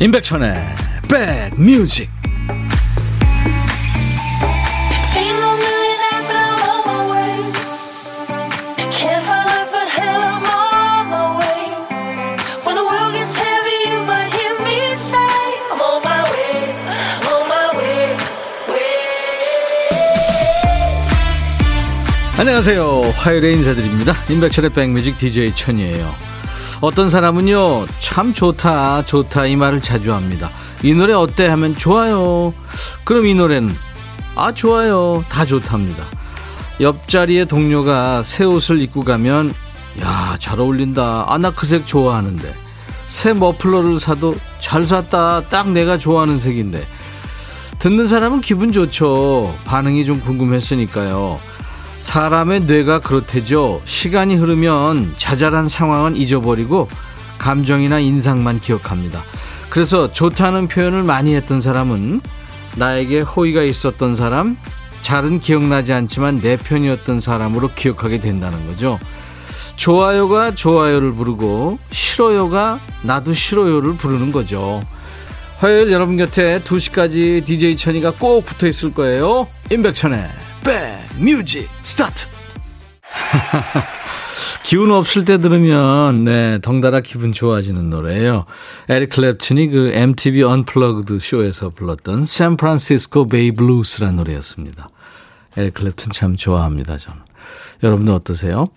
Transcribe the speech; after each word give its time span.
임백천의 0.00 0.54
백뮤직. 1.08 2.08
안녕하세요. 22.38 23.14
화요일에 23.16 23.52
인사드립니다. 23.52 24.14
임백천의 24.30 24.70
백뮤직 24.70 25.18
DJ 25.18 25.52
천이에요 25.56 26.37
어떤 26.80 27.10
사람은요, 27.10 27.86
참 28.00 28.32
좋다, 28.32 29.02
좋다 29.04 29.46
이 29.46 29.56
말을 29.56 29.80
자주 29.80 30.12
합니다. 30.14 30.50
이 30.82 30.92
노래 30.94 31.12
어때 31.12 31.46
하면 31.48 31.76
좋아요. 31.76 32.54
그럼 33.04 33.26
이 33.26 33.34
노래는 33.34 33.74
아, 34.36 34.52
좋아요. 34.52 35.24
다 35.28 35.44
좋답니다. 35.44 36.04
옆자리에 36.80 37.46
동료가 37.46 38.22
새 38.22 38.44
옷을 38.44 38.80
입고 38.82 39.02
가면 39.02 39.52
야, 40.00 40.36
잘 40.38 40.60
어울린다. 40.60 41.24
아, 41.26 41.36
나 41.38 41.50
그 41.50 41.66
색 41.66 41.86
좋아하는데. 41.86 42.54
새 43.08 43.32
머플러를 43.32 43.98
사도 43.98 44.36
잘 44.60 44.86
샀다. 44.86 45.42
딱 45.50 45.70
내가 45.70 45.98
좋아하는 45.98 46.36
색인데. 46.36 46.86
듣는 47.80 48.06
사람은 48.06 48.40
기분 48.40 48.70
좋죠. 48.70 49.52
반응이 49.64 50.04
좀 50.04 50.20
궁금했으니까요. 50.20 51.40
사람의 52.00 52.60
뇌가 52.62 53.00
그렇대죠. 53.00 53.82
시간이 53.84 54.36
흐르면 54.36 55.14
자잘한 55.16 55.68
상황은 55.68 56.16
잊어버리고 56.16 56.88
감정이나 57.38 57.98
인상만 57.98 58.60
기억합니다. 58.60 59.22
그래서 59.68 60.12
좋다는 60.12 60.68
표현을 60.68 61.02
많이 61.02 61.34
했던 61.34 61.60
사람은 61.60 62.20
나에게 62.76 63.20
호의가 63.20 63.62
있었던 63.62 64.14
사람, 64.14 64.56
잘은 65.02 65.40
기억나지 65.40 65.92
않지만 65.92 66.40
내 66.40 66.56
편이었던 66.56 67.20
사람으로 67.20 67.70
기억하게 67.74 68.18
된다는 68.18 68.66
거죠. 68.66 68.98
좋아요가 69.76 70.54
좋아요를 70.54 71.12
부르고 71.14 71.78
싫어요가 71.90 72.80
나도 73.02 73.32
싫어요를 73.32 73.96
부르는 73.96 74.32
거죠. 74.32 74.82
화요일 75.58 75.92
여러분 75.92 76.16
곁에 76.16 76.60
2시까지 76.60 77.44
DJ 77.44 77.76
천이가 77.76 78.12
꼭 78.12 78.44
붙어 78.44 78.66
있을 78.66 78.92
거예요. 78.92 79.48
임백천의 79.70 80.47
백뮤직 80.64 81.68
스타트 81.82 82.26
기운 84.62 84.90
없을 84.90 85.24
때 85.24 85.38
들으면 85.38 86.24
네 86.24 86.58
덩달아 86.60 87.00
기분 87.00 87.32
좋아지는 87.32 87.88
노래예요. 87.88 88.44
에릭 88.90 89.10
클랩튼이 89.10 89.70
그 89.70 89.90
MTV 89.94 90.42
Unplugged 90.42 91.18
쇼에서 91.20 91.70
불렀던 91.70 92.26
San 92.26 92.51
Francisco 92.51 93.28
Bay 93.28 93.52
Blues라는 93.52 94.16
노래였습니다. 94.16 94.88
에릭 95.56 95.74
클랩튼 95.74 96.12
참 96.12 96.36
좋아합니다 96.36 96.98
저는. 96.98 97.18
여러분들 97.82 98.12
어떠세요? 98.12 98.68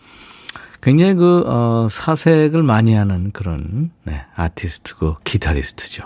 굉장히 0.82 1.16
그 1.16 1.44
어, 1.46 1.88
사색을 1.92 2.64
많이 2.64 2.94
하는 2.94 3.32
그런 3.32 3.92
네, 4.04 4.26
아티스트고 4.36 5.18
기타리스트죠. 5.24 6.04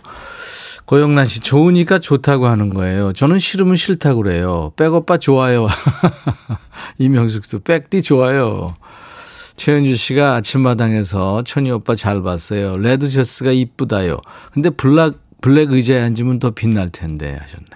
고영란 0.86 1.26
씨, 1.26 1.40
좋으니까 1.40 2.00
좋다고 2.00 2.48
하는 2.48 2.70
거예요. 2.70 3.12
저는 3.14 3.40
싫으면 3.40 3.76
싫다고 3.76 4.22
그래요. 4.22 4.72
백오빠 4.76 5.18
좋아요. 5.18 5.68
이명숙 7.00 7.46
씨, 7.46 7.58
백디 7.60 8.04
좋아요. 8.04 8.76
최현주 9.58 9.96
씨가 9.96 10.36
아침마당에서 10.36 11.44
천희 11.44 11.72
오빠 11.72 11.96
잘 11.96 12.22
봤어요. 12.22 12.78
red 12.78 13.10
셔츠가 13.10 13.52
이쁘다요. 13.52 14.18
근데 14.52 14.70
black, 14.70 15.18
black 15.42 15.72
의자에 15.72 16.02
앉으면 16.04 16.40
더 16.40 16.52
빛날 16.52 16.90
텐데 16.92 17.34
하셨네. 17.34 17.68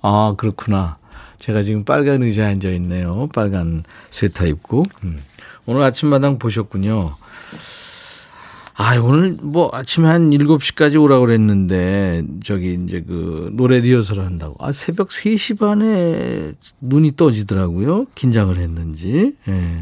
아, 0.00 0.34
그렇구나. 0.38 0.98
제가 1.38 1.62
지금 1.62 1.84
빨간 1.84 2.22
의자에 2.22 2.52
앉아 2.52 2.70
있네요. 2.70 3.28
빨간 3.34 3.82
스웨터 4.10 4.46
입고. 4.46 4.84
음. 5.04 5.18
오늘 5.66 5.82
아침마당 5.82 6.38
보셨군요. 6.38 7.14
아, 8.76 8.98
오늘 8.98 9.36
뭐 9.40 9.70
아침에 9.72 10.08
한 10.08 10.30
7시까지 10.30 11.00
오라고 11.00 11.26
그랬는데, 11.26 12.24
저기 12.42 12.74
이제 12.84 13.02
그 13.06 13.50
노래 13.52 13.78
리허설을 13.78 14.24
한다고. 14.24 14.56
아, 14.58 14.72
새벽 14.72 15.10
3시 15.10 15.58
반에 15.60 16.52
눈이 16.80 17.14
떠지더라고요. 17.16 18.06
긴장을 18.16 18.56
했는지. 18.56 19.36
예. 19.48 19.76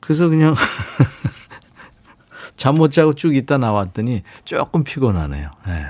그래서 0.00 0.28
그냥 0.28 0.54
잠 2.56 2.76
못 2.76 2.90
자고 2.92 3.12
쭉 3.14 3.34
있다 3.36 3.58
나왔더니 3.58 4.22
조금 4.44 4.84
피곤하네요. 4.84 5.50
예. 5.68 5.86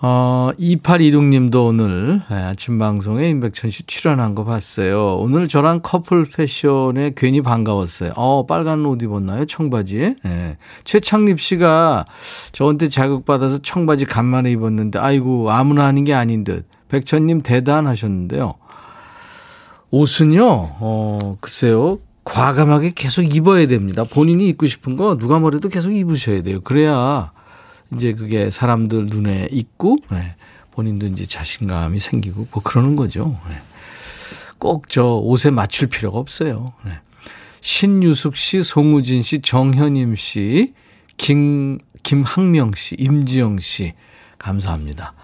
어, 0.00 0.50
2816님도 0.60 1.66
오늘 1.66 2.22
예, 2.30 2.34
아침 2.34 2.78
방송에 2.78 3.28
임백천 3.30 3.72
씨 3.72 3.82
출연한 3.82 4.36
거 4.36 4.44
봤어요. 4.44 5.16
오늘 5.16 5.48
저랑 5.48 5.80
커플 5.82 6.24
패션에 6.24 7.14
괜히 7.16 7.42
반가웠어요. 7.42 8.12
어, 8.14 8.46
빨간 8.46 8.86
옷 8.86 9.02
입었나요? 9.02 9.44
청바지에? 9.46 10.14
예. 10.24 10.56
최창립 10.84 11.40
씨가 11.40 12.04
저한테 12.52 12.88
자극받아서 12.88 13.58
청바지 13.58 14.04
간만에 14.04 14.52
입었는데, 14.52 15.00
아이고, 15.00 15.50
아무나 15.50 15.86
하는 15.86 16.04
게 16.04 16.14
아닌 16.14 16.44
듯. 16.44 16.66
백천님 16.88 17.42
대단하셨는데요. 17.42 18.54
옷은요, 19.90 20.46
어, 20.46 21.36
글쎄요. 21.40 21.98
과감하게 22.22 22.92
계속 22.94 23.22
입어야 23.34 23.66
됩니다. 23.66 24.04
본인이 24.04 24.48
입고 24.48 24.66
싶은 24.66 24.96
거 24.96 25.16
누가 25.16 25.38
뭐래도 25.40 25.68
계속 25.68 25.92
입으셔야 25.92 26.42
돼요. 26.42 26.60
그래야 26.60 27.32
이제 27.94 28.12
그게 28.12 28.50
사람들 28.50 29.06
눈에 29.06 29.48
있고 29.50 29.98
네. 30.10 30.34
본인도 30.72 31.06
이제 31.06 31.26
자신감이 31.26 31.98
생기고 31.98 32.48
뭐 32.50 32.62
그러는 32.62 32.96
거죠. 32.96 33.38
네. 33.48 33.56
꼭저 34.58 35.20
옷에 35.22 35.50
맞출 35.50 35.88
필요가 35.88 36.18
없어요. 36.18 36.72
네. 36.84 36.92
신유숙 37.60 38.36
씨, 38.36 38.62
송우진 38.62 39.22
씨, 39.22 39.40
정현임 39.40 40.14
씨, 40.14 40.74
김, 41.16 41.78
김학명 42.02 42.72
씨, 42.76 42.94
임지영 42.98 43.58
씨, 43.58 43.94
감사합니다. 44.38 45.14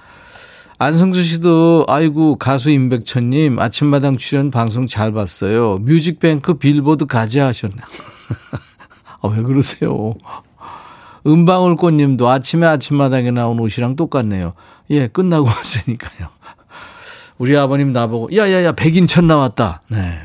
안성수 0.79 1.23
씨도, 1.23 1.85
아이고, 1.89 2.37
가수 2.37 2.71
임백천님, 2.71 3.61
아침마당 3.61 4.17
출연 4.17 4.51
방송 4.51 4.87
잘 4.87 5.13
봤어요. 5.13 5.79
뮤직뱅크 5.79 6.55
빌보드 6.55 7.07
가지 7.07 7.39
하셨네. 7.39 7.77
아, 9.23 9.29
왜 9.29 9.43
그러세요? 9.43 10.15
은방울꽃님도 11.27 12.29
아침에 12.29 12.67
아침마당에 12.67 13.31
나온 13.31 13.59
옷이랑 13.59 13.97
똑같네요. 13.97 14.55
예, 14.91 15.09
끝나고 15.09 15.47
왔으니까요. 15.49 16.29
우리 17.39 17.57
아버님 17.57 17.93
나보고, 17.93 18.35
야야야, 18.35 18.73
백인천 18.73 19.27
나왔다. 19.27 19.83
네. 19.89 20.21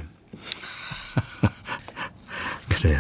그래요. 2.69 2.99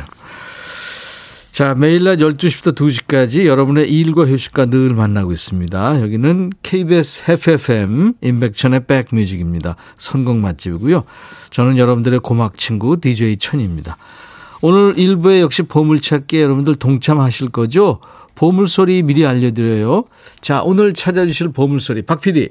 자, 1.59 1.75
매일 1.75 2.05
낮 2.05 2.19
12시부터 2.19 2.73
2시까지 2.73 3.45
여러분의 3.45 3.91
일과 3.91 4.25
휴식과 4.25 4.67
늘 4.67 4.95
만나고 4.95 5.33
있습니다. 5.33 6.01
여기는 6.01 6.51
KBS 6.63 7.31
FFM 7.33 8.13
인백천의 8.21 8.85
백뮤직입니다. 8.85 9.75
선곡 9.97 10.37
맛집이고요. 10.37 11.03
저는 11.49 11.77
여러분들의 11.77 12.21
고막 12.21 12.55
친구 12.55 13.01
DJ 13.01 13.39
천입니다. 13.39 13.97
오늘 14.61 14.95
1부에 14.95 15.39
역시 15.39 15.63
보물찾기 15.63 16.41
여러분들 16.41 16.75
동참하실 16.75 17.49
거죠? 17.49 17.99
보물소리 18.35 19.03
미리 19.03 19.25
알려드려요. 19.25 20.05
자, 20.41 20.61
오늘 20.63 20.93
찾아주실 20.93 21.49
보물소리. 21.49 22.03
박 22.03 22.21
PD. 22.21 22.49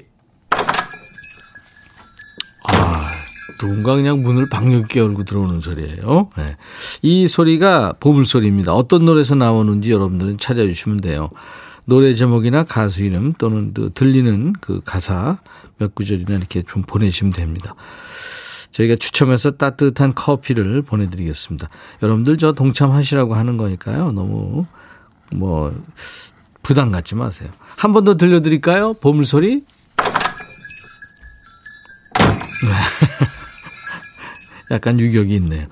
아, 2.71 3.07
누군가 3.59 3.95
그냥 3.95 4.21
문을 4.21 4.49
박력있게 4.49 4.99
열고 4.99 5.23
들어오는 5.25 5.61
소리예요. 5.61 6.29
네. 6.37 6.57
이 7.01 7.27
소리가 7.27 7.93
보물소리입니다. 7.99 8.73
어떤 8.73 9.05
노래에서 9.05 9.35
나오는지 9.35 9.91
여러분들은 9.91 10.37
찾아주시면 10.37 10.97
돼요. 10.97 11.29
노래 11.85 12.13
제목이나 12.13 12.63
가수 12.63 13.03
이름 13.03 13.33
또는 13.33 13.73
그 13.73 13.91
들리는 13.93 14.53
그 14.61 14.81
가사 14.85 15.39
몇 15.79 15.95
구절이나 15.95 16.37
이렇게 16.37 16.61
좀 16.61 16.83
보내시면 16.83 17.33
됩니다. 17.33 17.73
저희가 18.79 18.95
추첨해서 18.95 19.51
따뜻한 19.51 20.15
커피를 20.15 20.81
보내드리겠습니다. 20.81 21.69
여러분들 22.01 22.37
저 22.37 22.53
동참하시라고 22.53 23.35
하는 23.35 23.57
거니까요. 23.57 24.11
너무 24.13 24.65
뭐 25.31 25.73
부담 26.63 26.91
갖지 26.91 27.15
마세요. 27.15 27.49
한 27.77 27.91
번 27.91 28.05
더 28.05 28.15
들려드릴까요? 28.15 28.93
보물소리? 28.93 29.65
약간 34.71 34.99
유격이 34.99 35.35
있네요. 35.35 35.67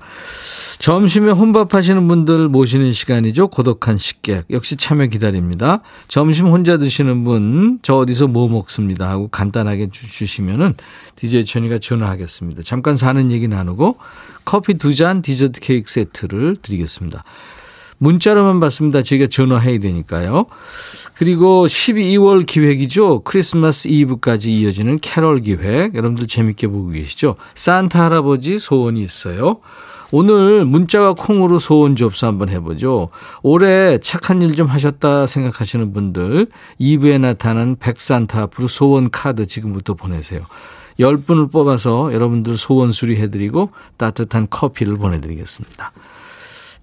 점심에 0.78 1.32
혼밥 1.32 1.74
하시는 1.74 2.06
분들 2.06 2.48
모시는 2.48 2.92
시간이죠. 2.92 3.48
고독한 3.48 3.98
식객. 3.98 4.44
역시 4.50 4.76
참여 4.76 5.06
기다립니다. 5.06 5.80
점심 6.06 6.46
혼자 6.46 6.78
드시는 6.78 7.24
분, 7.24 7.80
저 7.82 7.96
어디서 7.96 8.28
뭐 8.28 8.48
먹습니다. 8.48 9.10
하고 9.10 9.26
간단하게 9.28 9.88
주시면은 9.90 10.74
DJ 11.16 11.46
천이가 11.46 11.78
전화하겠습니다. 11.78 12.62
잠깐 12.62 12.96
사는 12.96 13.32
얘기 13.32 13.48
나누고 13.48 13.96
커피 14.44 14.74
두 14.74 14.94
잔 14.94 15.20
디저트 15.20 15.60
케이크 15.60 15.90
세트를 15.90 16.56
드리겠습니다. 16.62 17.24
문자로만 17.98 18.60
받습니다. 18.60 19.02
저희가 19.02 19.26
전화해야 19.26 19.80
되니까요. 19.80 20.46
그리고 21.16 21.66
12월 21.66 22.46
기획이죠. 22.46 23.22
크리스마스 23.24 23.88
이브까지 23.88 24.54
이어지는 24.54 24.98
캐럴 25.00 25.40
기획. 25.40 25.96
여러분들 25.96 26.28
재밌게 26.28 26.68
보고 26.68 26.90
계시죠? 26.90 27.34
산타 27.56 28.04
할아버지 28.04 28.60
소원이 28.60 29.02
있어요. 29.02 29.58
오늘 30.10 30.64
문자와 30.64 31.12
콩으로 31.14 31.58
소원 31.58 31.94
접수 31.96 32.24
한번 32.26 32.48
해보죠. 32.48 33.08
올해 33.42 33.98
착한 33.98 34.40
일 34.42 34.54
좀 34.54 34.66
하셨다 34.66 35.26
생각하시는 35.26 35.92
분들 35.92 36.48
2부에 36.80 37.20
나타난 37.20 37.76
백산타 37.76 38.42
앞으로 38.42 38.66
소원 38.66 39.10
카드 39.10 39.46
지금부터 39.46 39.94
보내세요. 39.94 40.40
10분을 40.98 41.52
뽑아서 41.52 42.12
여러분들 42.12 42.56
소원 42.56 42.90
수리해드리고 42.90 43.70
따뜻한 43.98 44.48
커피를 44.50 44.96
보내드리겠습니다. 44.96 45.92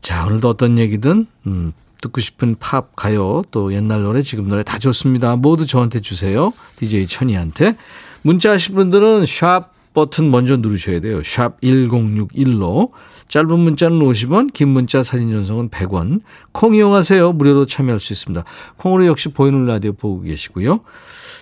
자, 0.01 0.25
오늘도 0.25 0.47
어떤 0.47 0.77
얘기든 0.77 1.25
음, 1.47 1.73
듣고 1.99 2.21
싶은 2.21 2.55
팝, 2.59 2.95
가요, 2.95 3.41
또 3.51 3.73
옛날 3.73 4.03
노래, 4.03 4.21
지금 4.21 4.47
노래 4.47 4.63
다 4.63 4.77
좋습니다. 4.77 5.35
모두 5.35 5.65
저한테 5.65 5.99
주세요. 5.99 6.53
DJ 6.77 7.07
천이한테. 7.07 7.75
문자 8.21 8.51
하실 8.51 8.75
분들은 8.75 9.25
샵 9.25 9.73
버튼 9.93 10.29
먼저 10.29 10.57
누르셔야 10.57 10.99
돼요. 11.01 11.21
샵 11.23 11.59
1061로. 11.61 12.91
짧은 13.27 13.59
문자는 13.59 13.99
50원, 13.99 14.53
긴 14.53 14.69
문자 14.69 15.03
사진 15.03 15.31
전송은 15.31 15.69
100원. 15.69 16.21
콩 16.51 16.75
이용하세요. 16.75 17.33
무료로 17.33 17.65
참여할 17.65 17.99
수 17.99 18.13
있습니다. 18.13 18.43
콩으로 18.77 19.07
역시 19.07 19.29
보이는 19.29 19.65
라디오 19.65 19.93
보고 19.93 20.21
계시고요. 20.21 20.81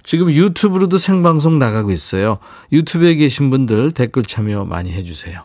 지금 0.02 0.32
유튜브로도 0.32 0.98
생방송 0.98 1.60
나가고 1.60 1.92
있어요. 1.92 2.40
유튜브에 2.72 3.16
계신 3.16 3.50
분들 3.50 3.92
댓글 3.92 4.24
참여 4.24 4.66
많이 4.66 4.92
해주세요. 4.92 5.42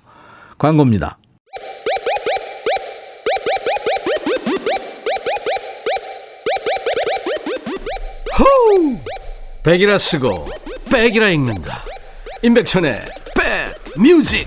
광고입니다. 0.59 1.19
호우! 8.39 8.97
백이라 9.65 9.99
쓰고 9.99 10.47
백이라 10.91 11.31
읽는다. 11.31 11.83
임백천의 12.43 13.01
백 13.37 14.01
뮤직. 14.01 14.47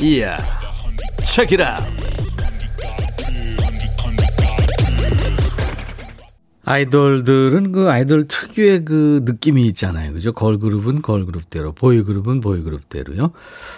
이야. 0.00 0.59
책이라. 1.24 1.80
아이돌들은 6.64 7.72
그 7.72 7.90
아이돌 7.90 8.28
특유의 8.28 8.84
그 8.84 9.22
느낌이 9.24 9.66
있잖아요. 9.68 10.12
그죠? 10.12 10.32
걸그룹은 10.32 11.02
걸그룹대로, 11.02 11.72
보이그룹은 11.72 12.40
보이그룹대로요. 12.40 13.32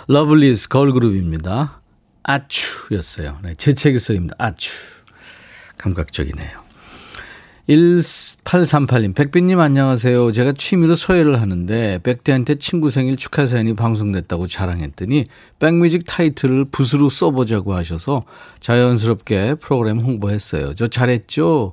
러블리즈 0.08 0.68
걸그룹입니다. 0.68 1.80
Ah-Choo였어요. 2.22 3.38
네, 3.42 3.54
재채기 3.56 3.98
써입니다. 3.98 4.34
아추. 4.38 4.72
감각적이네요. 5.78 6.62
1838님, 7.68 9.14
백디님 9.14 9.60
안녕하세요. 9.60 10.32
제가 10.32 10.52
취미로 10.58 10.96
서예를 10.96 11.40
하는데 11.40 12.00
백디한테 12.02 12.56
친구 12.56 12.90
생일 12.90 13.16
축하 13.16 13.46
사연이 13.46 13.74
방송됐다고 13.76 14.48
자랑했더니 14.48 15.26
백뮤직 15.60 16.04
타이틀을 16.04 16.66
붓으로 16.72 17.08
써보자고 17.08 17.74
하셔서 17.74 18.24
자연스럽게 18.58 19.56
프로그램 19.60 20.00
홍보했어요. 20.00 20.74
저 20.74 20.88
잘했죠? 20.88 21.70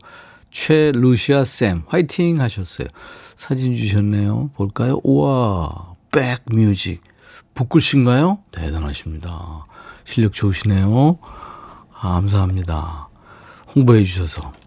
최루시아 0.51 1.43
쌤 1.45 1.81
화이팅 1.87 2.39
하셨어요. 2.39 2.87
사진 3.35 3.75
주셨네요. 3.75 4.51
볼까요? 4.55 4.99
우와 5.03 5.95
백뮤직 6.11 7.01
붓글씨인가요? 7.55 8.39
대단하십니다. 8.51 9.65
실력 10.05 10.33
좋으시네요. 10.33 11.17
감사합니다. 11.93 13.09
홍보해 13.75 14.03
주셔서. 14.03 14.58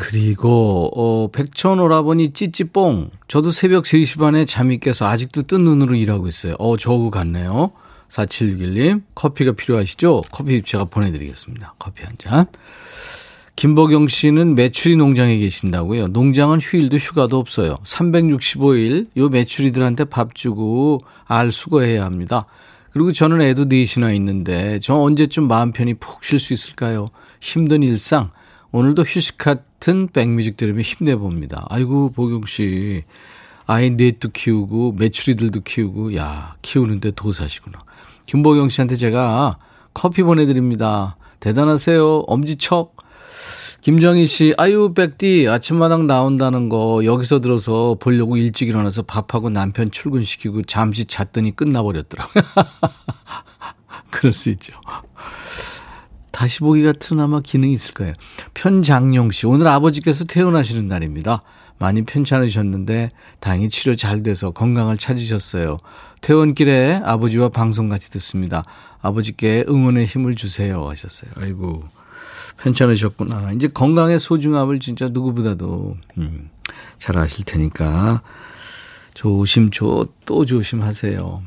그리고 0.00 0.90
어 0.94 1.28
백천 1.30 1.78
오라버니 1.78 2.32
찌찌뽕 2.32 3.10
저도 3.28 3.52
새벽 3.52 3.84
3시 3.84 4.18
반에 4.18 4.46
잠이 4.46 4.78
깨서 4.78 5.06
아직도 5.06 5.42
뜬 5.42 5.62
눈으로 5.64 5.94
일하고 5.94 6.26
있어요. 6.26 6.54
어 6.58 6.78
저거 6.78 7.10
같네요. 7.10 7.72
4761님 8.08 9.02
커피가 9.14 9.52
필요하시죠? 9.52 10.22
커피 10.32 10.62
제가 10.62 10.86
보내드리겠습니다. 10.86 11.74
커피 11.78 12.04
한 12.04 12.14
잔. 12.16 12.46
김보경 13.56 14.08
씨는 14.08 14.54
메추리 14.54 14.96
농장에 14.96 15.36
계신다고요. 15.36 16.08
농장은 16.08 16.60
휴일도 16.62 16.96
휴가도 16.96 17.38
없어요. 17.38 17.76
365일 17.84 19.08
요 19.18 19.28
메추리들한테 19.28 20.06
밥 20.06 20.34
주고 20.34 21.02
알 21.26 21.52
수거해야 21.52 22.06
합니다. 22.06 22.46
그리고 22.90 23.12
저는 23.12 23.42
애도 23.42 23.66
넷이나 23.66 24.12
있는데 24.12 24.78
저 24.80 24.94
언제쯤 24.94 25.46
마음 25.46 25.72
편히 25.72 25.92
푹 25.92 26.24
쉴 26.24 26.40
수 26.40 26.54
있을까요? 26.54 27.08
힘든 27.38 27.82
일상 27.82 28.30
오늘도 28.72 29.02
휴식 29.02 29.38
같은 29.38 30.08
백뮤직 30.08 30.56
들으며 30.56 30.82
힘내봅니다. 30.82 31.66
아이고, 31.68 32.12
보경 32.12 32.46
씨. 32.46 33.02
아이 33.66 33.90
넷도 33.90 34.30
키우고, 34.30 34.92
메추리들도 34.98 35.60
키우고, 35.62 36.16
야, 36.16 36.56
키우는데 36.62 37.12
도사시구나. 37.12 37.78
김보경 38.26 38.68
씨한테 38.68 38.96
제가 38.96 39.58
커피 39.92 40.22
보내드립니다. 40.22 41.16
대단하세요. 41.40 42.24
엄지척. 42.26 42.96
김정희 43.80 44.26
씨, 44.26 44.54
아유, 44.58 44.92
백디, 44.94 45.48
아침마당 45.48 46.06
나온다는 46.06 46.68
거 46.68 47.02
여기서 47.04 47.40
들어서 47.40 47.96
보려고 47.98 48.36
일찍 48.36 48.68
일어나서 48.68 49.02
밥하고 49.02 49.48
남편 49.48 49.90
출근시키고 49.90 50.62
잠시 50.64 51.06
잤더니 51.06 51.56
끝나버렸더라고요. 51.56 52.44
그럴 54.10 54.34
수 54.34 54.50
있죠. 54.50 54.74
다시 56.40 56.60
보기 56.60 56.82
같은 56.82 57.20
아마 57.20 57.42
기능이 57.42 57.74
있을 57.74 57.92
거예요. 57.92 58.14
편장용 58.54 59.30
씨, 59.30 59.46
오늘 59.46 59.68
아버지께서 59.68 60.24
퇴원하시는 60.24 60.86
날입니다. 60.86 61.42
많이 61.76 62.00
편찮으셨는데 62.00 63.10
다행히 63.40 63.68
치료 63.68 63.94
잘 63.94 64.22
돼서 64.22 64.50
건강을 64.50 64.96
찾으셨어요. 64.96 65.76
퇴원길에 66.22 67.02
아버지와 67.04 67.50
방송 67.50 67.90
같이 67.90 68.10
듣습니다. 68.12 68.64
아버지께 69.02 69.66
응원의 69.68 70.06
힘을 70.06 70.34
주세요 70.34 70.88
하셨어요. 70.88 71.30
아이고 71.36 71.84
편찮으셨구나. 72.56 73.52
이제 73.52 73.68
건강의 73.68 74.18
소중함을 74.18 74.80
진짜 74.80 75.08
누구보다도 75.10 75.98
음, 76.16 76.48
잘 76.98 77.18
아실 77.18 77.44
테니까 77.44 78.22
조심 79.12 79.68
조, 79.68 80.06
또 80.24 80.46
조심하세요. 80.46 81.42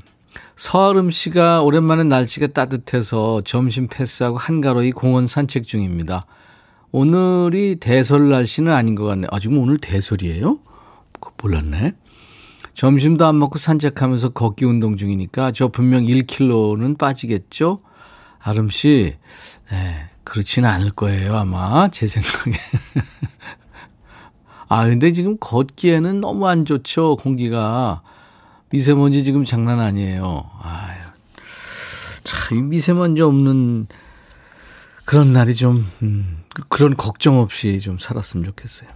서아름 0.55 1.09
씨가 1.09 1.63
오랜만에 1.63 2.03
날씨가 2.03 2.47
따뜻해서 2.47 3.41
점심 3.41 3.87
패스하고 3.87 4.37
한가로이 4.37 4.91
공원 4.91 5.27
산책 5.27 5.63
중입니다. 5.63 6.25
오늘이 6.91 7.77
대설 7.77 8.29
날씨는 8.29 8.71
아닌 8.71 8.93
것 8.93 9.05
같네. 9.05 9.27
아, 9.31 9.39
지금 9.39 9.57
오늘 9.57 9.79
대설이에요? 9.79 10.59
몰랐네. 11.41 11.93
점심도 12.73 13.25
안 13.25 13.39
먹고 13.39 13.57
산책하면서 13.57 14.29
걷기 14.29 14.65
운동 14.65 14.97
중이니까 14.97 15.51
저 15.51 15.67
분명 15.67 16.03
1kg는 16.03 16.97
빠지겠죠? 16.97 17.79
아름 18.39 18.69
씨, 18.69 19.15
네, 19.71 20.09
그렇지는 20.23 20.69
않을 20.69 20.91
거예요, 20.91 21.35
아마. 21.35 21.87
제 21.87 22.07
생각에. 22.07 22.57
아, 24.69 24.85
근데 24.85 25.11
지금 25.11 25.37
걷기에는 25.39 26.21
너무 26.21 26.47
안 26.47 26.65
좋죠, 26.65 27.15
공기가. 27.17 28.01
미세먼지 28.73 29.23
지금 29.23 29.43
장난 29.43 29.79
아니에요. 29.79 30.49
아유. 30.63 30.97
참, 32.23 32.69
미세먼지 32.69 33.21
없는 33.21 33.85
그런 35.05 35.31
날이 35.31 35.53
좀, 35.53 35.87
음, 36.01 36.39
그런 36.69 36.97
걱정 36.97 37.37
없이 37.39 37.79
좀 37.79 37.99
살았으면 37.99 38.43
좋겠어요. 38.47 38.89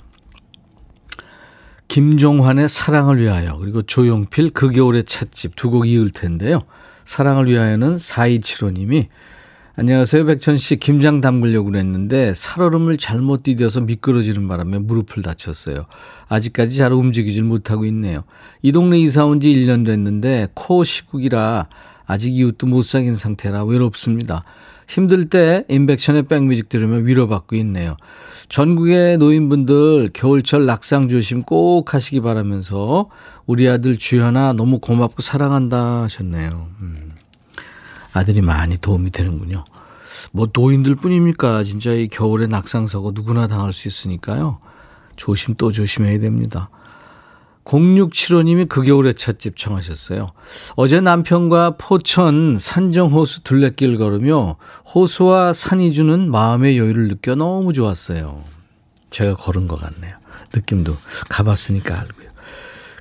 김종환의 1.89 2.69
사랑을 2.69 3.19
위하여, 3.21 3.55
그리고 3.57 3.83
조용필 3.83 4.49
그 4.49 4.71
겨울의 4.71 5.03
찻집 5.03 5.55
두 5.55 5.69
곡 5.69 5.87
이을 5.87 6.09
텐데요. 6.09 6.61
사랑을 7.05 7.45
위하여는 7.45 7.97
4275님이 7.97 9.09
안녕하세요. 9.79 10.25
백천 10.25 10.57
씨. 10.57 10.77
김장 10.77 11.21
담그려고 11.21 11.69
그랬는데 11.69 12.33
살얼음을 12.33 12.97
잘못 12.97 13.43
디뎌서 13.43 13.81
미끄러지는 13.81 14.47
바람에 14.47 14.79
무릎을 14.79 15.21
다쳤어요. 15.21 15.85
아직까지 16.27 16.75
잘 16.75 16.91
움직이질 16.93 17.43
못하고 17.43 17.85
있네요. 17.85 18.23
이 18.63 18.71
동네 18.71 18.97
이사 18.97 19.23
온 19.25 19.39
지 19.39 19.49
1년 19.53 19.85
됐는데 19.85 20.47
코 20.55 20.83
시국이라 20.83 21.67
아직 22.07 22.35
이웃도 22.35 22.65
못 22.65 22.81
사귄 22.81 23.15
상태라 23.15 23.65
외롭습니다. 23.65 24.45
힘들 24.87 25.29
때 25.29 25.63
인백션의 25.69 26.23
백뮤직 26.23 26.69
들으면 26.69 27.05
위로받고 27.05 27.55
있네요. 27.57 27.97
전국의 28.49 29.19
노인분들 29.19 30.09
겨울철 30.11 30.65
낙상 30.65 31.07
조심 31.07 31.43
꼭 31.43 31.93
하시기 31.93 32.21
바라면서 32.21 33.11
우리 33.45 33.69
아들 33.69 33.97
주연아 33.97 34.53
너무 34.53 34.79
고맙고 34.79 35.21
사랑한다 35.21 36.01
하셨네요. 36.03 36.67
음. 36.81 37.06
아들이 38.17 38.41
많이 38.41 38.77
도움이 38.77 39.11
되는군요. 39.11 39.63
뭐 40.31 40.47
노인들 40.51 40.95
뿐입니까? 40.95 41.63
진짜 41.63 41.91
이 41.91 42.07
겨울에 42.07 42.47
낙상사고 42.47 43.11
누구나 43.13 43.47
당할 43.47 43.73
수 43.73 43.87
있으니까요. 43.87 44.59
조심 45.15 45.55
또 45.55 45.71
조심해야 45.71 46.19
됩니다. 46.19 46.69
0675님이 47.65 48.69
그 48.69 48.81
겨울의 48.81 49.15
찻집 49.15 49.57
청하셨어요. 49.57 50.27
어제 50.75 51.01
남편과 51.01 51.75
포천 51.77 52.57
산정호수 52.57 53.43
둘레길 53.43 53.97
걸으며 53.97 54.55
호수와 54.93 55.53
산이 55.53 55.91
주는 55.91 56.31
마음의 56.31 56.77
여유를 56.77 57.09
느껴 57.09 57.35
너무 57.35 57.73
좋았어요. 57.73 58.41
제가 59.09 59.35
걸은 59.35 59.67
것 59.67 59.79
같네요. 59.79 60.11
느낌도 60.53 60.95
가봤으니까 61.29 61.99
알고요. 61.99 62.29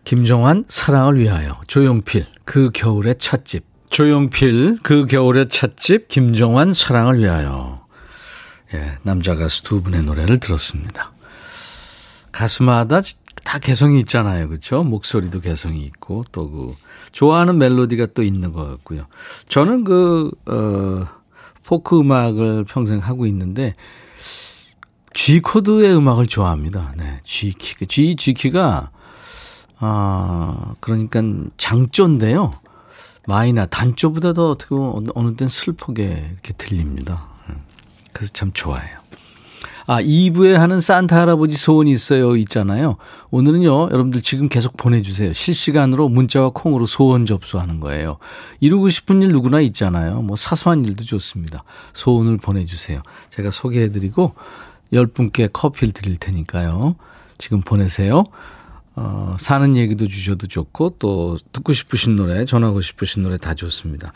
김정환 0.05 0.65
사랑을 0.69 1.19
위하여 1.19 1.61
조용필 1.67 2.27
그 2.45 2.71
겨울의 2.73 3.17
찻집 3.19 3.65
조용필 3.97 4.81
그 4.83 5.07
겨울의 5.07 5.49
찻집 5.49 6.09
김정환 6.09 6.75
사랑을 6.75 7.19
위하여 7.19 7.87
예, 8.75 8.99
남자 9.03 9.35
가수 9.35 9.63
두 9.63 9.81
분의 9.81 10.03
노래를 10.03 10.39
들었습니다. 10.39 11.13
가수마다 12.31 13.01
다 13.43 13.59
개성이 13.59 14.01
있잖아요. 14.01 14.49
그렇죠? 14.51 14.83
목소리도 14.83 15.41
개성이 15.41 15.81
있고 15.87 16.25
또 16.31 16.51
그 16.51 16.75
좋아하는 17.13 17.57
멜로디가 17.57 18.09
또 18.13 18.23
있는 18.23 18.53
것 18.53 18.69
같고요. 18.69 19.07
저는 19.49 19.85
그 19.85 20.31
어, 20.45 21.09
포크 21.65 21.99
음악을 21.99 22.65
평생 22.65 22.99
하고 22.99 23.25
있는데 23.25 23.73
G 25.15 25.41
코드의 25.41 25.97
음악을 25.97 26.27
좋아합니다. 26.27 26.93
네, 26.99 27.17
G 27.25 27.55
키, 27.55 27.87
G 27.87 28.15
G 28.15 28.35
키가 28.35 28.91
아 29.79 30.75
그러니까 30.81 31.23
장조인데요. 31.57 32.66
마이나 33.27 33.67
단조보다 33.67 34.33
더 34.33 34.51
어떻게 34.51 34.75
보면 34.75 35.07
어느 35.15 35.35
땐 35.37 35.49
슬프게 35.49 36.31
이렇게 36.33 36.53
들립니다. 36.55 37.27
음, 37.49 37.57
그래서 38.13 38.33
참 38.33 38.53
좋아해요. 38.55 39.07
아, 39.89 40.03
2부에 40.03 40.55
하는 40.55 40.81
산타 40.81 41.21
할아버지 41.21 41.57
소원이 41.57 41.93
있어요. 41.93 42.37
있잖아요. 42.37 42.97
오늘은요, 43.31 43.91
여러분들 43.93 44.21
지금 44.21 44.49
계속 44.49 44.77
보내주세요. 44.77 45.33
실시간으로 45.33 46.09
문자와 46.09 46.51
콩으로 46.51 46.87
소원 46.87 47.25
접수하는 47.25 47.79
거예요. 47.79 48.19
이루고 48.59 48.89
싶은 48.89 49.23
일 49.23 49.31
누구나 49.31 49.61
있잖아요. 49.61 50.23
뭐 50.23 50.37
사소한 50.37 50.85
일도 50.85 51.05
좋습니다. 51.05 51.63
소원을 51.93 52.39
보내주세요. 52.39 53.01
제가 53.31 53.51
소개해드리고, 53.53 54.35
10분께 54.93 55.51
커피를 55.53 55.93
드릴 55.93 56.17
테니까요. 56.17 56.97
지금 57.39 57.61
보내세요. 57.61 58.25
어, 58.97 59.37
사는 59.39 59.77
얘기도 59.77 60.09
주셔도 60.09 60.47
좋고, 60.47 60.97
또 60.99 61.39
듣고 61.53 61.73
싶으신 61.73 62.17
노래, 62.17 62.45
전하고 62.45 62.81
싶으신 62.81 63.23
노래 63.23 63.37
다 63.37 63.55
좋습니다. 63.55 64.13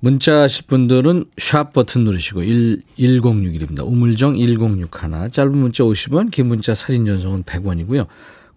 문자 0.00 0.40
하실 0.40 0.66
분들은 0.66 1.26
샵 1.38 1.72
버튼 1.72 2.02
누르시고 2.02 2.42
1, 2.42 2.82
1061입니다. 2.98 3.86
우물정 3.86 4.36
1061. 4.36 5.30
짧은 5.30 5.56
문자 5.56 5.84
50원, 5.84 6.32
긴 6.32 6.48
문자 6.48 6.74
사진 6.74 7.06
전송은 7.06 7.44
100원이고요. 7.44 8.08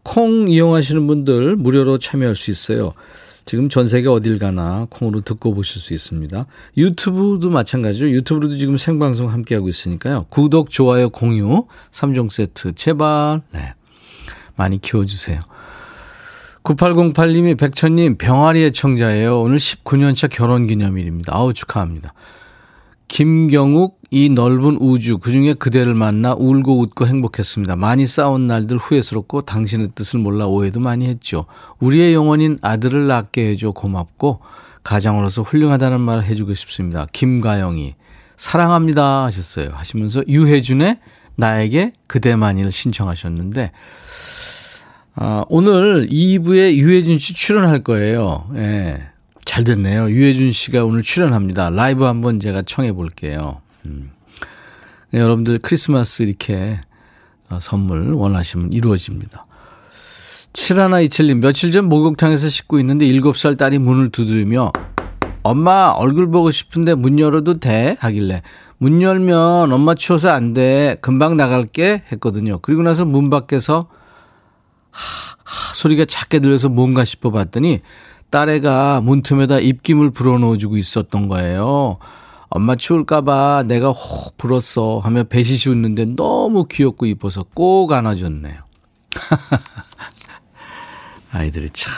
콩 0.02 0.50
이용하시는 0.50 1.06
분들 1.06 1.56
무료로 1.56 2.00
참여할 2.00 2.36
수 2.36 2.50
있어요. 2.50 2.94
지금 3.46 3.70
전 3.70 3.88
세계 3.88 4.08
어딜 4.08 4.40
가나 4.40 4.88
콩으로 4.90 5.22
듣고 5.22 5.54
보실 5.54 5.80
수 5.82 5.94
있습니다. 5.94 6.48
유튜브도 6.78 7.52
마찬가지죠. 7.52 8.10
유튜브로도 8.10 8.58
지금 8.58 8.78
생방송 8.78 9.30
함께하고 9.32 9.70
있으니까요. 9.70 10.26
구독, 10.30 10.72
좋아요, 10.72 11.10
공유, 11.10 11.68
3종 11.92 12.32
세트 12.32 12.74
제발 12.74 13.42
네. 13.54 13.76
많이 14.56 14.80
키워주세요. 14.80 15.40
9808님이 16.64 17.58
백천님 17.58 18.18
병아리 18.18 18.64
애청자예요. 18.66 19.40
오늘 19.42 19.58
19년차 19.58 20.30
결혼 20.30 20.66
기념일입니다. 20.66 21.36
아우 21.36 21.54
축하합니다. 21.54 22.14
김경욱 23.08 24.00
이 24.10 24.30
넓은 24.30 24.78
우주 24.80 25.20
그중에 25.20 25.54
그대를 25.54 25.94
만나 25.94 26.34
울고 26.34 26.82
웃고 26.82 27.06
행복했습니다. 27.06 27.76
많이 27.76 28.08
싸운 28.08 28.48
날들 28.48 28.78
후회스럽고 28.78 29.44
당신의 29.44 29.90
뜻을 29.94 30.20
몰라 30.20 30.48
오해도 30.48 30.80
많이 30.80 31.06
했죠. 31.08 31.46
우리의 31.80 32.14
영혼인 32.14 32.58
아들을 32.62 33.08
낳게 33.08 33.52
해줘 33.52 33.72
고맙고 33.72 34.40
가장으로서 34.84 35.44
훌륭하다는 35.44 36.02
말을 36.02 36.24
해주고 36.24 36.54
싶습니다. 36.56 37.08
김가영이 37.12 37.96
사랑합니다 38.38 39.26
하셨어요. 39.26 39.70
하시면서 39.74 40.24
유혜준의 40.28 41.00
나에게 41.36 41.94
그대만일 42.08 42.72
신청하셨는데 42.72 43.72
아, 45.16 45.46
오늘 45.48 46.08
2부에 46.08 46.76
유해준 46.76 47.18
씨 47.20 47.34
출연할 47.34 47.84
거예요. 47.84 48.50
예. 48.56 49.02
잘 49.46 49.64
됐네요. 49.64 50.10
유해준 50.10 50.52
씨가 50.52 50.84
오늘 50.84 51.04
출연합니다. 51.04 51.70
라이브 51.70 52.04
한번 52.04 52.40
제가 52.40 52.64
청해 52.64 52.92
볼게요. 52.94 53.62
음. 53.86 54.12
네, 55.12 55.20
여러분들 55.20 55.60
크리스마스 55.60 56.24
이렇게 56.24 56.82
어, 57.50 57.60
선물 57.62 58.14
원하시면 58.14 58.74
이루어집니다. 58.74 59.46
7127님, 60.54 61.42
며칠 61.42 61.72
전 61.72 61.86
목욕탕에서 61.86 62.50
씻고 62.50 62.80
있는데 62.80 63.06
7살 63.06 63.58
딸이 63.58 63.78
문을 63.78 64.10
두드리며 64.10 64.72
엄마 65.44 65.90
얼굴 65.90 66.32
보고 66.32 66.50
싶은데 66.50 66.96
문 66.96 67.20
열어도 67.20 67.60
돼? 67.60 67.98
하길래 68.00 68.42
문 68.78 69.02
열면 69.02 69.72
엄마 69.72 69.96
추워서 69.96 70.30
안 70.30 70.54
돼. 70.54 70.98
금방 71.02 71.38
나갈게 71.38 72.04
했거든요. 72.12 72.60
그리고 72.60 72.84
나서 72.84 73.06
문 73.06 73.30
밖에서 73.30 73.88
하, 74.92 75.36
하, 75.44 75.74
소리가 75.76 76.06
작게 76.06 76.40
들려서 76.40 76.70
뭔가 76.70 77.06
싶어 77.06 77.32
봤더니 77.32 77.82
딸애가 78.30 79.02
문틈에다 79.02 79.60
입김을 79.60 80.12
불어넣어주고 80.12 80.78
있었던 80.78 81.28
거예요. 81.28 82.00
엄마 82.50 82.76
추울까봐 82.76 83.64
내가 83.68 83.92
혹 83.92 84.38
불었어 84.38 85.00
하며 85.00 85.24
배시시 85.24 85.70
웃는데 85.70 86.16
너무 86.16 86.66
귀엽고 86.66 87.06
이뻐서 87.06 87.46
꼭 87.54 87.92
안아줬네요. 87.92 88.56
아이들이 91.32 91.70
참 91.72 91.94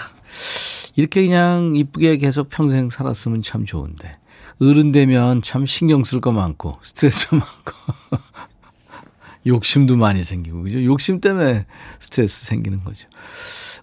이렇게 0.96 1.26
그냥 1.26 1.74
이쁘게 1.76 2.18
계속 2.18 2.50
평생 2.50 2.90
살았으면 2.90 3.44
참 3.44 3.66
좋은데 3.66 4.17
어른 4.60 4.92
되면 4.92 5.42
참 5.42 5.66
신경 5.66 6.04
쓸 6.04 6.20
거 6.20 6.32
많고 6.32 6.80
스트레스 6.82 7.34
많고 7.34 7.74
욕심도 9.48 9.96
많이 9.96 10.24
생기고, 10.24 10.64
그죠? 10.64 10.84
욕심 10.84 11.22
때문에 11.22 11.66
스트레스 12.00 12.46
생기는 12.46 12.84
거죠. 12.84 13.08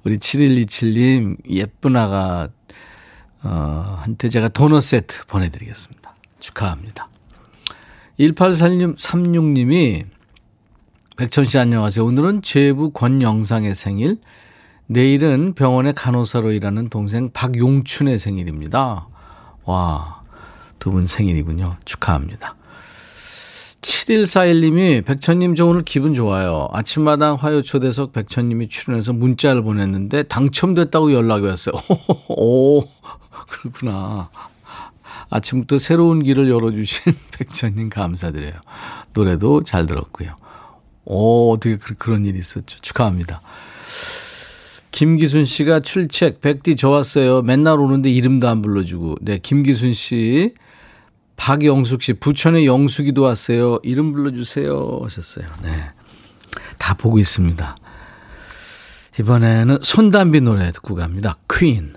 우리 0.04 0.18
7127님, 0.18 1.38
예쁜 1.48 1.96
아가, 1.96 2.48
어, 3.42 3.98
한테 4.02 4.28
제가 4.28 4.48
도넛 4.48 4.82
세트 4.82 5.26
보내드리겠습니다. 5.26 6.14
축하합니다. 6.38 7.08
1836님이, 8.20 10.04
백천 11.16 11.44
씨 11.44 11.58
안녕하세요. 11.58 12.04
오늘은 12.04 12.42
제부 12.42 12.90
권영상의 12.90 13.74
생일, 13.74 14.18
내일은 14.86 15.52
병원의 15.54 15.94
간호사로 15.94 16.52
일하는 16.52 16.88
동생 16.88 17.30
박용춘의 17.32 18.18
생일입니다. 18.18 19.08
와, 19.64 20.23
두 20.84 20.90
분 20.90 21.06
생일이군요. 21.06 21.78
축하합니다. 21.86 22.56
7141님이 23.80 25.02
백천님 25.02 25.54
저 25.54 25.64
오늘 25.64 25.82
기분 25.82 26.12
좋아요. 26.12 26.68
아침마당 26.72 27.36
화요 27.36 27.62
초대석 27.62 28.12
백천님이 28.12 28.68
출연해서 28.68 29.14
문자를 29.14 29.62
보냈는데 29.62 30.24
당첨됐다고 30.24 31.14
연락이 31.14 31.46
왔어요. 31.46 31.74
오, 32.28 32.82
그렇구나. 33.48 34.28
아침부터 35.30 35.78
새로운 35.78 36.22
길을 36.22 36.50
열어주신 36.50 37.14
백천님 37.32 37.88
감사드려요. 37.88 38.52
노래도 39.14 39.62
잘 39.64 39.86
들었고요. 39.86 40.36
오, 41.06 41.52
어떻게 41.52 41.78
그런 41.78 42.26
일이 42.26 42.38
있었죠. 42.38 42.78
축하합니다. 42.82 43.40
김기순 44.90 45.46
씨가 45.46 45.80
출첵, 45.80 46.42
백디 46.42 46.76
좋았어요. 46.76 47.40
맨날 47.40 47.80
오는데 47.80 48.10
이름도 48.10 48.46
안 48.48 48.60
불러주고. 48.60 49.16
네, 49.22 49.38
김기순 49.38 49.94
씨. 49.94 50.52
박영숙 51.36 52.02
씨, 52.02 52.12
부천에 52.14 52.64
영숙이도 52.64 53.22
왔어요. 53.22 53.78
이름 53.82 54.12
불러주세요. 54.12 55.00
하셨어요. 55.02 55.46
네. 55.62 55.88
다 56.78 56.94
보고 56.94 57.18
있습니다. 57.18 57.76
이번에는 59.20 59.78
손담비 59.80 60.40
노래 60.40 60.72
듣고 60.72 60.94
갑니다. 60.94 61.36
퀸. 61.50 61.94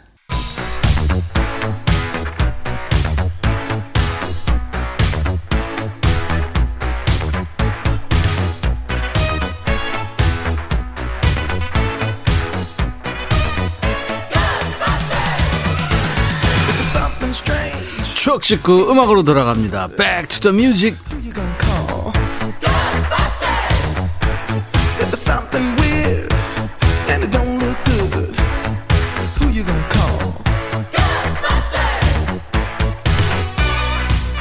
추억 18.38 18.44
식구 18.44 18.92
음악으로 18.92 19.24
돌아갑니다. 19.24 19.88
Back 19.98 20.28
to 20.28 20.52
the 20.52 20.56
music. 20.56 20.98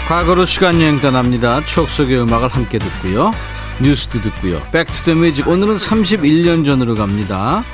과거로 0.09 0.45
시간 0.45 0.81
여행 0.81 1.01
떠납니다. 1.01 1.65
추억 1.65 1.89
속의 1.89 2.21
음악을 2.21 2.49
함께 2.49 2.79
듣고요. 2.79 3.33
뉴스도 3.81 4.21
듣고요. 4.21 4.61
Back 4.73 4.95
to 4.95 5.05
the 5.05 5.19
music. 5.19 5.51
오늘은 5.51 5.77
31년 5.77 6.67
전으로 6.67 6.97
갑니다. 6.97 7.65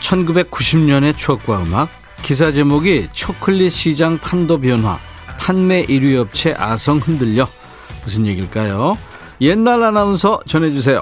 1990년의 0.00 1.16
추억과 1.16 1.62
음악, 1.62 1.88
기사 2.22 2.50
제목이 2.50 3.08
초콜릿 3.12 3.72
시장 3.72 4.18
판도 4.18 4.60
변화, 4.60 4.98
판매 5.38 5.84
1위 5.86 6.16
업체 6.16 6.54
아성 6.56 6.98
흔들려. 6.98 7.48
무슨 8.04 8.26
얘기일까요? 8.26 8.96
옛날 9.40 9.82
아나운서 9.82 10.40
전해주세요. 10.46 11.00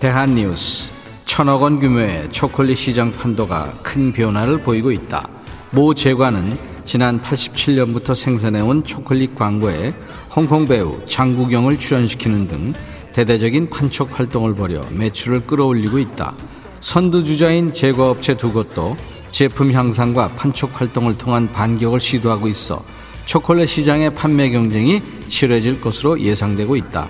대한뉴스. 0.00 0.90
천억 1.24 1.62
원 1.62 1.80
규모의 1.80 2.28
초콜릿 2.30 2.78
시장 2.78 3.12
판도가 3.12 3.72
큰 3.82 4.12
변화를 4.12 4.62
보이고 4.62 4.90
있다. 4.92 5.28
모 5.70 5.94
재관은 5.94 6.56
지난 6.84 7.20
87년부터 7.20 8.14
생산해온 8.14 8.84
초콜릿 8.84 9.34
광고에 9.34 9.92
홍콩 10.34 10.66
배우 10.66 11.00
장국영을 11.06 11.78
출연시키는 11.78 12.46
등 12.46 12.72
대대적인 13.12 13.70
판촉 13.70 14.18
활동을 14.18 14.54
벌여 14.54 14.84
매출을 14.92 15.46
끌어올리고 15.46 15.98
있다. 15.98 16.34
선두주자인 16.80 17.72
제과업체 17.72 18.36
두 18.36 18.52
곳도 18.52 18.96
제품 19.30 19.72
향상과 19.72 20.28
판촉 20.28 20.80
활동을 20.80 21.18
통한 21.18 21.50
반격을 21.50 22.00
시도하고 22.00 22.48
있어 22.48 22.84
초콜릿 23.26 23.68
시장의 23.68 24.14
판매 24.14 24.48
경쟁이 24.48 25.02
치열해질 25.28 25.80
것으로 25.80 26.18
예상되고 26.18 26.76
있다. 26.76 27.08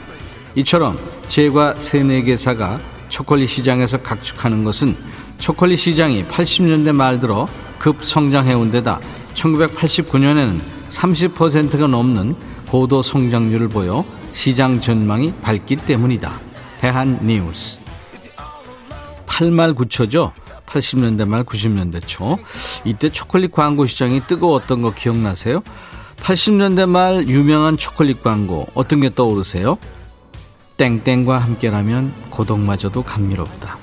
이처럼 0.56 0.98
제과 1.28 1.76
세네 1.76 2.22
개사가 2.22 2.80
초콜릿 3.10 3.48
시장에서 3.50 3.98
각축하는 3.98 4.64
것은 4.64 4.96
초콜릿 5.38 5.78
시장이 5.78 6.24
80년대 6.24 6.92
말 6.92 7.20
들어 7.20 7.46
급성장해온 7.78 8.72
데다 8.72 8.98
1989년에는 9.34 10.60
30%가 10.88 11.86
넘는 11.86 12.34
고도 12.68 13.02
성장률을 13.02 13.68
보여 13.68 14.04
시장 14.32 14.80
전망이 14.80 15.34
밝기 15.42 15.76
때문이다. 15.76 16.40
대한 16.80 17.20
뉴스. 17.22 17.78
8말 19.26 19.74
9초죠? 19.74 20.32
80년대 20.66 21.28
말 21.28 21.44
90년대 21.44 22.06
초. 22.06 22.38
이때 22.84 23.10
초콜릿 23.10 23.52
광고 23.52 23.86
시장이 23.86 24.22
뜨거웠던 24.26 24.82
거 24.82 24.92
기억나세요? 24.92 25.62
80년대 26.16 26.88
말 26.88 27.28
유명한 27.28 27.76
초콜릿 27.76 28.22
광고 28.22 28.66
어떤 28.74 29.00
게 29.00 29.10
떠오르세요? 29.10 29.78
땡땡과 30.76 31.38
함께라면 31.38 32.12
고독마저도 32.30 33.02
감미롭다. 33.02 33.78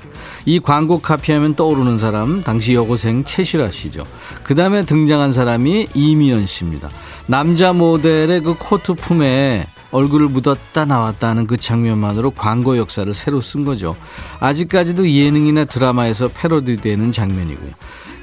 이 0.46 0.60
광고 0.60 1.00
카피하면 1.00 1.56
떠오르는 1.56 1.98
사람 1.98 2.44
당시 2.44 2.74
여고생 2.74 3.24
최실아 3.24 3.70
씨죠. 3.70 4.06
그 4.44 4.56
다음에 4.56 4.86
등장한 4.86 5.32
사람이 5.32 5.88
이미연 5.94 6.46
씨입니다. 6.46 6.90
남자 7.28 7.72
모델의 7.72 8.42
그 8.42 8.56
코트 8.60 8.94
품에 8.94 9.66
얼굴을 9.92 10.28
묻었다 10.28 10.86
나왔다 10.86 11.30
하는 11.30 11.48
그 11.48 11.56
장면만으로 11.56 12.32
광고 12.32 12.78
역사를 12.78 13.12
새로 13.14 13.40
쓴 13.40 13.64
거죠. 13.64 13.96
아직까지도 14.40 15.10
예능이나 15.10 15.66
드라마에서 15.66 16.28
패러디되는 16.28 17.12
장면이고요. 17.12 17.70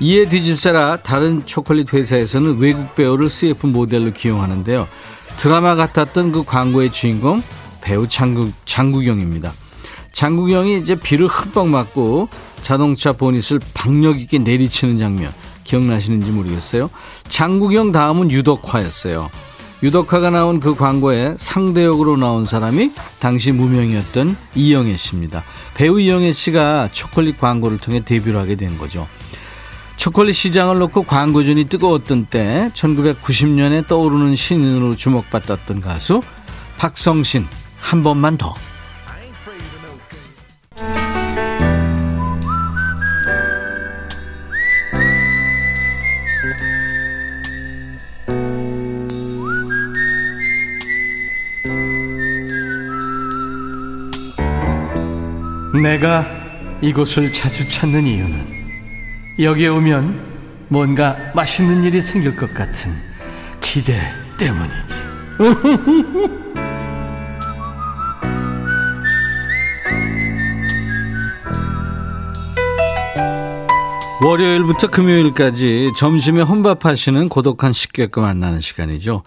이에 0.02 0.26
뒤질세라 0.26 0.97
다른 0.99 1.45
초콜릿 1.45 1.92
회사에서는 1.92 2.59
외국 2.59 2.95
배우를 2.95 3.28
CF 3.28 3.66
모델로 3.66 4.12
기용하는데요. 4.12 4.88
드라마 5.37 5.75
같았던 5.75 6.33
그 6.33 6.42
광고의 6.42 6.90
주인공 6.90 7.42
배우 7.83 8.09
장국, 8.09 8.52
장국영입니다. 8.64 9.52
장국영이 10.12 10.78
이제 10.78 10.95
비를 10.95 11.26
흠뻑 11.26 11.69
맞고 11.69 12.28
자동차 12.62 13.12
보닛을 13.12 13.61
박력 13.75 14.21
있게 14.21 14.38
내리치는 14.38 14.99
장면 14.99 15.33
기억나시는지 15.64 16.30
모르겠어요. 16.30 16.88
장국영 17.28 17.92
다음은 17.92 18.30
유덕화였어요. 18.30 19.28
유덕화가 19.83 20.30
나온 20.30 20.61
그 20.61 20.75
광고에 20.75 21.35
상대역으로 21.38 22.16
나온 22.16 22.45
사람이 22.45 22.92
당시 23.19 23.52
무명이었던 23.52 24.37
이영애 24.54 24.97
씨입니다. 24.97 25.45
배우 25.75 26.00
이영애 26.00 26.33
씨가 26.33 26.88
초콜릿 26.92 27.38
광고를 27.38 27.78
통해 27.78 28.02
데뷔를 28.04 28.39
하게 28.41 28.56
된 28.56 28.76
거죠. 28.78 29.06
초콜릿 30.00 30.34
시장을 30.34 30.78
놓고 30.78 31.02
광고전이 31.02 31.65
뜨거웠던 31.65 32.25
때 32.25 32.71
1990년에 32.73 33.86
떠오르는 33.86 34.34
신인으로 34.34 34.97
주목받았던 34.97 35.82
가수 35.82 36.23
박성신 36.78 37.47
한 37.78 38.02
번만 38.02 38.39
더. 38.39 38.54
내가 55.82 56.26
이곳을 56.80 57.30
자주 57.30 57.69
찾는 57.69 58.06
이유는 58.06 58.59
여기에 59.42 59.68
오면 59.68 60.20
뭔가 60.68 61.16
맛있는 61.34 61.82
일이 61.84 62.02
생길 62.02 62.36
것 62.36 62.52
같은 62.52 62.92
기대 63.60 63.94
때문이지. 64.38 65.10
월요일부터 74.22 74.88
금요일까지 74.88 75.92
점심에 75.96 76.42
혼밥하시는 76.42 77.30
고독한 77.30 77.72
식객과 77.72 78.20
만나는 78.20 78.60
시간이죠. 78.60 79.22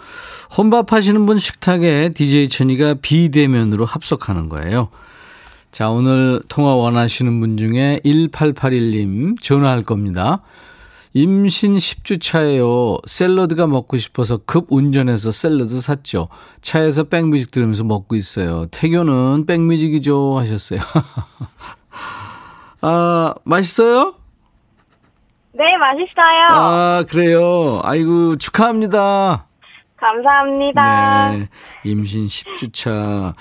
혼밥하시는 0.56 1.26
분 1.26 1.40
식탁에 1.40 2.12
DJ 2.14 2.50
천이가 2.50 2.96
비대면으로 3.02 3.86
합석하는 3.86 4.50
거예요. 4.50 4.90
자, 5.74 5.90
오늘 5.90 6.40
통화 6.50 6.76
원하시는 6.76 7.40
분 7.40 7.58
중에 7.58 8.00
1881님 8.06 9.42
전화할 9.42 9.82
겁니다. 9.82 10.42
임신 11.16 11.78
10주 11.78 12.22
차예요. 12.22 12.98
샐러드가 13.08 13.66
먹고 13.66 13.98
싶어서 13.98 14.38
급 14.38 14.68
운전해서 14.70 15.32
샐러드 15.32 15.82
샀죠. 15.82 16.28
차에서 16.62 17.06
백뮤직 17.06 17.50
들으면서 17.50 17.84
먹고 17.86 18.16
있어요. 18.16 18.68
태교는 18.68 19.48
백뮤직이죠 19.48 20.38
하셨어요. 20.38 20.80
아, 22.82 23.34
맛있어요? 23.44 24.14
네, 25.54 25.76
맛있어요. 25.78 26.48
아, 26.52 27.04
그래요. 27.10 27.82
아이고, 27.84 28.36
축하합니다. 28.36 29.48
감사합니다. 29.98 31.32
네. 31.32 31.50
임신 31.84 32.28
10주 32.28 32.72
차. 32.74 33.34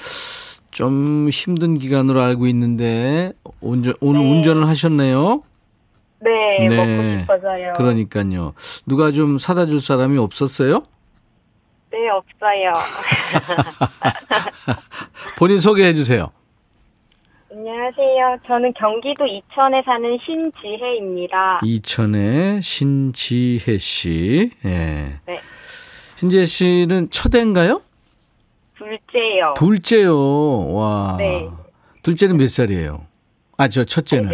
좀 0.72 1.28
힘든 1.30 1.78
기간으로 1.78 2.20
알고 2.20 2.46
있는데, 2.48 3.32
운전, 3.60 3.94
오늘 4.00 4.22
네. 4.22 4.30
운전을 4.30 4.66
하셨네요? 4.66 5.42
네, 6.20 6.68
네, 6.68 6.76
먹고 6.76 7.18
싶어서요. 7.20 7.72
그러니까요. 7.76 8.54
누가 8.86 9.10
좀 9.10 9.38
사다 9.38 9.66
줄 9.66 9.80
사람이 9.80 10.18
없었어요? 10.18 10.84
네, 11.90 12.08
없어요. 12.08 12.72
본인 15.36 15.58
소개해 15.58 15.92
주세요. 15.94 16.30
안녕하세요. 17.50 18.38
저는 18.46 18.72
경기도 18.72 19.26
이천에 19.26 19.82
사는 19.84 20.18
신지혜입니다. 20.24 21.60
이천의 21.62 22.62
신지혜 22.62 23.76
씨. 23.76 24.50
예. 24.64 25.18
네. 25.26 25.40
신지혜 26.16 26.46
씨는 26.46 27.10
첫애인가요? 27.10 27.82
둘째요. 28.82 29.54
둘째요. 29.56 30.72
와. 30.72 31.16
네. 31.18 31.48
둘째는 32.02 32.36
몇 32.36 32.48
살이에요? 32.50 33.06
아, 33.56 33.68
저 33.68 33.84
첫째는? 33.84 34.30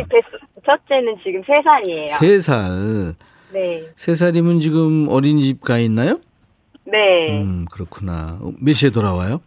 첫째는 0.64 1.16
지금 1.22 1.42
세 1.46 1.52
살이에요. 1.62 2.06
세 2.08 2.40
살. 2.40 3.14
네. 3.52 3.82
세 3.96 4.14
살이면 4.14 4.60
지금 4.60 5.08
어린이집 5.08 5.60
가 5.62 5.78
있나요? 5.78 6.20
네. 6.84 7.40
음, 7.42 7.66
그렇구나. 7.70 8.38
몇 8.60 8.72
시에 8.74 8.90
돌아와요? 8.90 9.40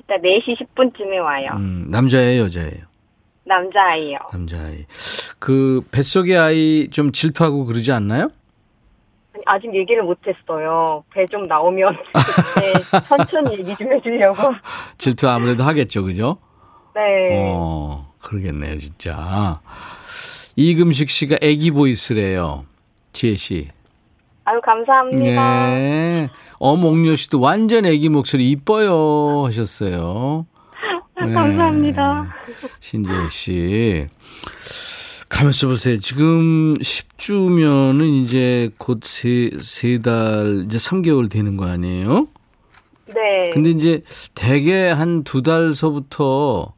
일단 0.00 0.20
4시 0.22 0.56
10분쯤에 0.58 1.22
와요. 1.22 1.50
음, 1.56 1.86
남자예요, 1.90 2.42
여자예요? 2.44 2.84
남자아이요. 3.44 4.18
남자아이. 4.32 4.86
그 5.38 5.80
뱃속의 5.92 6.36
아이 6.36 6.88
좀 6.90 7.12
질투하고 7.12 7.64
그러지 7.64 7.92
않나요? 7.92 8.30
아직 9.44 9.74
얘기를 9.74 10.02
못했어요. 10.02 11.04
배 11.12 11.26
좀 11.26 11.46
나오면 11.46 11.96
천천히 13.08 13.58
얘기 13.58 13.76
좀 13.76 13.92
해주려고. 13.92 14.54
질투 14.98 15.28
아무래도 15.28 15.62
하겠죠, 15.64 16.04
그죠? 16.04 16.38
네. 16.94 17.02
어, 17.34 18.10
그러겠네요, 18.20 18.78
진짜. 18.78 19.60
이금식 20.56 21.10
씨가 21.10 21.36
애기 21.42 21.70
보이스래요. 21.70 22.64
지혜 23.12 23.34
씨. 23.34 23.68
아유, 24.44 24.60
감사합니다. 24.64 25.66
네. 25.70 26.28
어몽료 26.60 27.16
씨도 27.16 27.40
완전 27.40 27.84
애기 27.84 28.08
목소리 28.08 28.48
이뻐요 28.50 29.44
하셨어요. 29.44 30.46
네. 31.20 31.32
감사합니다. 31.32 32.32
신재희 32.80 33.28
씨. 33.28 34.06
가면서 35.28 35.66
보세요. 35.68 35.98
지금 35.98 36.74
10주면은 36.74 38.22
이제 38.22 38.70
곧 38.78 39.00
세, 39.04 39.50
세 39.60 39.98
달, 40.00 40.62
이제 40.66 40.78
3개월 40.78 41.30
되는 41.30 41.56
거 41.56 41.66
아니에요? 41.66 42.28
네. 43.08 43.50
근데 43.52 43.70
이제 43.70 44.02
대개 44.34 44.88
한 44.88 45.22
두 45.24 45.42
달서부터 45.42 46.72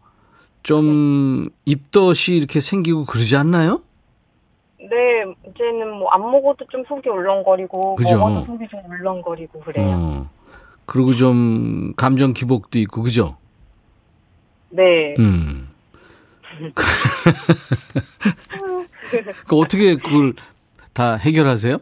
좀 0.62 1.48
입덧이 1.64 2.36
이렇게 2.36 2.60
생기고 2.60 3.04
그러지 3.04 3.36
않나요? 3.36 3.82
네, 4.78 4.88
이제는 5.50 5.90
뭐 5.98 6.08
안 6.12 6.20
먹어도 6.22 6.64
좀 6.70 6.82
속이 6.88 7.08
울렁거리고 7.08 7.96
그죠. 7.96 8.16
먹어도 8.18 8.46
속이 8.46 8.66
좀 8.70 8.80
울렁거리고 8.90 9.60
그래요. 9.60 9.86
어. 9.90 10.30
그리고 10.86 11.12
좀 11.14 11.92
감정 11.96 12.32
기복도 12.32 12.78
있고 12.78 13.02
그죠? 13.02 13.36
네. 14.70 15.14
음. 15.18 15.67
그 19.46 19.56
어떻게 19.58 19.96
그걸 19.96 20.34
다 20.92 21.16
해결하세요? 21.16 21.78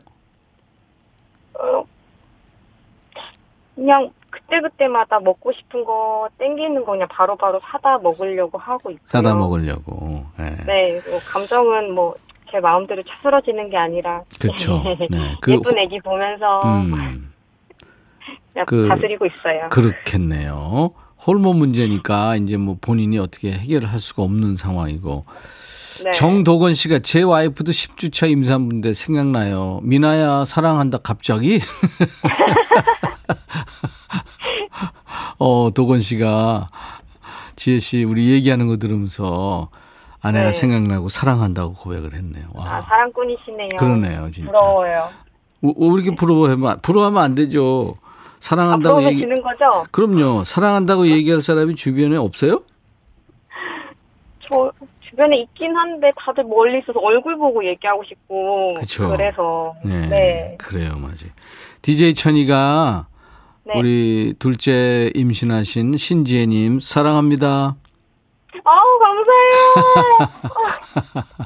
어, 1.54 1.84
그냥 3.74 4.10
그때그때마다 4.30 5.20
먹고 5.20 5.52
싶은 5.52 5.84
거 5.84 6.28
땡기는 6.38 6.84
거 6.84 6.92
그냥 6.92 7.08
바로바로 7.08 7.60
사다 7.62 7.98
먹으려고 7.98 8.58
하고 8.58 8.90
있고요. 8.90 9.08
사다 9.08 9.34
먹으려고. 9.34 10.24
예. 10.38 10.50
네, 10.66 11.00
뭐 11.08 11.18
감정은 11.26 11.92
뭐 11.92 12.14
제 12.48 12.60
마음대로 12.60 13.02
차스러지는 13.02 13.70
게 13.70 13.76
아니라 13.76 14.22
그렇죠. 14.40 14.80
네. 15.10 15.34
그 15.40 15.50
예쁜 15.52 15.76
애기 15.78 15.98
보면서 15.98 16.60
음. 16.62 17.32
그냥 18.52 18.66
그- 18.66 18.86
다스리고 18.88 19.26
있어요. 19.26 19.68
그렇겠네요. 19.70 20.92
호르몬 21.26 21.58
문제니까 21.58 22.36
이제 22.36 22.56
뭐 22.56 22.76
본인이 22.80 23.18
어떻게 23.18 23.52
해결을 23.52 23.90
할 23.90 23.98
수가 24.00 24.22
없는 24.22 24.56
상황이고. 24.56 25.24
네. 26.04 26.10
정도건 26.12 26.74
씨가 26.74 26.98
제 26.98 27.22
와이프도 27.22 27.72
10주 27.72 28.12
차 28.12 28.26
임산부인데 28.26 28.92
생각나요. 28.94 29.80
미나야 29.82 30.44
사랑한다 30.44 30.98
갑자기? 30.98 31.58
어, 35.38 35.70
도건 35.74 36.00
씨가 36.00 36.68
지혜 37.56 37.78
씨 37.78 38.04
우리 38.04 38.30
얘기하는 38.30 38.66
거 38.66 38.76
들으면서 38.76 39.70
아내가 40.20 40.46
네. 40.46 40.52
생각나고 40.52 41.08
사랑한다고 41.08 41.74
고백을 41.74 42.14
했네요. 42.14 42.44
와. 42.52 42.76
아, 42.76 42.82
사랑꾼이시네요. 42.82 43.68
그러네요, 43.78 44.30
진짜. 44.30 44.50
부러워요. 44.50 45.08
우- 45.62 45.74
왜 45.88 45.94
이렇게 46.02 46.14
부러워하면 46.14 46.80
부러워하면 46.82 47.22
안 47.22 47.34
되죠. 47.34 47.94
아, 48.46 48.48
사랑한다고 48.48 49.02
얘기 49.02 49.22
부러워지는 49.22 49.42
거죠? 49.42 49.86
그럼요. 49.90 50.44
사랑한다고 50.44 51.08
얘기할 51.08 51.42
사람이 51.42 51.74
주변에 51.74 52.16
없어요? 52.16 52.62
저 54.40 54.70
주변에 55.00 55.38
있긴 55.38 55.74
한데 55.76 56.12
다들 56.16 56.44
멀리 56.44 56.78
있어서 56.78 57.00
얼굴 57.00 57.36
보고 57.36 57.64
얘기하고 57.66 58.04
싶고 58.04 58.74
그쵸. 58.74 59.08
그래서 59.08 59.74
네. 59.84 60.06
네. 60.06 60.56
그래요, 60.58 60.90
맞아요. 60.98 61.32
DJ 61.82 62.14
천이가 62.14 63.08
네. 63.64 63.72
우리 63.76 64.34
둘째 64.38 65.10
임신하신 65.14 65.96
신지혜님 65.96 66.78
사랑합니다. 66.80 67.74
아우 68.68 68.98
감사해요. 68.98 70.30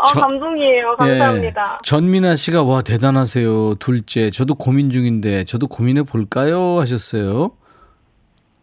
아 0.00 0.04
저- 0.12 0.20
감동이에요. 0.20 0.96
감사합니다. 0.96 1.74
예. 1.74 1.78
전민아 1.84 2.36
씨가 2.36 2.62
와 2.62 2.82
대단하세요. 2.82 3.76
둘째 3.76 4.30
저도 4.30 4.54
고민 4.54 4.90
중인데 4.90 5.44
저도 5.44 5.66
고민해 5.68 6.02
볼까요 6.02 6.78
하셨어요. 6.80 7.52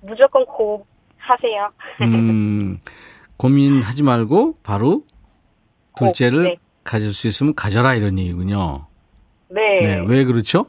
무조건 0.01 0.45
고 0.45 0.85
하세요. 1.17 1.69
음, 2.01 2.79
고민하지 3.38 4.03
말고 4.03 4.57
바로 4.63 5.03
둘째를 5.97 6.43
네. 6.43 6.55
가질 6.83 7.12
수 7.13 7.27
있으면 7.27 7.53
가져라 7.55 7.93
이런 7.95 8.17
얘기군요. 8.19 8.85
네. 9.49 9.81
네, 9.81 10.03
왜 10.07 10.23
그렇죠? 10.23 10.65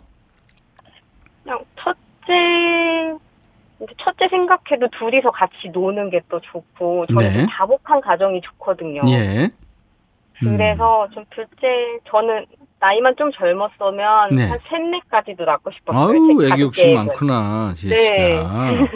그냥 1.44 1.58
첫째 1.76 3.14
첫째 3.98 4.28
생각해도 4.28 4.88
둘이서 4.98 5.30
같이 5.30 5.68
노는 5.72 6.10
게 6.10 6.20
또 6.28 6.38
좋고 6.40 7.06
저는 7.06 7.28
네. 7.28 7.34
좀 7.36 7.46
다복한 7.46 8.00
가정이 8.00 8.40
좋거든요. 8.42 9.02
예. 9.08 9.50
음. 10.42 10.56
그래서 10.56 11.08
좀 11.12 11.24
둘째 11.30 11.66
저는 12.10 12.46
나이만 12.78 13.14
좀 13.16 13.30
젊었으면 13.32 14.34
네. 14.36 14.48
한 14.48 14.58
셋넷까지도 14.68 15.44
낳고 15.44 15.70
싶었어요. 15.70 16.08
아유, 16.08 16.38
제 16.40 16.52
애기 16.52 16.62
욕심. 16.62 16.94
많구나, 16.94 17.72
지혜 17.74 17.94
네. 17.94 18.36
씨가. 18.40 18.88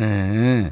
예. 0.00 0.70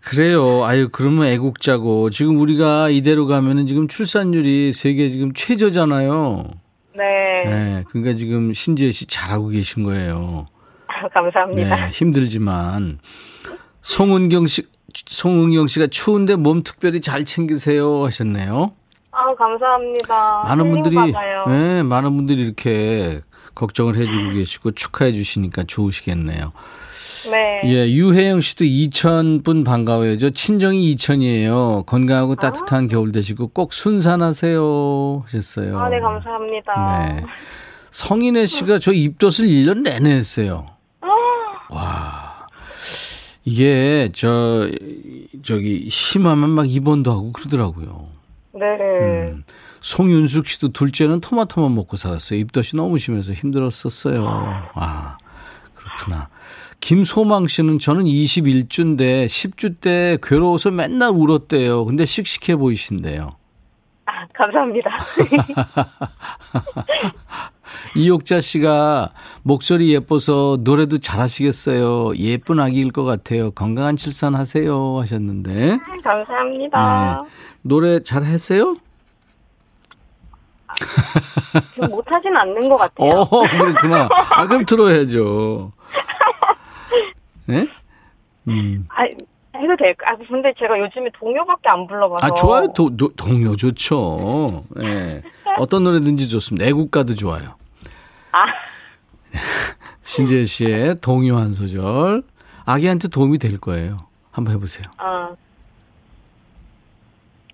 그래요. 0.00 0.64
아유, 0.64 0.88
그러면 0.90 1.26
애국자고. 1.26 2.10
지금 2.10 2.38
우리가 2.40 2.88
이대로 2.88 3.26
가면은 3.26 3.66
지금 3.66 3.86
출산율이 3.88 4.72
세계 4.72 5.08
지금 5.08 5.32
최저잖아요. 5.32 6.44
네. 6.96 7.04
예. 7.46 7.84
그러니까 7.88 8.14
지금 8.14 8.52
신지혜 8.52 8.90
씨 8.90 9.06
잘하고 9.06 9.48
계신 9.48 9.84
거예요. 9.84 10.46
감사합니다. 11.12 11.76
네. 11.76 11.90
힘들지만. 11.90 12.98
송은경 13.80 14.46
씨, 14.46 14.62
송은경 14.94 15.66
씨가 15.66 15.88
추운데 15.88 16.36
몸 16.36 16.62
특별히 16.62 17.00
잘 17.00 17.24
챙기세요 17.24 18.04
하셨네요. 18.04 18.72
아 19.10 19.34
감사합니다. 19.34 20.42
많은 20.46 20.70
분들이, 20.70 20.96
힐링받아요. 20.96 21.44
예, 21.48 21.82
많은 21.82 22.16
분들이 22.16 22.42
이렇게 22.42 23.20
걱정을 23.54 23.96
해주고 23.96 24.30
계시고 24.34 24.70
축하해 24.72 25.12
주시니까 25.12 25.64
좋으시겠네요. 25.64 26.52
네. 27.30 27.60
예, 27.64 27.90
유혜영 27.90 28.40
씨도 28.40 28.64
이천 28.64 29.42
분 29.42 29.64
반가워요. 29.64 30.18
저 30.18 30.30
친정이 30.30 30.90
이천이에요. 30.92 31.84
건강하고 31.86 32.36
따뜻한 32.36 32.88
겨울 32.88 33.12
되시고 33.12 33.48
꼭 33.48 33.72
순산하세요 33.72 35.22
하셨어요. 35.24 35.78
아, 35.78 35.88
네 35.88 36.00
감사합니다. 36.00 37.08
네. 37.10 37.26
성인혜 37.90 38.46
씨가 38.46 38.78
저 38.78 38.92
입덧을 38.92 39.46
1년 39.46 39.82
내내 39.82 40.10
했어요. 40.10 40.66
아. 41.72 41.74
와. 41.74 42.32
이게 43.44 44.10
저 44.12 44.68
저기 45.42 45.90
심하면 45.90 46.50
막 46.50 46.70
입원도 46.70 47.10
하고 47.10 47.32
그러더라고요. 47.32 48.08
네. 48.54 48.66
음. 49.30 49.44
송윤숙 49.80 50.46
씨도 50.46 50.68
둘째는 50.68 51.20
토마토만 51.20 51.74
먹고 51.74 51.96
살았어요. 51.96 52.38
입덧이 52.38 52.76
너무 52.76 52.98
심해서 52.98 53.32
힘들었었어요. 53.32 54.24
아, 54.74 55.18
그렇구나. 55.74 56.28
김소망 56.80 57.48
씨는 57.48 57.78
저는 57.78 58.04
21주인데 58.04 59.26
10주 59.26 59.80
때 59.80 60.18
괴로워서 60.22 60.70
맨날 60.70 61.10
울었대요. 61.10 61.84
근데 61.84 62.04
씩씩해 62.04 62.56
보이신대요. 62.56 63.30
아 64.06 64.26
감사합니다. 64.34 64.90
이옥자 67.96 68.40
씨가 68.40 69.10
목소리 69.42 69.92
예뻐서 69.94 70.58
노래도 70.60 70.98
잘하시겠어요. 70.98 72.16
예쁜 72.16 72.60
아기일 72.60 72.92
것 72.92 73.04
같아요. 73.04 73.50
건강한 73.52 73.96
출산 73.96 74.34
하세요 74.34 74.98
하셨는데 75.00 75.78
감사합니다. 76.02 77.24
노래 77.62 78.00
잘 78.02 78.24
했어요? 78.24 78.76
지금 81.74 81.88
못하진 81.90 82.34
않는 82.36 82.68
것 82.68 82.76
같아요. 82.76 83.10
어, 83.30 83.40
그렇구나. 83.42 84.08
아, 84.30 84.46
그럼 84.46 84.64
들어야죠. 84.64 85.72
네? 87.46 87.66
음. 88.48 88.86
아, 88.88 89.02
해도 89.02 89.76
될까? 89.78 90.10
아, 90.10 90.16
근데 90.28 90.52
제가 90.58 90.78
요즘에 90.80 91.10
동요밖에 91.18 91.68
안 91.68 91.86
불러봐서. 91.86 92.24
아, 92.26 92.30
좋아요. 92.34 92.72
도, 92.72 92.96
도- 92.96 93.12
동요 93.14 93.54
좋죠. 93.54 94.64
예. 94.80 95.22
어떤 95.58 95.84
노래든지 95.84 96.28
좋습니다. 96.28 96.66
애국가도 96.66 97.14
좋아요. 97.14 97.54
아, 98.32 98.46
신재 100.04 100.44
씨의 100.44 100.96
동요 100.96 101.36
한 101.36 101.52
소절. 101.52 102.22
아기한테 102.64 103.08
도움이 103.08 103.38
될 103.38 103.58
거예요. 103.58 103.98
한번 104.30 104.54
해보세요. 104.54 104.86
아. 104.98 105.34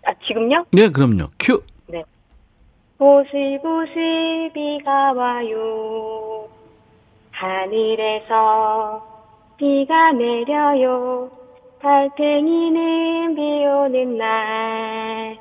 아, 0.06 0.12
지금요? 0.26 0.66
네, 0.72 0.88
그럼요. 0.88 1.28
큐. 1.38 1.62
보슬보슬 2.98 4.50
비가 4.52 5.12
와요. 5.12 6.48
하늘에서 7.30 9.06
비가 9.56 10.10
내려요. 10.12 11.30
달팽이는 11.80 13.36
비 13.36 13.40
오는 13.66 14.18
날 14.18 15.38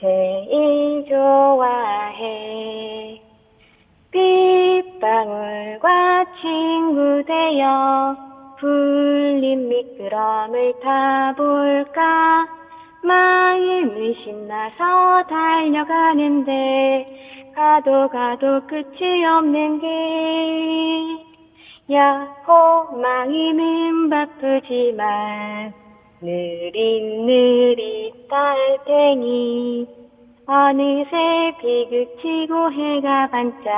제일 0.00 1.06
좋아해. 1.08 3.03
빗방울과 4.94 6.24
친구 6.40 7.22
되어 7.26 8.16
불린 8.58 9.68
미끄럼을 9.68 10.80
타볼까? 10.80 12.46
마음은 13.02 14.14
신나서 14.14 15.24
달려가는데 15.28 17.52
가도 17.54 18.08
가도 18.08 18.66
끝이 18.66 19.22
없는 19.26 19.80
길 19.80 21.24
야 21.90 22.26
호 22.48 22.96
망이는 22.96 24.08
바쁘지만 24.08 25.74
느릿느릿 26.22 28.26
달팽이 28.26 29.86
어느새 30.46 31.54
비 31.60 31.86
그치고 31.88 32.70
해가 32.72 33.28
반짝 33.30 33.72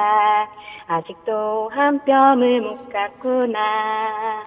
아직도 0.88 1.70
한 1.72 2.00
뼘을 2.04 2.60
못 2.60 2.88
갔구나 2.92 4.44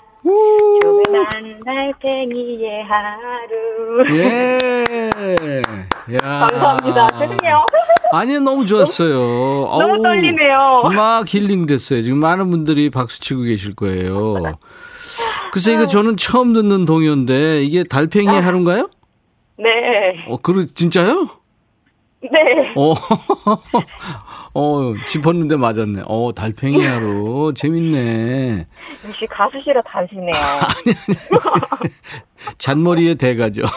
조그만 0.82 1.60
달팽이의 1.66 2.84
하루 2.84 4.18
예. 4.18 4.58
야. 6.16 6.48
감사합니다. 6.48 7.08
죄송해요. 7.20 7.66
아니, 8.12 8.40
너무 8.40 8.66
좋았어요. 8.66 9.18
너무 9.18 9.94
어우, 9.96 10.02
떨리네요. 10.04 10.82
막 10.94 11.32
힐링 11.34 11.66
됐어요. 11.68 12.02
지금 12.02 12.18
많은 12.20 12.50
분들이 12.50 12.90
박수 12.90 13.20
치고 13.22 13.44
계실 13.44 13.76
거예요. 13.76 14.58
글쎄, 15.52 15.74
이거 15.74 15.86
저는 15.88 16.18
처음 16.18 16.54
듣는 16.54 16.86
동요인데, 16.86 17.62
이게 17.64 17.84
달팽이 17.84 18.28
하루인가요? 18.28 18.90
네. 19.58 20.26
어, 20.28 20.38
그, 20.42 20.74
진짜요? 20.74 21.30
네. 22.22 22.74
어, 22.76 22.94
어, 24.54 24.94
짚었는데 25.08 25.56
맞았네. 25.56 26.04
어, 26.06 26.32
달팽이 26.36 26.86
하루. 26.86 27.54
재밌네. 27.56 28.68
역시 29.08 29.26
가수시러 29.28 29.82
다시네요. 29.84 30.34
잔머리의 32.58 33.16
대가죠. 33.16 33.62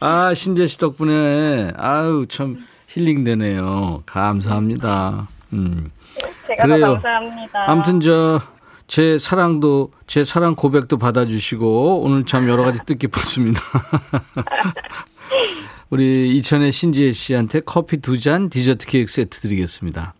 아, 0.00 0.34
신재 0.34 0.66
씨 0.66 0.78
덕분에, 0.78 1.72
아유, 1.76 2.26
참 2.28 2.58
힐링되네요. 2.88 4.02
감사합니다. 4.06 5.26
음. 5.52 5.90
제가 6.48 6.62
그래요. 6.64 6.86
더 6.86 6.92
감사합니다. 6.94 7.70
아무튼 7.70 8.00
저, 8.00 8.40
제 8.88 9.16
사랑도, 9.18 9.92
제 10.06 10.24
사랑 10.24 10.54
고백도 10.56 10.98
받아주시고, 10.98 12.00
오늘 12.02 12.24
참 12.24 12.48
여러 12.48 12.64
가지 12.64 12.80
뜻깊었습니다. 12.84 13.60
우리 15.92 16.34
이천의 16.38 16.72
신지혜 16.72 17.12
씨한테 17.12 17.60
커피 17.60 17.98
두 17.98 18.18
잔 18.18 18.48
디저트 18.48 18.86
케이크 18.86 19.12
세트 19.12 19.40
드리겠습니다. 19.40 20.14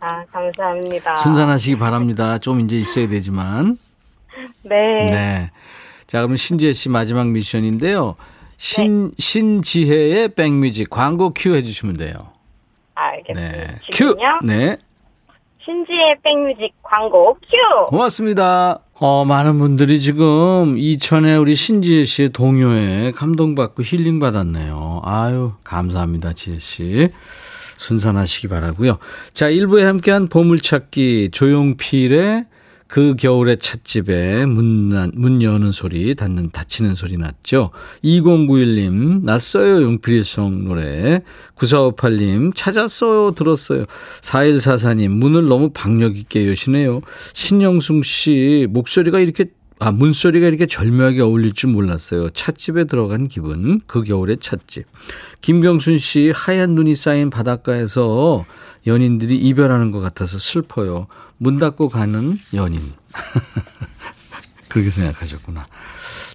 아, 0.00 0.24
감사합니다. 0.32 1.14
순산하시기 1.14 1.76
바랍니다. 1.76 2.38
좀 2.38 2.58
이제 2.58 2.76
있어야 2.76 3.06
되지만. 3.06 3.78
네. 4.64 5.10
네. 5.10 5.50
자, 6.08 6.22
그럼 6.22 6.36
신지혜 6.36 6.72
씨 6.72 6.88
마지막 6.88 7.28
미션인데요. 7.28 8.16
신, 8.56 9.12
신지혜의 9.16 10.30
백뮤직 10.34 10.90
광고 10.90 11.30
큐 11.32 11.54
해주시면 11.54 11.98
돼요. 11.98 12.32
알겠습니다. 12.94 13.56
네. 13.56 13.78
큐! 13.92 14.16
네. 14.44 14.76
신지의 15.64 16.16
백뮤직 16.24 16.74
광고 16.82 17.34
큐! 17.34 17.86
고맙습니다. 17.86 18.80
어, 19.04 19.24
많은 19.24 19.58
분들이 19.58 20.00
지금 20.00 20.78
이천의 20.78 21.36
우리 21.36 21.56
신지혜 21.56 22.04
씨의 22.04 22.28
동요에 22.28 23.10
감동받고 23.10 23.82
힐링 23.82 24.20
받았네요. 24.20 25.00
아유, 25.02 25.54
감사합니다, 25.64 26.34
지혜 26.34 26.58
씨. 26.58 27.08
순산하시기 27.78 28.46
바라고요. 28.46 28.98
자, 29.32 29.50
1부에 29.50 29.82
함께한 29.82 30.28
보물찾기 30.28 31.30
조용필의 31.32 32.44
그 32.92 33.14
겨울의 33.16 33.56
찻집에 33.56 34.44
문, 34.44 34.90
난- 34.90 35.12
문 35.14 35.40
여는 35.40 35.70
소리, 35.72 36.14
닫는, 36.14 36.50
닫히는 36.50 36.94
소리 36.94 37.16
났죠. 37.16 37.70
2091님, 38.04 39.24
났어요, 39.24 39.80
용필이송 39.80 40.64
노래. 40.68 41.22
9458님, 41.56 42.54
찾았어요, 42.54 43.30
들었어요. 43.30 43.84
4144님, 44.20 45.08
문을 45.08 45.46
너무 45.46 45.70
박력 45.70 46.18
있게 46.18 46.46
여시네요. 46.50 47.00
신영숙 47.32 48.04
씨, 48.04 48.66
목소리가 48.68 49.20
이렇게, 49.20 49.46
아, 49.78 49.90
문소리가 49.90 50.46
이렇게 50.46 50.66
절묘하게 50.66 51.22
어울릴 51.22 51.54
줄 51.54 51.70
몰랐어요. 51.70 52.28
찻집에 52.28 52.84
들어간 52.84 53.26
기분, 53.26 53.80
그 53.86 54.02
겨울의 54.02 54.36
찻집. 54.42 54.84
김경순 55.40 55.96
씨, 55.96 56.30
하얀 56.36 56.74
눈이 56.74 56.94
쌓인 56.94 57.30
바닷가에서 57.30 58.44
연인들이 58.86 59.38
이별하는 59.38 59.92
것 59.92 60.00
같아서 60.00 60.38
슬퍼요. 60.38 61.06
문 61.42 61.58
닫고 61.58 61.88
가는 61.88 62.38
연인. 62.54 62.80
그렇게 64.68 64.90
생각하셨구나. 64.90 65.66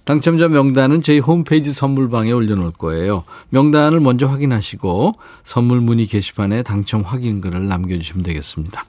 당첨자 0.04 0.48
명단은 0.48 1.00
저희 1.00 1.18
홈페이지 1.18 1.72
선물방에 1.72 2.30
올려놓을 2.30 2.72
거예요. 2.72 3.24
명단을 3.48 4.00
먼저 4.00 4.26
확인하시고 4.26 5.14
선물 5.44 5.80
문의 5.80 6.04
게시판에 6.04 6.62
당첨 6.62 7.02
확인글을 7.02 7.68
남겨주시면 7.68 8.22
되겠습니다. 8.22 8.84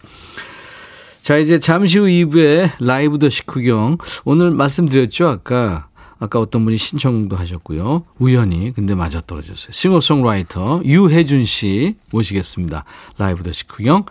자, 1.22 1.38
이제 1.38 1.58
잠시 1.58 2.00
후 2.00 2.08
2부에 2.08 2.72
라이브 2.82 3.18
더 3.18 3.30
식후경. 3.30 3.98
오늘 4.26 4.52
말씀드렸죠, 4.52 5.26
아까. 5.26 5.88
아까 6.20 6.42
어떤 6.42 6.66
분이 6.66 6.78
신청도 6.78 7.38
하셨고요. 7.38 8.04
우연히, 8.18 8.74
근데 8.74 8.94
맞아 8.94 9.22
떨어졌어요. 9.22 9.72
싱어송라이터 9.72 10.82
유혜준 10.84 11.46
씨 11.46 11.96
모시겠습니다. 12.12 12.84
라이브 13.18 13.42
더 13.42 13.54
식후경. 13.54 14.04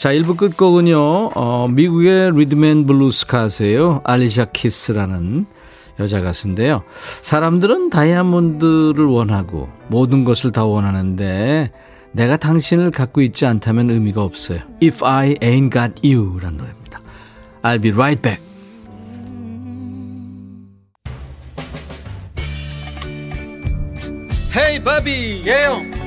자, 0.00 0.14
1부 0.14 0.38
끝곡은요, 0.38 0.96
어, 1.34 1.68
미국의 1.68 2.30
리듬 2.34 2.69
앤 2.69 2.86
블루스 2.86 3.26
가수예요. 3.26 4.00
알리샤 4.04 4.46
키스라는 4.46 5.44
여자 5.98 6.22
가수인데요. 6.22 6.84
사람들은 7.20 7.90
다이아몬드를 7.90 9.04
원하고 9.04 9.68
모든 9.88 10.24
것을 10.24 10.52
다 10.52 10.64
원하는데 10.64 11.70
내가 12.12 12.38
당신을 12.38 12.92
갖고 12.92 13.20
있지 13.20 13.44
않다면 13.44 13.90
의미가 13.90 14.22
없어요. 14.22 14.60
If 14.82 15.04
I 15.04 15.34
ain't 15.34 15.70
got 15.70 16.00
you 16.02 16.40
라는 16.40 16.56
노래입니다. 16.56 17.02
I'll 17.60 17.82
be 17.82 17.90
right 17.90 18.22
back. 18.22 18.42
헤이 24.56 24.82
바비 24.82 25.42
예요 25.46 25.99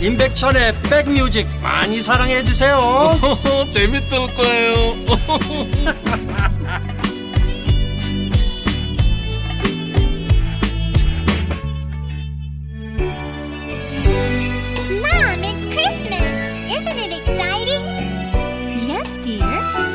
임백천의 0.00 0.80
백뮤직 0.82 1.46
많이 1.60 2.00
사랑해 2.00 2.42
주세요 2.42 2.78
재밌을 3.72 4.18
거예요 4.36 4.94
Mom, 15.02 15.42
it's 15.44 15.64
Christmas! 15.66 16.32
Isn't 16.70 16.98
it 16.98 17.20
exciting? 17.20 17.84
Yes, 18.88 19.18
dear. 19.18 19.44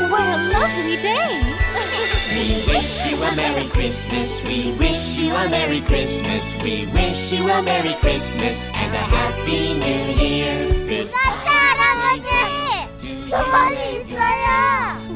What 0.09 0.27
a 0.27 0.37
lovely 0.51 0.97
day. 0.97 2.22
We 2.43 2.49
wish 2.67 3.05
you 3.05 3.15
a 3.23 3.35
Merry 3.37 3.67
Christmas. 3.69 4.43
We 4.43 4.73
wish 4.73 5.17
you 5.17 5.33
a 5.33 5.47
Merry 5.49 5.79
Christmas. 5.79 6.61
We 6.61 6.85
wish 6.87 7.31
you 7.31 7.47
a 7.47 7.63
Merry 7.63 7.93
Christmas 8.01 8.65
and 8.65 8.93
a 8.93 8.97
Happy 8.97 9.75
New 9.79 10.03
Year. 10.21 10.67
Goodbye. 10.89 11.53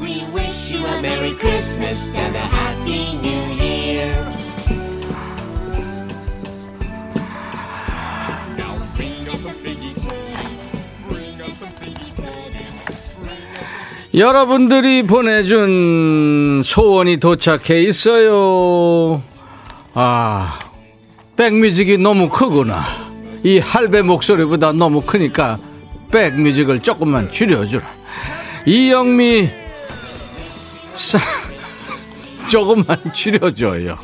We 0.00 0.24
wish 0.32 0.72
you 0.72 0.86
a 0.86 1.02
Merry 1.02 1.34
Christmas 1.34 2.14
and 2.14 2.34
a 2.34 2.38
Happy 2.38 3.18
New 3.20 3.44
Year. 3.62 4.08
Now 8.56 8.72
bring 8.96 9.28
us 9.28 9.44
a 9.44 9.52
piggy, 9.52 9.92
bring 11.06 11.42
us 11.42 11.60
a 11.60 11.66
piggy, 11.78 12.08
여러분들이 14.14 15.02
보내준 15.02 16.62
소원이 16.64 17.18
도착해 17.18 17.82
있어요. 17.82 19.22
아 19.94 20.58
백뮤직이 21.36 21.98
너무 21.98 22.28
크구나. 22.30 22.84
이 23.44 23.58
할배 23.58 24.02
목소리보다 24.02 24.72
너무 24.72 25.02
크니까 25.02 25.58
백뮤직을 26.10 26.80
조금만 26.80 27.30
줄여주라. 27.30 27.86
이영미 28.66 29.48
사, 30.94 31.18
조금만 32.48 32.98
줄여줘요. 33.12 33.96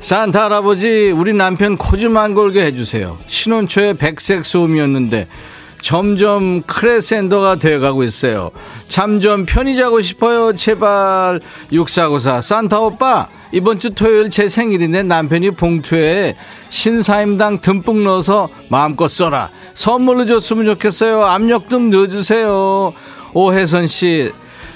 산타 0.00 0.44
할아버지 0.44 1.10
우리 1.10 1.32
남편 1.34 1.76
코 1.76 1.96
좀 1.96 2.16
안 2.16 2.34
골게 2.34 2.62
해주세요. 2.66 3.18
신혼 3.26 3.66
초에 3.68 3.94
백색 3.94 4.44
소음이었는데 4.44 5.26
점점 5.82 6.62
크레센더가 6.62 7.56
돼가고 7.56 8.02
있어요. 8.04 8.50
잠 8.88 9.20
좀 9.20 9.44
편히 9.46 9.76
자고 9.76 10.00
싶어요. 10.02 10.54
제발. 10.54 11.40
6494 11.72 12.40
산타 12.42 12.78
오빠 12.80 13.28
이번 13.52 13.78
주 13.78 13.90
토요일 13.90 14.30
제 14.30 14.48
생일인데 14.48 15.02
남편이 15.02 15.52
봉투에 15.52 16.36
신사임당 16.70 17.60
듬뿍 17.60 18.02
넣어서 18.02 18.48
마음껏 18.68 19.08
써라. 19.08 19.50
선물로 19.74 20.26
줬으면 20.26 20.64
좋겠어요. 20.66 21.24
압력 21.24 21.68
좀 21.68 21.90
넣어주세요. 21.90 22.92
오혜선 23.34 23.86
씨 23.88 24.32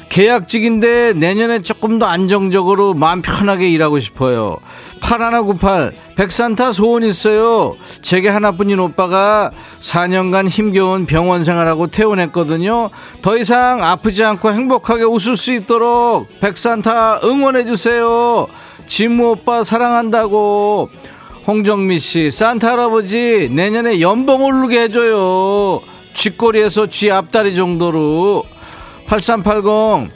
계약직인데 0.08 1.14
내년에 1.14 1.62
조금 1.62 1.98
더 1.98 2.06
안정적으로 2.06 2.94
마음 2.94 3.20
편하게 3.22 3.68
일하고 3.70 3.98
싶어요. 4.00 4.58
8198 5.04 5.92
백산타 6.16 6.72
소원 6.72 7.02
있어요. 7.04 7.76
제게 8.00 8.30
하나뿐인 8.30 8.78
오빠가 8.80 9.50
4년간 9.80 10.48
힘겨운 10.48 11.04
병원 11.04 11.44
생활하고 11.44 11.88
퇴원했거든요. 11.88 12.88
더 13.20 13.36
이상 13.36 13.82
아프지 13.84 14.24
않고 14.24 14.50
행복하게 14.50 15.04
웃을 15.04 15.36
수 15.36 15.52
있도록 15.52 16.28
백산타 16.40 17.20
응원해주세요. 17.22 18.46
진무 18.86 19.32
오빠 19.32 19.62
사랑한다고. 19.62 20.88
홍정미 21.46 21.98
씨 21.98 22.30
산타 22.30 22.72
할아버지 22.72 23.50
내년에 23.52 24.00
연봉 24.00 24.42
오르게 24.42 24.84
해줘요. 24.84 25.82
쥐꼬리에서 26.14 26.86
쥐 26.86 27.10
앞다리 27.10 27.54
정도로. 27.54 28.44
8380 29.06 30.10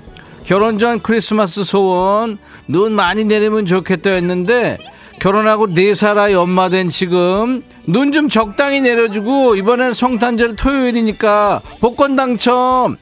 결혼 0.44 0.78
전 0.78 0.98
크리스마스 1.00 1.62
소원 1.62 2.38
눈 2.68 2.92
많이 2.92 3.24
내리면 3.24 3.66
좋겠다 3.66 4.10
했는데 4.10 4.78
결혼하고 5.20 5.66
네 5.68 5.94
살 5.94 6.16
아이 6.18 6.34
엄마 6.34 6.68
된 6.68 6.88
지금 6.90 7.62
눈 7.86 8.12
좀 8.12 8.28
적당히 8.28 8.80
내려주고 8.80 9.56
이번엔 9.56 9.94
성탄절 9.94 10.54
토요일이니까 10.56 11.60
복권 11.80 12.14
당첨 12.14 12.96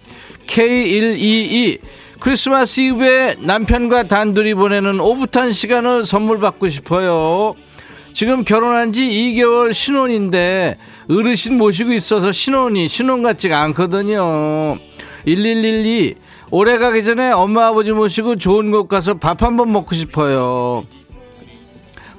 K122 0.47 1.79
크리스마스 2.21 2.81
이브에 2.81 3.37
남편과 3.41 4.05
단둘이 4.05 4.55
보내는 4.55 5.01
오붓한 5.01 5.53
시간을 5.53 6.05
선물 6.05 6.41
받고 6.41 6.69
싶어요. 6.71 7.55
지금 8.15 8.45
결혼한 8.45 8.93
지 8.93 9.07
2개월 9.07 9.75
신혼인데 9.75 10.79
어르신 11.11 11.59
모시고 11.59 11.93
있어서 11.93 12.33
신혼이 12.33 12.89
신혼 12.89 13.23
같지가 13.23 13.61
않거든요. 13.65 14.79
1112 15.27 16.15
올해 16.51 16.79
가기 16.79 17.05
전에 17.05 17.33
엄마 17.33 17.67
아버지 17.67 17.93
모시고 17.93 18.37
좋은 18.37 18.71
곳 18.71 18.89
가서 18.89 19.15
밥 19.15 19.43
한번 19.43 19.73
먹고 19.73 19.95
싶어요. 19.95 20.85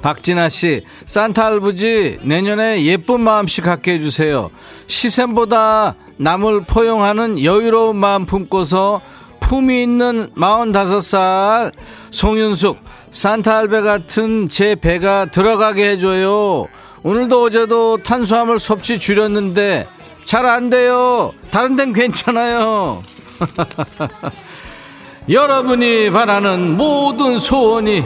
박진아 0.01 0.49
씨, 0.49 0.83
산타 1.05 1.45
할아버지 1.45 2.19
내년에 2.21 2.83
예쁜 2.83 3.21
마음씨 3.21 3.61
갖게 3.61 3.93
해주세요. 3.93 4.51
시샘보다 4.87 5.95
남을 6.17 6.65
포용하는 6.65 7.43
여유로운 7.43 7.95
마음 7.95 8.25
품고서 8.25 9.01
품이 9.39 9.81
있는 9.81 10.29
45살 10.35 11.71
송윤숙 12.11 12.77
산타 13.11 13.55
할배 13.57 13.81
같은 13.81 14.49
제 14.49 14.75
배가 14.75 15.25
들어가게 15.25 15.91
해줘요. 15.91 16.67
오늘도 17.03 17.43
어제도 17.43 17.97
탄수화물 17.97 18.59
섭취 18.59 18.99
줄였는데 18.99 19.87
잘 20.25 20.45
안 20.45 20.69
돼요. 20.69 21.33
다른 21.51 21.75
데는 21.77 21.93
괜찮아요. 21.93 23.01
여러분이 25.29 26.09
바라는 26.11 26.77
모든 26.77 27.37
소원이 27.37 28.03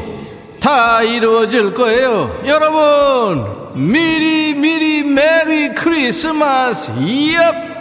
다 0.59 1.01
이루어질 1.01 1.73
거예요. 1.73 2.41
여러분, 2.45 3.45
미리 3.73 4.53
미리 4.53 5.03
메리 5.03 5.69
크리스마스. 5.73 6.91
얍! 6.93 7.71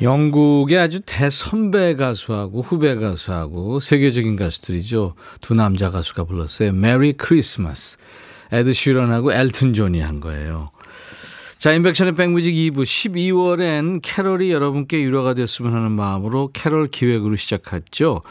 영국의 0.00 0.78
아주 0.78 1.00
대선배 1.06 1.94
가수하고 1.94 2.60
후배 2.60 2.96
가수하고 2.96 3.78
세계적인 3.78 4.34
가수들이죠. 4.36 5.14
두 5.40 5.54
남자 5.54 5.90
가수가 5.90 6.24
불렀어요. 6.24 6.72
Merry 6.72 7.12
Christmas. 7.12 7.98
에드 8.50 8.72
시런하고 8.72 9.32
엘튼 9.32 9.72
존이 9.72 10.00
한 10.00 10.20
거예요. 10.20 10.70
자, 11.62 11.72
인백션의 11.72 12.16
백뮤직 12.16 12.52
2부 12.54 12.82
12월엔 12.82 14.00
캐럴이 14.02 14.50
여러분께 14.50 15.00
위로가 15.00 15.32
됐으면 15.32 15.72
하는 15.72 15.92
마음으로 15.92 16.50
캐럴 16.52 16.88
기획으로 16.88 17.36
시작했죠. 17.36 18.22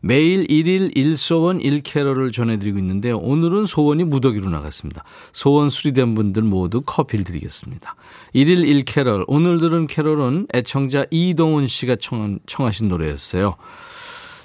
매일 0.00 0.44
1일 0.48 0.96
1소원 0.96 1.62
1캐럴을 1.62 2.32
전해드리고 2.32 2.80
있는데 2.80 3.12
오늘은 3.12 3.66
소원이 3.66 4.02
무더기로 4.02 4.50
나갔습니다. 4.50 5.04
소원 5.32 5.68
수리된 5.68 6.16
분들 6.16 6.42
모두 6.42 6.80
커피를 6.80 7.24
드리겠습니다. 7.24 7.94
1일 8.34 8.84
1캐럴 8.84 9.22
오늘 9.28 9.60
들은 9.60 9.86
캐럴은 9.86 10.48
애청자 10.52 11.06
이동훈 11.12 11.68
씨가 11.68 11.94
청, 11.94 12.40
청하신 12.46 12.88
노래였어요. 12.88 13.54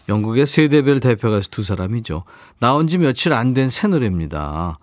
영국의 0.07 0.45
세대별 0.45 0.99
대표 0.99 1.31
가수 1.31 1.49
두 1.49 1.63
사람이죠. 1.63 2.25
나온 2.59 2.87
지 2.87 2.99
며칠 2.99 3.33
안 3.33 3.55
된 3.55 3.69
새 3.69 3.87
노래입니다. 3.87 4.77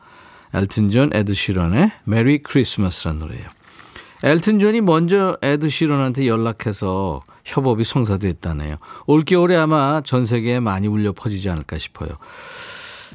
엘튼 0.55 0.91
존, 0.91 1.11
에드 1.13 1.35
시런의 1.35 1.91
Merry 2.05 2.39
Christmas란 2.39 3.19
노래예요. 3.19 3.47
엘튼 4.25 4.61
존이 4.61 4.83
먼저 4.83 5.37
에드 5.43 5.69
시런한테 5.69 6.27
연락해서 6.29 7.21
협업이 7.45 7.85
성사됐다네요. 7.85 8.77
올겨울에 9.07 9.57
아마 9.57 10.01
전 10.05 10.25
세계에 10.25 10.61
많이 10.61 10.87
울려 10.87 11.13
퍼지지 11.13 11.49
않을까 11.51 11.79
싶어요. 11.79 12.11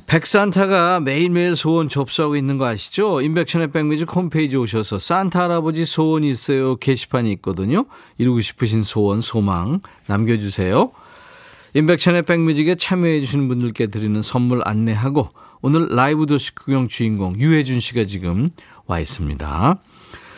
백산타가 0.08 1.02
매일매일 1.02 1.56
소원 1.58 1.90
접수하고 1.90 2.38
있는 2.38 2.58
거 2.58 2.66
아시죠? 2.66 3.22
인백션의 3.22 3.72
백뮤직 3.72 4.16
홈페이지 4.16 4.56
오셔서 4.56 5.00
산타 5.00 5.44
할아버지 5.44 5.86
소원이 5.86 6.30
있어요 6.30 6.78
게시판이 6.78 7.32
있거든요. 7.34 7.86
이루고 8.18 8.40
싶으신 8.40 8.84
소원, 8.84 9.20
소망 9.20 9.82
남겨주세요. 10.08 10.92
인백션의 11.74 12.24
백뮤직에 12.24 12.76
참여해 12.76 13.20
주시는 13.22 13.50
분들께 13.50 13.88
드리는 13.88 14.22
선물 14.22 14.62
안내하고 14.64 15.30
오늘 15.62 15.88
라이브 15.90 16.26
도시 16.26 16.54
구경 16.54 16.88
주인공 16.88 17.36
유해준 17.40 17.80
씨가 17.80 18.06
지금 18.06 18.48
와 18.86 19.00
있습니다. 19.00 19.80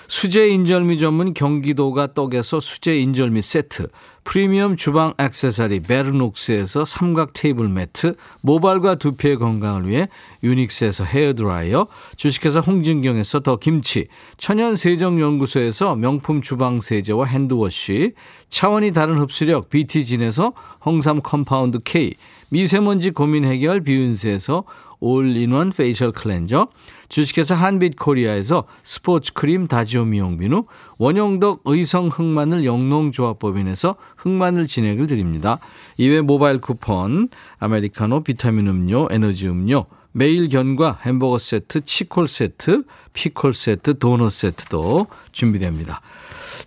수제 0.07 0.47
인절미 0.47 0.97
전문 0.97 1.35
경기도가 1.35 2.15
떡에서 2.15 2.59
수제 2.59 2.97
인절미 2.97 3.43
세트, 3.43 3.89
프리미엄 4.23 4.75
주방 4.75 5.13
액세서리 5.19 5.81
베르녹스에서 5.81 6.83
삼각 6.83 7.33
테이블 7.33 7.69
매트, 7.69 8.15
모발과 8.41 8.95
두피의 8.95 9.37
건강을 9.37 9.87
위해 9.87 10.09
유닉스에서 10.41 11.03
헤어드라이어, 11.03 11.85
주식회사 12.15 12.59
홍진경에서 12.59 13.41
더 13.41 13.57
김치, 13.57 14.07
천연 14.37 14.75
세정연구소에서 14.75 15.95
명품 15.95 16.41
주방 16.41 16.81
세제와 16.81 17.25
hand 17.25 17.64
wash, 17.64 18.13
차원이 18.49 18.93
다른 18.93 19.19
흡수력 19.19 19.69
BT진에서 19.69 20.53
홍삼 20.83 21.21
compound 21.21 21.79
K, 21.83 22.15
미세먼지 22.49 23.11
고민 23.11 23.45
해결 23.45 23.81
비윤세에서 23.81 24.63
all-in-one 24.99 25.71
facial 25.71 26.11
cleanser, 26.11 26.67
주식회사 27.07 27.55
한빛코리아에서 27.55 28.65
스포츠 28.83 29.33
크림 29.33 29.67
다지오 29.67 30.05
미용 30.05 30.37
비누, 30.37 30.65
원형덕 30.97 31.61
의성 31.65 32.07
흑마늘 32.07 32.65
영농조합법인에서 32.65 33.95
흑마늘 34.17 34.67
진액을 34.67 35.07
드립니다. 35.07 35.59
이외 35.97 36.21
모바일 36.21 36.59
쿠폰, 36.59 37.29
아메리카노 37.59 38.23
비타민 38.23 38.67
음료, 38.67 39.07
에너지 39.09 39.47
음료, 39.47 39.85
매일 40.11 40.49
견과 40.49 40.99
햄버거 41.05 41.37
세트, 41.37 41.81
치콜 41.81 42.27
세트, 42.27 42.83
피콜 43.13 43.53
세트, 43.53 43.99
도넛 43.99 44.31
세트도 44.31 45.07
준비됩니다. 45.31 46.01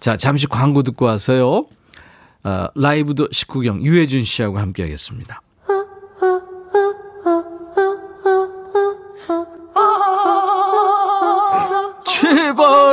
자, 0.01 0.17
잠시 0.17 0.47
광고 0.47 0.83
듣고 0.83 1.05
와서요. 1.07 1.67
어, 2.45 2.67
라이브도 2.75 3.29
19경 3.29 3.83
유혜준 3.83 4.25
씨하고 4.25 4.59
함께 4.59 4.83
하겠습니다. 4.83 5.41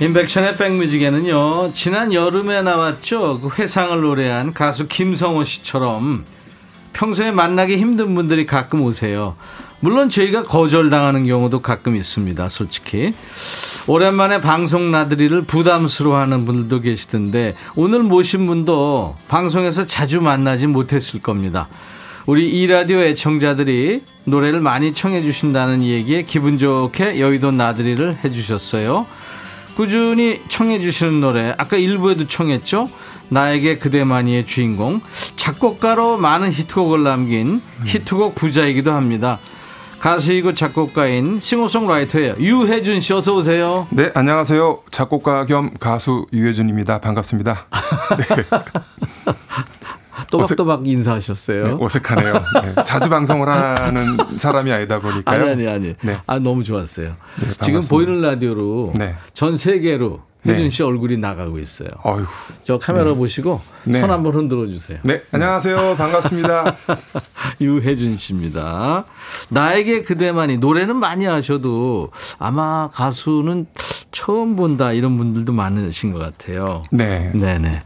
인백션의 0.00 0.56
백뮤직에는요, 0.56 1.72
지난 1.72 2.12
여름에 2.12 2.62
나왔죠. 2.62 3.40
그 3.40 3.50
회상을 3.58 4.00
노래한 4.00 4.52
가수 4.52 4.86
김성호 4.86 5.42
씨처럼 5.42 6.24
평소에 6.92 7.32
만나기 7.32 7.76
힘든 7.78 8.14
분들이 8.14 8.46
가끔 8.46 8.82
오세요. 8.82 9.34
물론 9.80 10.08
저희가 10.08 10.44
거절당하는 10.44 11.26
경우도 11.26 11.62
가끔 11.62 11.96
있습니다, 11.96 12.48
솔직히. 12.48 13.12
오랜만에 13.88 14.40
방송 14.40 14.92
나들이를 14.92 15.42
부담스러워하는 15.42 16.44
분들도 16.44 16.80
계시던데 16.80 17.56
오늘 17.74 18.04
모신 18.04 18.46
분도 18.46 19.16
방송에서 19.26 19.84
자주 19.84 20.20
만나지 20.20 20.68
못했을 20.68 21.20
겁니다. 21.20 21.68
우리 22.26 22.48
이 22.48 22.66
라디오 22.68 22.98
애청자들이 22.98 24.02
노래를 24.24 24.60
많이 24.60 24.92
청해 24.92 25.22
주신다는 25.22 25.82
얘기에 25.82 26.22
기분 26.22 26.58
좋게 26.58 27.18
여의도 27.18 27.50
나들이를 27.50 28.18
해주셨어요. 28.22 29.06
꾸준히 29.78 30.42
청해 30.48 30.80
주시는 30.80 31.20
노래 31.20 31.54
아까 31.56 31.76
일부에도 31.76 32.26
청했죠. 32.26 32.90
나에게 33.28 33.78
그대만이의 33.78 34.44
주인공 34.44 35.00
작곡가로 35.36 36.16
많은 36.16 36.52
히트곡을 36.52 37.04
남긴 37.04 37.62
히트곡 37.84 38.34
부자이기도 38.34 38.90
합니다. 38.90 39.38
가수이고 40.00 40.54
작곡가인 40.54 41.38
싱어송라이터예요. 41.38 42.34
유혜준 42.40 43.00
씨 43.00 43.12
어서 43.12 43.36
오세요. 43.36 43.86
네, 43.90 44.10
안녕하세요. 44.14 44.80
작곡가 44.90 45.46
겸 45.46 45.70
가수 45.78 46.26
유혜준입니다. 46.32 47.00
반갑습니다. 47.00 47.66
또박또박 50.30 50.86
인사하셨어요. 50.86 51.64
네, 51.64 51.76
어색하네요. 51.78 52.32
네, 52.34 52.84
자주 52.84 53.08
방송을 53.08 53.48
하는 53.48 54.16
사람이 54.36 54.70
아니다 54.72 55.00
보니까요. 55.00 55.42
아니 55.42 55.50
아니 55.50 55.68
아니. 55.68 55.94
네. 56.02 56.18
아 56.26 56.38
너무 56.38 56.64
좋았어요. 56.64 57.06
반갑습니다. 57.06 57.64
지금 57.64 57.80
보이는 57.82 58.20
라디오로 58.20 58.92
네. 58.96 59.16
전 59.34 59.56
세계로 59.56 60.20
네. 60.42 60.54
혜준 60.54 60.70
씨 60.70 60.82
얼굴이 60.82 61.16
나가고 61.16 61.58
있어요. 61.58 61.88
어휴. 62.04 62.24
저 62.64 62.78
카메라 62.78 63.12
보시고 63.14 63.60
네. 63.84 64.00
손 64.00 64.10
한번 64.10 64.34
흔들어 64.34 64.66
주세요. 64.66 64.98
네, 65.02 65.22
안녕하세요. 65.32 65.96
반갑습니다. 65.96 66.76
유혜준 67.60 68.16
씨입니다. 68.16 69.04
나에게 69.48 70.02
그대만이 70.02 70.58
노래는 70.58 70.96
많이 70.96 71.24
하셔도 71.24 72.10
아마 72.38 72.88
가수는 72.92 73.66
처음 74.12 74.56
본다 74.56 74.92
이런 74.92 75.16
분들도 75.16 75.52
많으신 75.52 76.12
것 76.12 76.18
같아요. 76.18 76.82
네. 76.92 77.30
네네. 77.34 77.82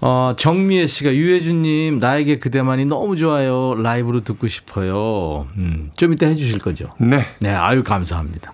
어, 0.00 0.34
정미애 0.36 0.86
씨가 0.86 1.14
유혜준님 1.14 1.98
나에게 1.98 2.38
그대만이 2.38 2.86
너무 2.86 3.16
좋아요. 3.16 3.74
라이브로 3.74 4.24
듣고 4.24 4.48
싶어요. 4.48 5.46
음, 5.58 5.90
좀 5.96 6.12
이따 6.12 6.26
해주실 6.26 6.58
거죠? 6.58 6.92
네. 6.98 7.20
네, 7.40 7.50
아유 7.50 7.84
감사합니다. 7.84 8.52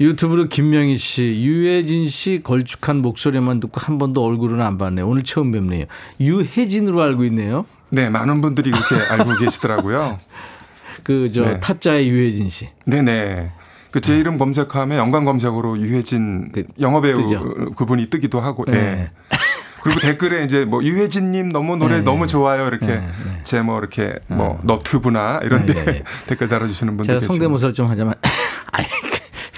유튜브로 0.00 0.48
김명희 0.48 0.96
씨, 0.98 1.40
유혜진 1.42 2.08
씨 2.08 2.40
걸쭉한 2.42 2.98
목소리만 2.98 3.60
듣고 3.60 3.80
한 3.80 3.98
번도 3.98 4.22
얼굴은 4.22 4.60
안 4.60 4.76
봤네요. 4.76 5.08
오늘 5.08 5.22
처음 5.22 5.52
뵙네요. 5.52 5.86
유혜진으로 6.20 7.00
알고 7.00 7.24
있네요. 7.24 7.64
네, 7.88 8.10
많은 8.10 8.40
분들이 8.40 8.70
그렇게 8.70 8.96
알고 9.12 9.38
계시더라고요. 9.38 10.18
그저 11.02 11.44
네. 11.44 11.60
타짜의 11.60 12.10
유혜진 12.10 12.50
씨. 12.50 12.68
네네. 12.84 13.52
그제 13.92 14.18
이름 14.18 14.36
검색하면 14.36 14.98
연관 14.98 15.24
검색어로 15.24 15.78
유혜진 15.78 16.50
그, 16.52 16.64
영화배우 16.78 17.22
뜨죠. 17.22 17.70
그분이 17.76 18.10
뜨기도 18.10 18.40
하고. 18.40 18.64
네. 18.66 18.72
네. 18.72 19.10
그리고 19.86 20.00
댓글에 20.00 20.44
이제 20.44 20.64
뭐 20.64 20.82
유혜진님 20.82 21.50
너무 21.50 21.76
노래 21.76 21.98
네. 21.98 22.02
너무 22.02 22.26
좋아요 22.26 22.66
이렇게 22.66 22.86
네, 22.86 22.96
네. 23.24 23.40
제뭐 23.44 23.78
이렇게 23.78 24.14
뭐 24.26 24.58
너튜브나 24.64 25.40
이런데 25.44 25.74
네, 25.74 25.84
네, 25.84 25.92
네. 25.92 26.02
댓글 26.26 26.48
달아주시는 26.48 26.96
분들 26.96 27.06
제가 27.06 27.18
계시고. 27.20 27.34
성대모사를 27.34 27.72
좀 27.74 27.86
하자면 27.86 28.14
아이 28.72 28.84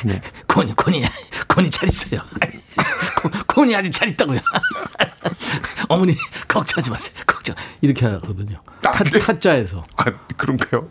네. 0.04 0.20
콘이 0.46 0.74
콘이 0.74 1.04
콘이 1.48 1.70
잘 1.70 1.88
있어요. 1.88 2.20
콘- 3.20 3.32
콘이 3.46 3.74
아주 3.76 3.90
잘 3.90 4.08
있다고요. 4.10 4.38
어머니 5.88 6.16
걱정하지 6.46 6.90
마세요. 6.90 7.14
걱정 7.26 7.56
이렇게 7.80 8.06
하거든요. 8.06 8.56
타, 8.82 8.90
아, 8.90 9.02
네. 9.04 9.18
타짜에서 9.18 9.82
아 9.96 10.04
그런가요? 10.36 10.88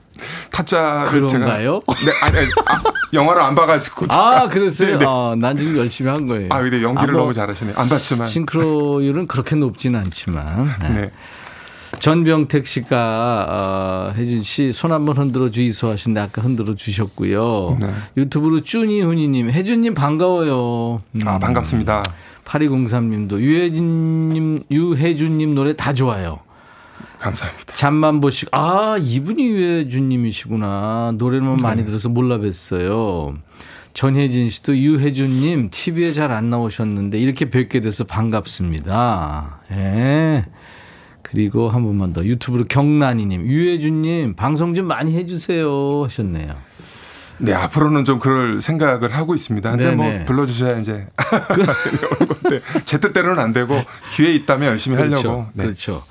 타짜를 0.52 1.12
그런가요? 1.28 1.80
제가 1.86 1.96
네 2.06 2.12
아니, 2.22 2.38
아니 2.40 2.48
아, 2.66 2.84
영화를 3.14 3.42
안 3.42 3.56
봐가지고 3.56 4.08
제가. 4.08 4.42
아 4.42 4.48
그랬어요. 4.48 4.92
네, 4.94 4.98
네. 4.98 5.06
아, 5.08 5.36
난 5.38 5.56
지금 5.58 5.78
열심히 5.78 6.10
한 6.10 6.26
거예요. 6.28 6.48
아 6.52 6.60
근데 6.62 6.82
연기를 6.82 7.10
아, 7.10 7.14
뭐 7.14 7.22
너무 7.22 7.34
잘하시네. 7.34 7.74
안 7.76 7.88
봤지만. 7.90 8.28
싱크로율은 8.28 9.28
그렇게 9.28 9.56
높지는 9.56 10.00
않지만 10.00 10.70
네. 10.94 11.12
네. 11.98 12.02
전병택 12.02 12.68
씨가 12.68 13.48
어, 13.50 14.14
혜준 14.16 14.44
씨 14.44 14.72
손 14.72 14.92
한번 14.92 15.18
흔들어 15.18 15.50
주이소 15.52 15.90
하신데 15.90 16.20
아까 16.20 16.42
흔들어 16.42 16.74
주셨고요. 16.76 17.78
네. 17.80 17.88
유튜브로 18.18 18.62
쭈니훈이님 18.62 19.50
혜준님 19.52 19.94
반가워요. 19.94 21.02
음. 21.14 21.20
아 21.28 21.40
반갑습니다. 21.40 22.04
8203님도 22.46 23.40
유혜진님 23.40 24.64
유혜준님 24.72 25.54
노래 25.56 25.76
다 25.76 25.94
좋아요. 25.94 26.40
감사합니다. 27.20 27.74
잠만 27.74 28.22
보시고 28.22 28.56
아 28.56 28.96
이분이 29.00 29.44
유혜준님이시구나 29.46 31.14
노래만 31.18 31.58
많이 31.58 31.84
들어서 31.86 32.10
몰라 32.10 32.38
뵀어요. 32.38 33.36
전혜진 33.94 34.50
씨도 34.52 34.78
유혜준님 34.78 35.70
TV에 35.72 36.14
잘 36.14 36.32
안 36.32 36.50
나오셨는데 36.52 37.18
이렇게 37.18 37.50
뵙게 37.50 37.82
돼서 37.82 38.04
반갑습니다. 38.04 39.62
예. 39.72 40.46
그리고 41.30 41.70
한 41.70 41.84
분만 41.84 42.14
더 42.14 42.24
유튜브로 42.24 42.66
경란이님 42.66 43.48
유혜준님 43.48 44.36
방송 44.36 44.74
좀 44.74 44.88
많이 44.88 45.16
해주세요 45.16 46.04
하셨네요. 46.06 46.56
네 47.40 47.54
앞으로는 47.54 48.06
좀 48.06 48.20
그럴 48.20 48.62
생각을 48.62 49.16
하고 49.16 49.36
있습니다. 49.36 49.70
근데 49.72 49.92
뭐 49.92 50.06
네네. 50.06 50.26
불러주셔야 50.26 50.80
이제 50.80 51.08
이런 51.56 52.28
건데 52.28 52.62
제 52.86 53.00
뜻대로는 53.00 53.42
안 53.42 53.54
되고 53.54 53.82
기회 54.12 54.34
있다면 54.34 54.70
열심히 54.70 54.98
하려고. 54.98 55.22
그렇죠. 55.22 55.48
네. 55.54 55.64
그렇죠. 55.66 56.04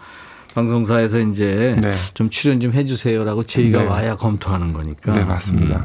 방송사에서 0.54 1.18
이제 1.18 1.76
네. 1.80 1.94
좀 2.14 2.30
출연 2.30 2.60
좀 2.60 2.72
해주세요라고 2.72 3.42
제의가 3.42 3.80
네. 3.80 3.86
와야 3.86 4.16
검토하는 4.16 4.72
거니까. 4.72 5.12
네 5.12 5.24
맞습니다. 5.24 5.76
음. 5.76 5.84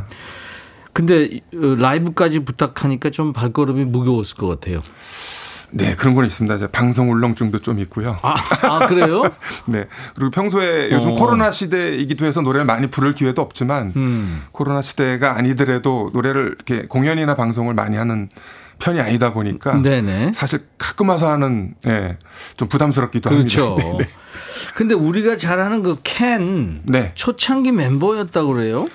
근데 0.94 1.40
어, 1.56 1.76
라이브까지 1.78 2.40
부탁하니까 2.42 3.10
좀 3.10 3.34
발걸음이 3.34 3.86
무거웠을 3.86 4.38
것 4.38 4.48
같아요. 4.48 4.82
네 5.72 5.96
그런 5.96 6.16
건 6.16 6.26
있습니다. 6.26 6.68
방송 6.68 7.12
울렁증도 7.12 7.60
좀 7.60 7.80
있고요. 7.80 8.18
아, 8.22 8.36
아 8.64 8.88
그래요? 8.88 9.24
네 9.68 9.88
그리고 10.16 10.32
평소에 10.32 10.92
요즘 10.92 11.12
어. 11.12 11.14
코로나 11.14 11.52
시대이기도 11.52 12.26
해서 12.26 12.42
노래를 12.42 12.66
많이 12.66 12.88
부를 12.88 13.14
기회도 13.14 13.42
없지만 13.42 13.94
음. 13.96 14.44
코로나 14.52 14.82
시대가 14.82 15.38
아니더라도 15.38 16.12
노래를 16.14 16.56
이렇게 16.56 16.88
공연이나 16.88 17.36
방송을 17.36 17.74
많이 17.74 17.98
하는 17.98 18.30
편이 18.80 19.00
아니다 19.00 19.32
보니까 19.34 19.76
네네. 19.82 20.32
사실 20.34 20.66
가끔 20.78 21.10
와서 21.10 21.30
하는 21.30 21.76
예, 21.88 22.18
좀 22.58 22.68
부담스럽기도 22.68 23.30
그렇죠. 23.30 23.76
합니다. 23.78 23.98
네, 23.98 23.98
네. 24.04 24.10
근데 24.76 24.96
우리가 24.96 25.38
잘하는 25.38 25.84
그캔 25.84 26.82
네. 26.84 27.12
초창기 27.16 27.72
멤버였다고 27.72 28.54
그래요? 28.54 28.88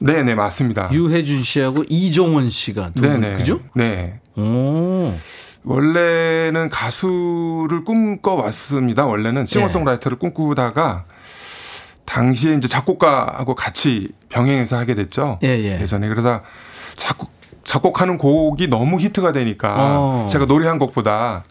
네, 0.00 0.22
네, 0.22 0.34
맞습니다. 0.34 0.90
유혜준 0.92 1.42
씨하고 1.42 1.84
이종원 1.88 2.50
씨가 2.50 2.90
두 2.94 3.02
분, 3.02 3.20
네, 3.20 3.30
네. 3.30 3.36
그죠? 3.36 3.60
네. 3.74 4.20
오. 4.36 5.12
원래는 5.64 6.68
가수를 6.68 7.84
꿈꿔 7.84 8.34
왔습니다. 8.34 9.06
원래는 9.06 9.46
싱어송라이터를 9.46 10.18
꿈꾸다가 10.18 11.04
당시에 12.04 12.54
이제 12.54 12.68
작곡가하고 12.68 13.54
같이 13.54 14.08
병행해서 14.28 14.76
하게 14.76 14.94
됐죠. 14.94 15.38
예, 15.42 15.48
예. 15.80 15.86
전에 15.86 16.08
그러다 16.08 16.42
작곡 16.96 17.32
작곡하는 17.64 18.18
곡이 18.18 18.68
너무 18.68 19.00
히트가 19.00 19.32
되니까 19.32 19.74
어. 19.98 20.26
제가 20.30 20.44
노래한 20.44 20.78
곡보다 20.78 21.44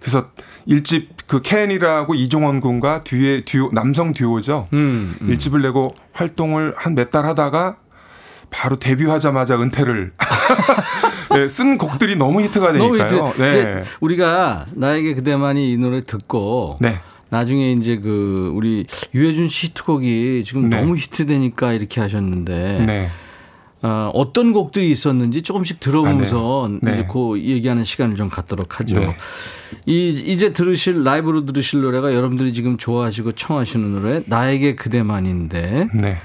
그래서 0.00 0.30
일집 0.66 1.10
그 1.28 1.40
켄이라고 1.40 2.14
이종원 2.16 2.60
군과 2.60 3.04
뒤에 3.04 3.44
듀오 3.44 3.70
남성 3.72 4.12
듀오죠. 4.12 4.66
음, 4.72 5.16
음. 5.22 5.28
일집을 5.30 5.62
내고 5.62 5.94
활동을 6.12 6.74
한 6.76 6.94
몇 6.94 7.10
달 7.12 7.24
하다가 7.26 7.76
바로 8.50 8.76
데뷔하자마자 8.76 9.60
은퇴를 9.60 10.12
네, 11.32 11.48
쓴 11.48 11.76
곡들이 11.78 12.16
너무 12.16 12.40
히트가 12.42 12.72
너무 12.72 12.96
되니까요. 12.96 13.32
이제, 13.34 13.50
이제 13.50 13.82
우리가 14.00 14.66
나에게 14.72 15.14
그대만이 15.14 15.72
이 15.72 15.76
노래 15.76 16.04
듣고 16.04 16.78
네. 16.80 17.00
나중에 17.28 17.72
이제 17.72 17.98
그 17.98 18.52
우리 18.54 18.86
유해준 19.14 19.48
씨 19.48 19.68
히트곡이 19.68 20.44
지금 20.44 20.68
네. 20.68 20.80
너무 20.80 20.96
히트되니까 20.96 21.72
이렇게 21.72 22.00
하셨는데 22.00 22.84
네. 22.86 23.10
어, 23.82 24.10
어떤 24.14 24.52
곡들이 24.52 24.90
있었는지 24.90 25.42
조금씩 25.42 25.80
들어보면서 25.80 26.66
아, 26.66 26.68
네. 26.68 26.78
네. 26.82 26.92
이제 26.92 27.08
그 27.12 27.38
얘기하는 27.38 27.84
시간을 27.84 28.16
좀 28.16 28.28
갖도록 28.28 28.80
하죠. 28.80 28.98
네. 28.98 29.16
이 29.86 30.08
이제 30.08 30.52
들으실 30.52 31.04
라이브로 31.04 31.44
들으실 31.44 31.80
노래가 31.82 32.14
여러분들이 32.14 32.52
지금 32.52 32.78
좋아하시고 32.78 33.32
청하시는 33.32 33.92
노래 33.92 34.22
나에게 34.26 34.76
그대만인데 34.76 35.88
네. 35.94 36.18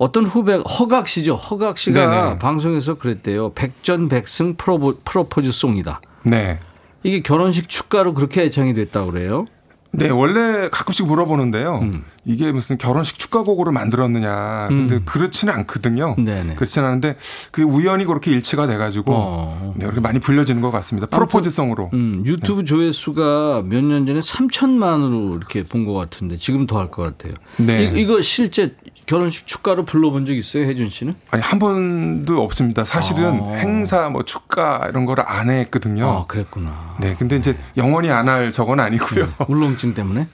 어떤 0.00 0.24
후배 0.24 0.54
허각 0.54 1.08
씨죠. 1.08 1.34
허각 1.34 1.76
씨가 1.76 2.06
네네. 2.08 2.38
방송에서 2.38 2.94
그랬대요. 2.94 3.52
백전백승 3.52 4.54
프로보, 4.56 4.94
프로포즈 5.04 5.52
송이다. 5.52 6.00
네. 6.22 6.58
이게 7.02 7.20
결혼식 7.20 7.68
축가로 7.68 8.14
그렇게 8.14 8.44
애창이 8.44 8.72
됐다고 8.72 9.12
그래요. 9.12 9.44
네, 9.92 10.08
원래 10.08 10.68
가끔씩 10.70 11.06
물어보는데요. 11.06 11.80
음. 11.82 12.04
이게 12.24 12.50
무슨 12.52 12.78
결혼식 12.78 13.18
축가곡으로 13.18 13.72
만들었느냐. 13.72 14.68
근데 14.68 14.94
음. 14.96 15.02
그렇지는 15.04 15.52
않거든요. 15.52 16.14
네네. 16.16 16.54
그렇지는 16.54 16.86
않은데 16.88 17.16
그 17.50 17.62
우연히 17.62 18.04
그렇게 18.06 18.30
일치가 18.30 18.66
돼가지고 18.68 19.12
어. 19.14 19.74
네, 19.76 19.84
그렇게 19.84 20.00
많이 20.00 20.18
불려지는 20.20 20.62
것 20.62 20.70
같습니다. 20.70 21.08
프로포즈송으로. 21.08 21.90
음, 21.92 22.22
유튜브 22.24 22.64
조회수가 22.64 23.64
몇 23.66 23.82
년 23.84 24.06
전에 24.06 24.20
3천만으로 24.20 25.36
이렇게 25.36 25.62
본 25.64 25.84
것 25.84 25.92
같은데 25.92 26.38
지금 26.38 26.66
더 26.66 26.78
할 26.78 26.90
것 26.90 27.02
같아요. 27.02 27.34
네. 27.58 27.82
이, 27.92 28.00
이거 28.02 28.22
실제 28.22 28.76
결혼식 29.10 29.44
축가로 29.44 29.84
불러본 29.84 30.24
적 30.24 30.32
있어요, 30.34 30.62
혜준 30.66 30.88
씨는? 30.88 31.16
아니 31.32 31.42
한 31.42 31.58
번도 31.58 32.40
없습니다. 32.44 32.84
사실은 32.84 33.40
아. 33.42 33.54
행사 33.54 34.08
뭐 34.08 34.22
축가 34.24 34.86
이런 34.88 35.04
거를 35.04 35.24
안 35.26 35.50
했거든요. 35.50 36.08
아, 36.08 36.26
그랬구나. 36.28 36.94
네, 37.00 37.16
근데 37.18 37.34
이제 37.34 37.56
영원히 37.76 38.08
안 38.10 38.28
할 38.28 38.52
저건 38.52 38.78
아니고요. 38.78 39.28
울렁증 39.48 39.94
때문에? 39.94 40.28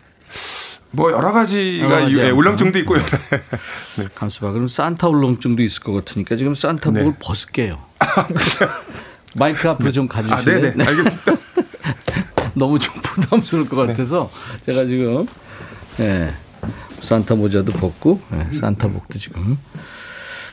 뭐 0.91 1.11
여러 1.11 1.33
가지가 1.33 1.85
여러 1.87 2.01
가지 2.01 2.15
아무튼. 2.21 2.33
울렁증도 2.37 2.79
있고요. 2.81 3.01
감수봐. 4.15 4.53
그럼 4.53 4.69
산타 4.69 5.09
울렁증도 5.09 5.63
있을 5.63 5.83
것 5.83 5.93
같으니까 5.93 6.37
지금 6.37 6.55
산타복을 6.55 7.05
네. 7.05 7.17
벗을게요. 7.19 7.79
마이크 9.37 9.71
앞으로 9.71 9.91
좀 9.91 10.07
아, 10.11 10.21
가주실래요? 10.21 10.61
네네, 10.75 10.85
알겠습니다. 10.85 11.33
너무 12.53 12.79
좀 12.79 12.95
부담스러울 13.03 13.69
것 13.71 13.87
같아서 13.87 14.31
제가 14.67 14.85
지금 14.85 15.27
예, 16.01 16.35
산타 17.07 17.37
모자도 17.37 17.73
벗고 17.73 18.21
예, 18.35 18.57
산타복도 18.57 19.19
지금 19.21 19.57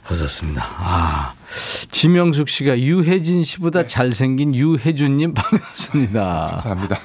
벗었습니다. 0.06 0.64
아 0.78 1.34
지명숙 1.90 2.48
씨가 2.48 2.80
유혜진 2.80 3.44
씨보다 3.44 3.88
잘생긴 3.88 4.54
유혜준님 4.54 5.34
반갑습니다. 5.36 6.48
감사합니다. 6.52 6.98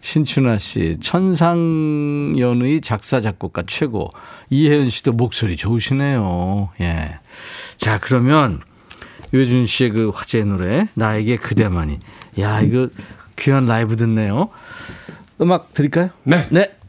신춘아 0.00 0.56
씨 0.58 0.96
천상연의 1.00 2.80
작사 2.80 3.20
작곡가 3.20 3.64
최고 3.66 4.10
이혜연 4.48 4.88
씨도 4.88 5.12
목소리 5.12 5.56
좋으시네요. 5.58 6.70
예. 6.80 7.18
자 7.76 7.98
그러면 7.98 8.62
유혜준 9.34 9.66
씨의 9.66 9.90
그 9.90 10.08
화제 10.08 10.42
노래 10.42 10.88
나에게 10.94 11.36
그대만이 11.36 11.98
야 12.40 12.62
이거 12.62 12.88
귀한 13.36 13.66
라이브 13.66 13.96
듣네요. 13.96 14.48
음악 15.42 15.74
드릴까요? 15.74 16.10
네. 16.22 16.46
네. 16.50 16.79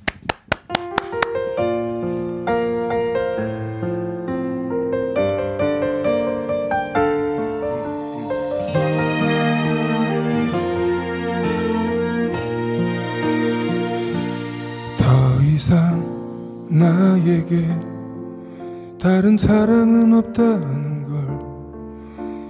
다른 19.32 19.38
사랑은 19.38 20.13
없다는 20.13 21.07
걸 21.07 21.23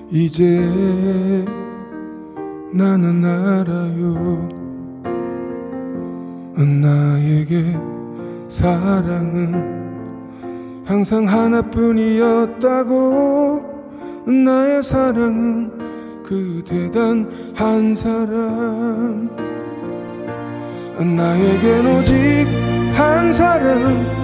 이제 0.09 0.57
나는 2.73 3.23
알아요. 3.23 4.49
나에게 6.55 7.77
사랑은 8.49 9.53
항상 10.83 11.27
하나뿐이었다고. 11.27 12.89
나의 14.25 14.81
사랑은 14.81 16.23
그대 16.23 16.89
단한 16.89 17.93
사람. 17.93 19.29
나에겐 20.97 21.85
오직 21.85 22.47
한 22.93 23.31
사람 23.31 24.20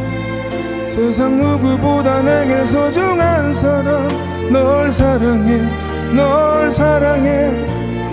세상 0.97 1.37
누구보다 1.37 2.23
내게 2.23 2.65
소중한 2.65 3.53
사람 3.53 4.07
널 4.51 4.91
사랑해 4.91 5.61
널 6.15 6.71
사랑해. 6.71 7.51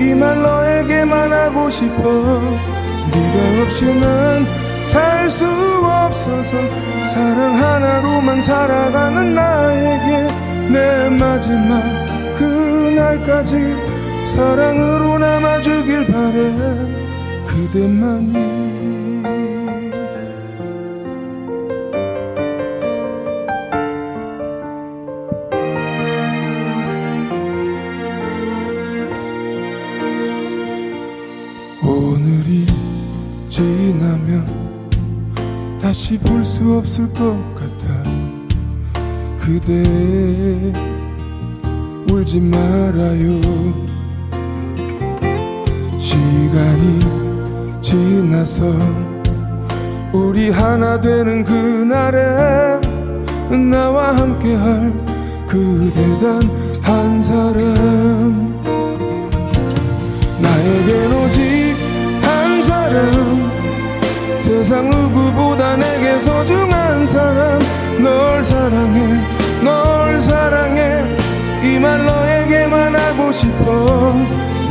이 0.00 0.14
말 0.14 0.42
너에게만 0.42 1.32
하고 1.32 1.70
싶어. 1.70 2.02
네가 2.02 3.62
없이 3.62 3.86
난살수 3.86 5.46
없어서 5.82 6.50
사랑 7.14 7.54
하나로만 7.56 8.42
살아가는 8.42 9.34
나에게 9.34 10.28
내 10.70 11.08
마지막 11.08 11.80
그날까지 12.36 13.76
사랑으로 14.36 15.18
남아주길 15.18 16.06
바래. 16.08 16.52
그대만이 17.46 18.34
다시 36.04 36.18
볼 36.18 36.44
수 36.44 36.76
없을 36.76 37.08
것 37.14 37.34
같아. 37.54 37.86
그대 39.38 39.72
울지 42.12 42.42
말아요. 42.42 43.40
시간이 45.98 47.00
지나서 47.80 48.64
우리 50.12 50.50
하나 50.50 51.00
되는 51.00 51.42
그날에 51.42 52.78
나와 53.70 54.14
함께할 54.14 54.92
그대 55.48 56.18
단 56.20 56.64
한 56.82 57.22
사람. 57.22 58.62
나에겐 60.38 61.12
오 61.12 61.13
세상 64.64 64.88
누구보다 64.88 65.76
내게 65.76 66.18
소중한 66.20 67.06
사람. 67.06 67.58
널 68.02 68.42
사랑해 68.42 69.22
널 69.62 70.18
사랑해. 70.22 71.04
이 71.62 71.78
말 71.78 72.02
너에게만 72.02 72.96
하고 72.96 73.30
싶어. 73.30 74.14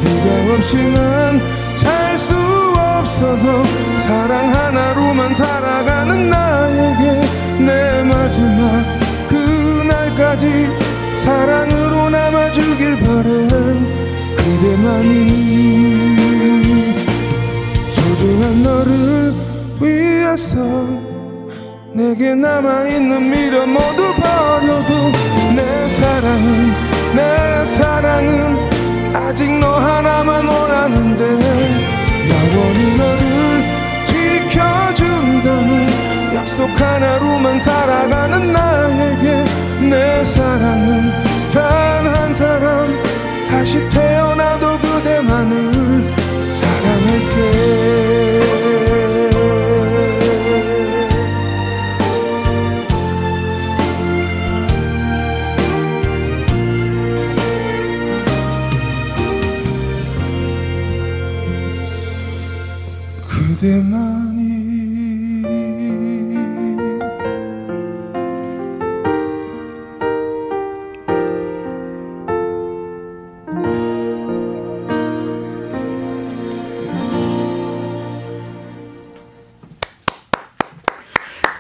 네가 0.04 0.54
없이 0.56 0.78
난살수 0.78 2.34
없어서 2.76 3.64
사랑 4.00 4.52
하나로만 4.52 5.32
살아가는 5.36 6.28
나에게 6.28 7.22
내 7.60 8.04
마지막 8.04 8.84
그날까지 9.30 10.70
사랑으로 11.18 12.10
남아주길 12.10 12.98
바래 12.98 13.30
그대만이 14.38 15.54
소중한 17.96 18.64
너를 18.64 19.23
위해서 20.34 20.58
내게 21.94 22.34
남아있는 22.34 23.30
미련 23.30 23.72
모두 23.72 24.14
버려도 24.16 25.12
내 25.56 25.90
사랑은 25.90 26.74
내 27.16 27.68
사랑은 27.68 29.16
아직 29.16 29.52
너 29.60 29.68
하나만 29.68 30.48
원하는데 30.48 31.24
영원히 32.34 32.98
너를 32.98 33.24
지켜준다는 34.08 35.88
약속 36.36 36.68
하나로만 36.82 37.60
살아가는 37.60 38.52
나에게 38.52 39.46
내 39.90 40.26
사랑은 40.26 41.12
단 41.52 42.08
한 42.08 42.34
사람 42.34 43.04
다시 43.50 43.88
태어나도 43.90 44.80
그대만을 44.80 45.83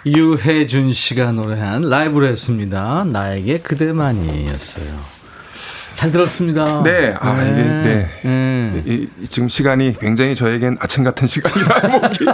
유혜준 0.05 0.91
씨가 0.91 1.31
노래한 1.31 1.83
라이브로 1.83 2.27
했습니다. 2.27 3.05
나에게 3.05 3.59
그대만이었어요. 3.59 5.13
잘 5.93 6.11
들었습니다. 6.11 6.81
네, 6.83 7.13
아, 7.19 7.33
이게, 7.41 7.63
네. 7.63 8.09
네. 8.23 8.83
이, 8.85 9.07
이 9.21 9.27
지금 9.27 9.47
시간이 9.47 9.97
굉장히 9.99 10.35
저에겐 10.35 10.77
아침 10.81 11.03
같은 11.03 11.27
시간이라 11.27 11.87
목이 11.99 12.25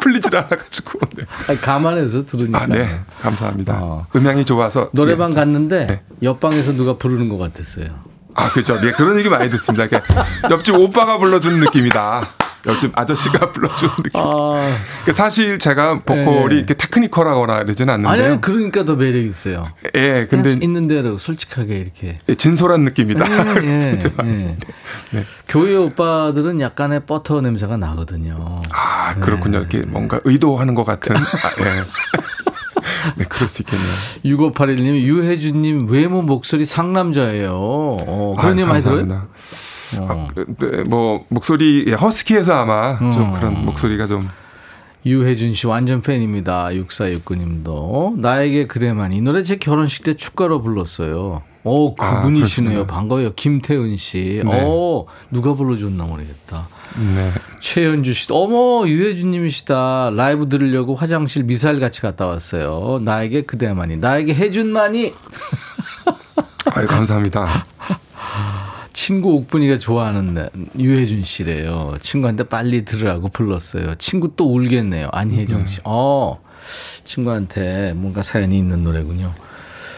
풀리질 0.00 0.34
않아가지고. 0.34 0.98
네. 1.16 1.24
아니, 1.46 1.60
감안해서 1.60 2.24
들으니까. 2.26 2.62
아, 2.62 2.66
네. 2.66 2.88
감사합니다. 3.20 3.78
어. 3.80 4.06
음향이 4.16 4.44
좋아서. 4.44 4.90
노래방 4.92 5.32
예, 5.32 5.36
갔는데 5.36 5.86
네. 5.86 6.00
옆방에서 6.22 6.72
누가 6.72 6.96
부르는 6.96 7.28
것 7.28 7.36
같았어요. 7.36 7.86
아, 8.34 8.50
그죠. 8.50 8.80
네, 8.80 8.90
그런 8.92 9.18
얘기 9.18 9.28
많이 9.28 9.48
듣습니다. 9.50 9.86
그러니까 9.86 10.26
옆집 10.50 10.74
오빠가 10.74 11.18
불러주는 11.18 11.60
느낌이다. 11.60 12.26
요즘 12.66 12.90
아저씨가 12.94 13.52
불러주는 13.52 13.94
느낌. 13.96 14.20
아, 14.20 14.76
그 15.04 15.12
사실 15.12 15.58
제가 15.58 16.00
보컬이 16.00 16.48
네. 16.48 16.54
이렇게 16.56 16.74
테크니컬하거나 16.74 17.62
이러진 17.62 17.90
않는데요. 17.90 18.24
아니 18.24 18.40
그러니까 18.40 18.84
더 18.84 18.94
매력 18.94 19.24
있어요. 19.24 19.64
예, 19.94 20.26
근데 20.28 20.52
있는 20.52 20.88
대로 20.88 21.18
솔직하게 21.18 21.78
이렇게. 21.78 22.18
예, 22.28 22.34
진솔한 22.34 22.84
느낌이다. 22.84 23.26
예, 23.62 23.66
예, 23.66 23.98
예. 24.24 24.56
네. 25.10 25.24
교회 25.48 25.76
오빠들은 25.76 26.60
약간의 26.60 27.06
버터 27.06 27.40
냄새가 27.40 27.76
나거든요. 27.76 28.62
아, 28.70 29.14
그렇군요. 29.16 29.58
이렇게 29.58 29.80
뭔가 29.80 30.20
의도하는 30.24 30.74
것 30.74 30.84
같은. 30.84 31.16
아, 31.16 31.20
예. 31.20 31.84
네, 33.16 33.24
그럴 33.28 33.48
수 33.48 33.62
있겠네요. 33.62 33.88
6581님, 34.24 35.02
유혜준님 35.02 35.88
외모 35.90 36.22
목소리 36.22 36.64
상남자예요. 36.64 37.52
어, 37.52 38.36
그런 38.38 38.58
얘기 38.58 38.68
많이 38.68 38.82
들어요? 38.82 39.26
어. 40.00 40.28
아, 40.36 40.44
네, 40.58 40.82
뭐 40.84 41.24
목소리 41.28 41.84
예, 41.88 41.92
허스키해서 41.92 42.52
아마 42.54 42.98
좀 42.98 43.10
음. 43.10 43.32
그런 43.34 43.64
목소리가 43.64 44.06
좀 44.06 44.28
유혜준 45.06 45.52
씨 45.52 45.66
완전 45.66 46.00
팬입니다. 46.00 46.68
6469님도. 46.68 48.18
나에게 48.18 48.66
그대만. 48.66 49.12
이 49.12 49.20
노래 49.20 49.42
제 49.42 49.56
결혼식 49.56 50.02
때 50.02 50.14
축가로 50.14 50.62
불렀어요. 50.62 51.42
오, 51.64 51.94
아, 51.98 52.16
그분이시네요. 52.16 52.72
그렇군요. 52.72 52.86
반가워요. 52.86 53.34
김태은 53.34 53.96
씨. 53.96 54.42
네. 54.44 54.62
오, 54.64 55.06
누가 55.30 55.54
불러줬나 55.54 56.04
모르겠다. 56.04 56.68
네. 56.96 57.32
최현주 57.60 58.14
씨. 58.14 58.26
어머, 58.30 58.86
유혜준 58.86 59.30
님이시다. 59.30 60.10
라이브 60.14 60.48
들으려고 60.48 60.94
화장실 60.94 61.44
미사일 61.44 61.80
같이 61.80 62.00
갔다 62.00 62.26
왔어요. 62.26 63.00
나에게 63.02 63.42
그대만이. 63.42 63.96
나에게 63.98 64.34
해준만이. 64.34 65.14
아유, 66.74 66.86
감사합니다. 66.86 67.66
친구 68.94 69.34
옥분이가 69.34 69.78
좋아하는 69.78 70.34
나- 70.34 70.48
유혜준 70.78 71.24
씨래요. 71.24 71.96
친구한테 72.00 72.44
빨리 72.44 72.84
들으라고 72.86 73.28
불렀어요. 73.28 73.96
친구 73.96 74.30
또 74.36 74.54
울겠네요. 74.54 75.08
안혜정 75.12 75.66
씨. 75.66 75.80
어, 75.84 76.40
친구한테 77.04 77.92
뭔가 77.94 78.22
사연이 78.22 78.56
있는 78.56 78.82
노래군요. 78.84 79.32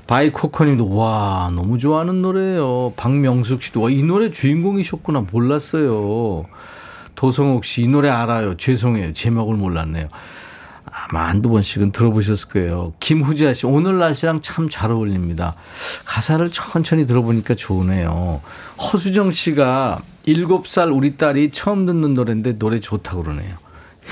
바이코커님도 0.06 0.94
와 0.94 1.50
너무 1.54 1.78
좋아하는 1.78 2.22
노래예요. 2.22 2.94
박명숙 2.96 3.62
씨도 3.62 3.82
와 3.82 3.90
이 3.90 4.02
노래 4.02 4.30
주인공이셨구나 4.30 5.26
몰랐어요. 5.30 6.46
도성옥 7.16 7.64
씨 7.64 7.82
이 7.84 7.88
노래 7.88 8.08
알아요. 8.08 8.56
죄송해요 8.56 9.12
제목을 9.12 9.56
몰랐네요. 9.56 10.08
아마 11.08 11.28
한두 11.28 11.50
번씩은 11.50 11.92
들어보셨을 11.92 12.48
거예요. 12.48 12.94
김후지아 13.00 13.52
씨, 13.54 13.66
오늘 13.66 13.98
날씨랑 13.98 14.40
참 14.40 14.68
잘 14.70 14.90
어울립니다. 14.90 15.54
가사를 16.04 16.50
천천히 16.50 17.06
들어보니까 17.06 17.54
좋으네요. 17.54 18.40
허수정 18.78 19.30
씨가 19.32 20.00
7살 20.26 20.94
우리 20.94 21.16
딸이 21.16 21.50
처음 21.52 21.86
듣는 21.86 22.14
노래인데 22.14 22.58
노래 22.58 22.80
좋다고 22.80 23.22
그러네요. 23.22 23.54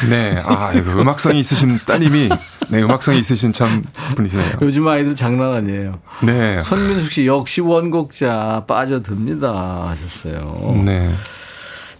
네. 0.08 0.40
아, 0.44 0.72
음악성이 0.74 1.40
있으신 1.40 1.78
따님이 1.86 2.28
네, 2.68 2.82
음악성이 2.82 3.18
있으신 3.20 3.52
참 3.52 3.84
분이시네요. 4.16 4.58
요즘 4.62 4.86
아이들 4.88 5.14
장난 5.14 5.52
아니에요. 5.54 5.98
네. 6.22 6.60
손민숙 6.62 7.12
씨, 7.12 7.26
역시 7.26 7.60
원곡자 7.60 8.64
빠져듭니다. 8.66 9.88
하셨어요. 9.90 10.82
네. 10.84 11.14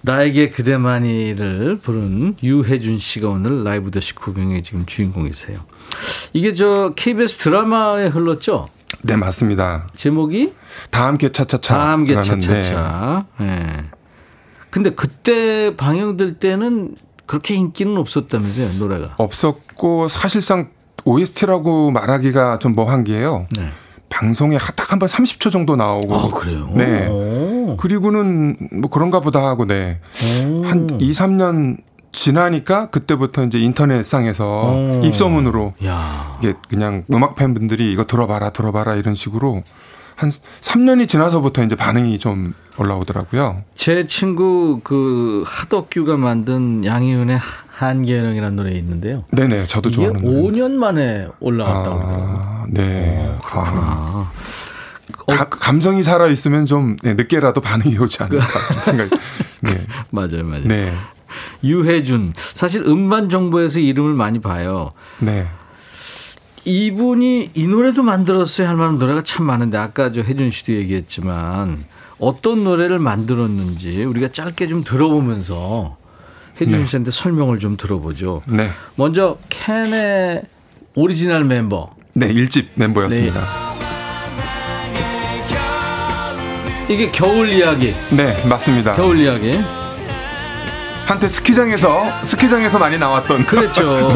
나에게 0.09 0.51
그대만이를 0.51 1.79
부른 1.83 2.37
유혜준 2.43 2.99
씨가 2.99 3.29
오늘 3.31 3.65
라이브 3.65 3.91
더 3.91 4.01
식후경의 4.01 4.63
지금 4.63 4.85
주인공이세요. 4.85 5.59
이게 6.35 6.53
저 6.53 6.93
KBS 6.95 7.39
드라마에 7.39 8.09
흘렀죠? 8.09 8.69
네, 9.03 9.17
맞습니다. 9.17 9.89
제목이 9.97 10.53
다 10.91 11.07
함께 11.07 11.33
차차차. 11.33 11.75
다 11.75 11.91
함께 11.93 12.15
네. 12.17 12.23
차차차. 12.23 13.27
예. 13.41 13.67
근데 14.71 14.91
그때 14.91 15.75
방영될 15.77 16.35
때는 16.35 16.97
그렇게 17.27 17.55
인기는 17.55 17.97
없었다면서요, 17.97 18.75
노래가. 18.79 19.15
없었고 19.17 20.09
사실상 20.09 20.69
OST라고 21.07 21.91
말하기가 21.93 22.59
좀 22.59 22.75
뭐한 22.75 23.05
게요. 23.05 23.47
네. 23.57 23.69
방송에 24.11 24.59
딱 24.59 24.93
한 24.93 24.99
번 24.99 25.09
30초 25.09 25.51
정도 25.51 25.77
나오고. 25.77 26.15
아, 26.15 26.31
그래요? 26.31 26.71
네. 26.75 27.09
오. 27.09 27.54
그리고는 27.79 28.57
뭐 28.81 28.91
그런가 28.91 29.21
보다 29.21 29.45
하고 29.47 29.67
네. 29.67 30.01
오. 30.47 30.65
한 30.65 30.89
2, 31.01 31.13
3년 31.13 31.79
지나니까 32.13 32.91
그때부터 32.91 33.45
이제 33.45 33.59
인터넷상에서 33.59 34.73
오. 34.73 35.05
입소문으로 35.05 35.75
야. 35.85 36.39
이게 36.43 36.55
그냥 36.69 37.05
음악 37.13 37.35
팬분들이 37.35 37.93
이거 37.93 38.05
들어봐라 38.05 38.51
들어봐라 38.51 38.95
이런 38.95 39.15
식으로 39.15 39.63
한 40.17 40.31
3년이 40.31 41.09
지나서부터 41.09 41.65
이제 41.65 41.75
반응이 41.75 42.19
좀 42.19 42.55
올라오더라고요. 42.79 43.63
제 43.75 44.07
친구 44.07 44.81
그 44.85 45.43
하덕규가 45.47 46.17
만든 46.17 46.85
양희은의 46.85 47.39
한계령이라는 47.69 48.57
노래 48.57 48.73
있는데요. 48.73 49.25
네네, 49.33 49.67
저도 49.67 49.91
좋아하는 49.91 50.23
노래. 50.23 50.41
5년 50.41 50.73
만에 50.73 51.27
그러더라고요. 51.41 52.41
아, 52.41 52.65
네. 52.69 53.37
아, 53.43 53.65
아. 53.67 54.33
가- 55.27 55.49
감성이 55.49 56.03
살아 56.03 56.27
있으면 56.29 56.67
좀 56.67 56.97
네, 57.03 57.15
늦게라도 57.15 57.61
반응이 57.61 57.97
오지 57.99 58.23
않을까 58.23 58.47
생각. 58.85 59.09
네, 59.63 59.87
맞아요, 60.11 60.45
맞아요. 60.45 60.65
네, 60.65 60.95
유해준. 61.63 62.35
사실 62.55 62.83
음반 62.87 63.29
정보에서 63.29 63.79
이름을 63.81 64.15
많이 64.15 64.41
봐요. 64.41 64.93
네. 65.19 65.49
이분이 66.67 67.51
이 67.55 67.67
노래도 67.67 68.03
만들었어? 68.03 68.69
할 68.69 68.77
만한 68.77 68.99
노래가 68.99 69.23
참 69.23 69.45
많은데 69.47 69.77
아까 69.77 70.11
저 70.13 70.23
해준 70.23 70.51
씨도 70.51 70.73
얘기했지만 70.73 71.85
어떤 72.19 72.65
노래를 72.65 72.99
만들었는지 72.99 74.05
우리가 74.05 74.29
짧게 74.33 74.67
좀 74.69 74.83
들어보면서 74.83 75.99
해준 76.61 76.81
네. 76.81 76.87
씨한테 76.87 77.11
설명을 77.11 77.59
좀 77.59 77.77
들어보죠. 77.77 78.43
네, 78.47 78.71
먼저 78.97 79.37
캔의 79.51 80.43
오리지널 80.95 81.45
멤버 81.45 81.95
네, 82.15 82.29
일집 82.33 82.71
멤버였습니다. 82.77 83.41
이게 86.89 87.11
겨울 87.11 87.49
이야기. 87.51 87.95
네, 88.11 88.37
맞습니다. 88.47 88.95
겨울 88.95 89.19
이야기. 89.19 89.59
한때 91.07 91.29
스키장에서 91.29 92.09
스키장에서 92.25 92.79
많이 92.79 92.99
나왔던 92.99 93.45
그랬죠. 93.47 94.09
어. 94.09 94.15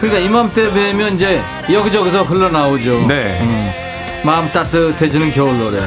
그러니까 0.00 0.18
이맘때 0.20 0.72
뵈면 0.72 1.12
이제 1.12 1.40
여기저기서 1.70 2.22
흘러나오죠. 2.24 3.06
네. 3.06 3.38
음. 3.42 3.70
마음 4.24 4.48
따뜻해지는 4.50 5.32
겨울 5.32 5.56
노래. 5.58 5.78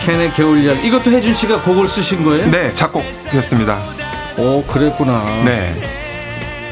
캔의 0.00 0.32
겨울 0.32 0.64
이야기. 0.64 0.86
이것도 0.86 1.10
혜준 1.10 1.34
씨가 1.34 1.60
곡을 1.62 1.88
쓰신 1.88 2.24
거예요? 2.24 2.50
네, 2.50 2.74
작곡했습니다. 2.74 3.78
오, 4.38 4.62
그랬구나. 4.64 5.24
네, 5.44 5.74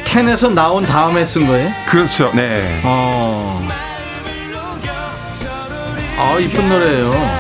캔에서 0.05 0.49
나온 0.49 0.87
다음에 0.87 1.27
쓴 1.27 1.47
거예요? 1.47 1.71
그렇죠. 1.87 2.31
네, 2.35 2.81
어. 2.85 3.69
아, 6.21 6.39
이쁜 6.41 6.69
노래예요. 6.69 7.39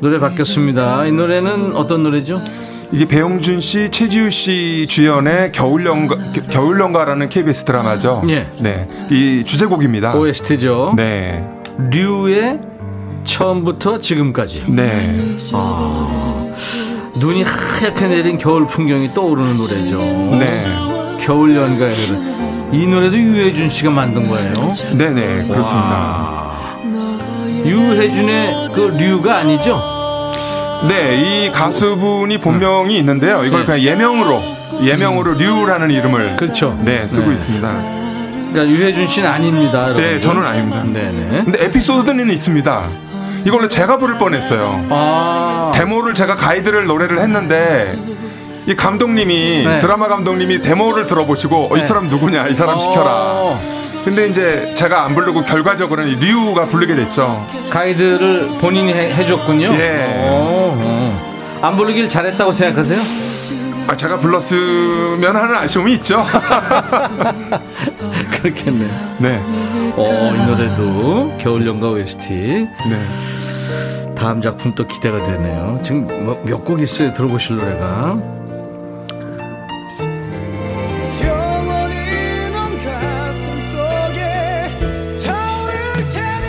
노래 0.00 0.18
바뀌었습니다. 0.18 1.06
이 1.06 1.12
노래는 1.12 1.76
어떤 1.76 2.02
노래죠? 2.02 2.40
이게 2.90 3.06
배용준 3.06 3.60
씨, 3.60 3.88
최지우 3.90 4.30
씨 4.30 4.86
주연의 4.88 5.52
겨울연가, 5.52 6.16
겨- 6.32 6.42
겨울연가라는 6.50 7.28
KBS 7.28 7.64
드라마죠. 7.64 8.22
예. 8.28 8.46
네, 8.58 8.86
이 9.10 9.44
주제곡입니다. 9.44 10.14
OST죠. 10.16 10.92
네, 10.96 11.48
류의 11.90 12.58
처음부터 13.24 14.00
지금까지. 14.00 14.64
네, 14.68 15.14
눈이 17.22 17.44
하얗게 17.44 18.08
내린 18.08 18.36
겨울 18.36 18.66
풍경이 18.66 19.14
떠오르는 19.14 19.54
노래죠. 19.54 19.98
네, 20.40 20.46
겨울 21.24 21.54
연가의 21.54 21.96
노래. 22.08 22.18
이 22.72 22.84
노래도 22.84 23.16
유해준 23.16 23.70
씨가 23.70 23.90
만든 23.90 24.26
거예요. 24.26 24.52
네, 24.94 25.10
네, 25.10 25.46
그렇습니다. 25.46 26.50
유해준의 27.64 28.70
그 28.74 28.80
류가 28.98 29.36
아니죠? 29.38 29.80
네, 30.88 31.46
이 31.46 31.52
가수분이 31.52 32.38
본명이 32.38 32.96
있는데요. 32.98 33.44
이걸 33.44 33.60
네. 33.60 33.66
그냥 33.66 33.80
예명으로 33.80 34.42
예명으로 34.82 35.34
류라는 35.34 35.92
이름을 35.92 36.36
그렇죠. 36.38 36.76
네 36.82 37.06
쓰고 37.06 37.28
네. 37.28 37.34
있습니다. 37.34 37.74
그러니까 38.52 38.68
유해준 38.68 39.06
씨는 39.06 39.28
아닙니다. 39.28 39.84
여러분. 39.84 40.02
네, 40.02 40.18
저는 40.18 40.42
아닙니다. 40.42 40.82
네네. 40.82 41.42
근데 41.44 41.66
에피소드는 41.66 42.30
있습니다. 42.30 42.82
이걸로 43.44 43.68
제가 43.68 43.96
부를 43.96 44.18
뻔했어요. 44.18 44.86
아. 44.90 45.72
데모를 45.74 46.14
제가 46.14 46.36
가이드를 46.36 46.86
노래를 46.86 47.20
했는데 47.20 47.96
이 48.66 48.76
감독님이 48.76 49.64
네. 49.66 49.78
드라마 49.80 50.08
감독님이 50.08 50.62
데모를 50.62 51.06
들어보시고 51.06 51.68
어, 51.72 51.76
이 51.76 51.80
네. 51.80 51.86
사람 51.86 52.08
누구냐 52.08 52.46
이 52.48 52.54
사람 52.54 52.78
시켜라. 52.78 53.10
어, 53.10 53.60
근데 54.04 54.28
이제 54.28 54.72
제가 54.74 55.04
안 55.04 55.14
부르고 55.14 55.44
결과적으로는 55.44 56.12
이 56.12 56.14
류가 56.16 56.64
부르게 56.64 56.94
됐죠. 56.94 57.46
가이드를 57.70 58.50
본인이 58.60 58.92
해, 58.92 59.12
해줬군요. 59.14 59.68
예. 59.74 60.24
어, 60.28 60.78
어. 60.80 61.58
안 61.62 61.76
부르길 61.76 62.08
잘했다고 62.08 62.52
생각하세요? 62.52 63.31
아, 63.86 63.96
제가 63.96 64.18
불렀으면 64.18 65.36
하는 65.36 65.54
아쉬움이 65.56 65.94
있죠. 65.94 66.24
그렇겠네. 68.30 68.88
네. 69.18 69.42
어, 69.96 70.32
이 70.34 70.46
노래도 70.46 71.36
겨울연가 71.38 71.88
OST. 71.90 72.68
네. 72.88 74.14
다음 74.14 74.40
작품 74.40 74.74
또 74.74 74.86
기대가 74.86 75.18
되네요. 75.18 75.80
지금 75.82 76.06
뭐몇곡 76.24 76.80
있어요, 76.80 77.12
들어보실 77.12 77.56
노래가. 77.56 78.16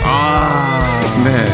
아, 0.06 1.00
네. 1.24 1.44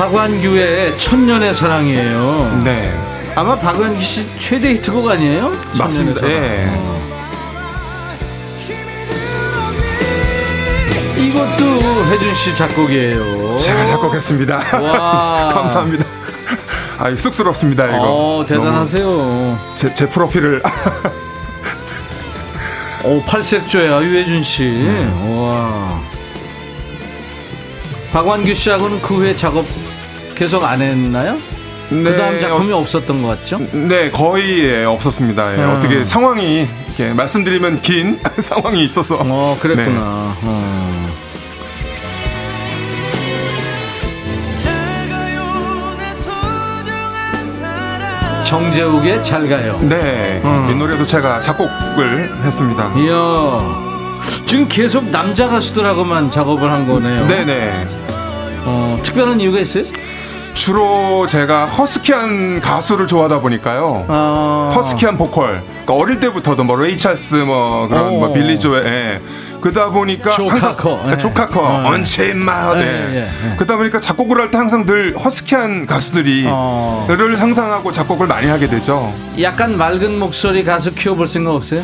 박완규의 0.00 0.96
천년의 0.96 1.52
사랑이에요. 1.52 2.62
네. 2.64 2.90
아마 3.34 3.54
박완규 3.58 4.00
씨 4.00 4.26
최대 4.38 4.70
히트곡 4.70 5.06
아니에요? 5.06 5.52
맞습니다. 5.78 6.26
예. 6.26 6.68
어. 6.70 7.00
이것도 11.18 11.64
혜준 12.10 12.34
씨 12.34 12.56
작곡이에요. 12.56 13.58
제가 13.58 13.86
작곡했습니다. 13.88 14.80
와. 14.80 15.50
감사합니다. 15.52 16.06
아, 16.96 17.10
쑥스럽습니다, 17.10 17.84
이거. 17.88 17.98
어, 18.00 18.46
대단하세요. 18.46 19.58
제, 19.76 19.94
제 19.94 20.08
프로필을. 20.08 20.62
오, 23.04 23.22
팔색조야, 23.24 24.02
유혜준 24.02 24.42
씨. 24.44 24.62
네. 24.62 25.12
와. 25.28 26.09
박완규 28.12 28.54
씨하고는 28.54 29.00
그 29.02 29.14
후에 29.16 29.34
작업 29.34 29.66
계속 30.34 30.64
안 30.64 30.80
했나요? 30.82 31.38
그 31.88 32.16
다음 32.16 32.38
작품이 32.38 32.72
없었던 32.72 33.22
것 33.22 33.28
같죠? 33.40 33.58
네, 33.72 34.10
거의 34.10 34.64
예, 34.64 34.84
없었습니다. 34.84 35.58
예, 35.58 35.62
음. 35.62 35.76
어떻게 35.76 36.04
상황이 36.04 36.68
이렇게 36.86 37.12
말씀드리면 37.14 37.82
긴 37.82 38.18
상황이 38.40 38.84
있어서. 38.84 39.18
어, 39.20 39.56
그랬구나. 39.60 39.86
네. 39.88 40.48
어. 40.48 41.10
정재욱의 48.46 49.22
잘 49.22 49.48
가요. 49.48 49.78
네, 49.82 50.40
음. 50.44 50.66
이 50.68 50.74
노래도 50.74 51.04
제가 51.04 51.40
작곡을 51.40 52.28
했습니다. 52.44 52.92
이야. 52.98 53.89
지금 54.46 54.66
계속 54.68 55.04
남자 55.10 55.48
가수들하고만 55.48 56.30
작업을 56.30 56.70
한 56.70 56.86
거네요. 56.86 57.26
네네. 57.26 57.72
어, 58.66 58.98
특별한 59.02 59.40
이유가 59.40 59.60
있어요? 59.60 59.84
주로 60.54 61.26
제가 61.26 61.64
허스키한 61.66 62.60
가수를 62.60 63.06
좋아하다 63.06 63.40
보니까요. 63.40 64.04
아. 64.08 64.72
허스키한 64.74 65.16
보컬. 65.16 65.62
그러니까 65.70 65.94
어릴 65.94 66.20
때부터도 66.20 66.64
뭐 66.64 66.76
레이 66.76 66.98
찰스 66.98 67.36
뭐 67.36 67.88
그런 67.88 68.08
오. 68.08 68.18
뭐 68.18 68.32
빌리 68.32 68.58
조엘. 68.58 68.84
예. 68.84 69.20
그러다 69.60 69.90
보니까 69.90 70.30
조 70.30 70.48
항상 70.48 70.74
카커, 70.74 71.02
네, 71.04 71.12
예. 71.12 71.16
조 71.18 71.30
카커, 71.32 71.60
어. 71.60 71.86
Unchain 71.90 72.38
My 72.38 72.48
Heart. 72.48 72.80
예, 72.80 72.82
예. 72.82 73.14
예, 73.14 73.20
예. 73.52 73.56
그러다 73.56 73.76
보니까 73.76 74.00
작곡을 74.00 74.40
할 74.40 74.50
때 74.50 74.56
항상 74.56 74.84
늘 74.86 75.16
허스키한 75.16 75.86
가수들이 75.86 76.46
어. 76.48 77.06
를 77.08 77.36
상상하고 77.36 77.92
작곡을 77.92 78.26
많이 78.26 78.48
하게 78.48 78.66
되죠. 78.68 79.14
약간 79.40 79.76
맑은 79.76 80.18
목소리 80.18 80.64
가수 80.64 80.94
키워볼 80.94 81.28
생각 81.28 81.52
없어요? 81.54 81.80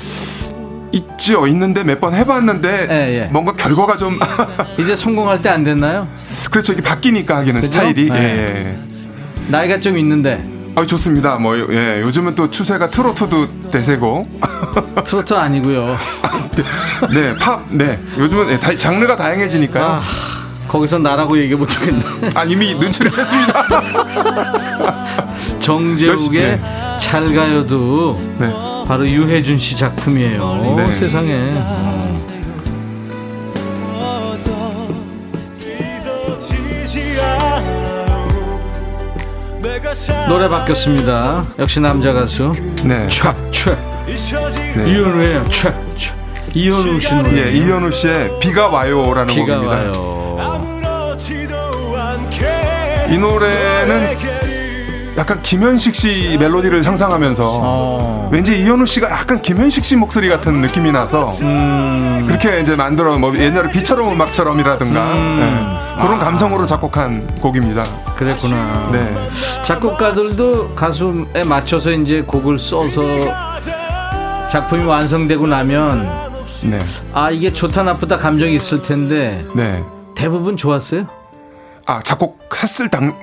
있죠. 0.92 1.46
있는데 1.46 1.82
몇 1.84 2.00
번 2.00 2.14
해봤는데 2.14 2.88
예, 2.90 3.22
예. 3.22 3.24
뭔가 3.32 3.52
결과가 3.52 3.96
좀 3.96 4.18
이제 4.78 4.94
성공할 4.96 5.42
때 5.42 5.48
안 5.48 5.64
됐나요? 5.64 6.08
그렇죠. 6.50 6.72
이게 6.72 6.82
바뀌니까 6.82 7.36
하기는 7.38 7.60
그죠? 7.60 7.72
스타일이. 7.72 8.10
네. 8.10 8.16
예, 8.18 8.66
예. 8.66 8.78
나이가 9.48 9.80
좀 9.80 9.96
있는데 9.98 10.44
아 10.74 10.84
좋습니다. 10.84 11.36
뭐 11.36 11.56
예, 11.72 12.00
요즘은 12.02 12.34
또 12.34 12.50
추세가 12.50 12.86
트로트도 12.86 13.70
대세고. 13.70 14.26
트로트 15.06 15.32
아니고요. 15.34 15.96
네, 17.12 17.34
팝. 17.36 17.62
네. 17.70 17.98
요즘은 18.18 18.50
예, 18.50 18.60
다, 18.60 18.76
장르가 18.76 19.16
다양해지니까요. 19.16 19.84
아, 19.84 20.02
거기서 20.68 20.98
나라고 20.98 21.38
얘기해 21.38 21.56
못 21.58 21.74
하겠네. 21.80 22.04
아, 22.34 22.44
이미 22.44 22.74
눈치를 22.74 23.10
챘습니다. 23.10 23.64
정재욱의 25.60 26.40
네. 26.40 26.60
잘 27.00 27.34
가요도 27.34 28.20
네. 28.38 28.52
바로 28.86 29.08
유해준 29.08 29.58
씨 29.58 29.76
작품이에요. 29.76 30.74
네. 30.76 30.92
세상에. 30.92 31.34
어. 31.54 32.06
노래 40.28 40.48
바뀌었습니다. 40.48 41.44
역시 41.58 41.80
남자 41.80 42.12
가수 42.12 42.52
네. 42.84 43.08
최최 43.08 43.76
네. 44.76 44.90
이현우예요. 44.90 45.44
최 45.48 45.74
최. 45.96 46.12
이현우 46.54 47.00
씨 47.00 47.14
노래. 47.14 47.46
예, 47.46 47.52
이현우 47.52 47.90
씨의 47.92 48.38
비가 48.40 48.68
와요라는 48.68 49.34
비가 49.34 49.58
곡입니다. 49.58 49.76
와요. 49.76 50.16
이 53.08 53.18
노래는 53.18 54.35
약간 55.16 55.40
김현식 55.40 55.94
씨 55.94 56.36
멜로디를 56.38 56.82
상상하면서 56.82 57.42
어. 57.46 58.28
왠지 58.30 58.60
이현우 58.60 58.84
씨가 58.84 59.10
약간 59.10 59.40
김현식 59.40 59.84
씨 59.84 59.96
목소리 59.96 60.28
같은 60.28 60.60
느낌이 60.60 60.92
나서 60.92 61.30
음. 61.40 62.24
그렇게 62.26 62.60
이제 62.60 62.76
만들어 62.76 63.18
뭐 63.18 63.36
옛날에 63.36 63.70
비처럼 63.70 64.12
음악처럼이라든가 64.12 65.12
음. 65.14 65.38
예, 65.98 66.02
그런 66.02 66.18
감성으로 66.18 66.66
작곡한 66.66 67.34
곡입니다. 67.36 67.84
그랬구나. 68.16 68.90
네. 68.92 69.16
작곡가들도 69.64 70.74
가수에 70.74 71.44
맞춰서 71.46 71.92
이제 71.92 72.20
곡을 72.20 72.58
써서 72.58 73.02
작품이 74.50 74.84
완성되고 74.84 75.46
나면 75.46 76.08
네. 76.64 76.78
아 77.14 77.30
이게 77.30 77.52
좋다 77.52 77.82
나쁘다 77.84 78.18
감정이 78.18 78.54
있을 78.54 78.82
텐데 78.82 79.42
네. 79.54 79.82
대부분 80.14 80.58
좋았어요. 80.58 81.06
아, 81.86 82.02
작곡했을 82.02 82.90
당 82.90 83.14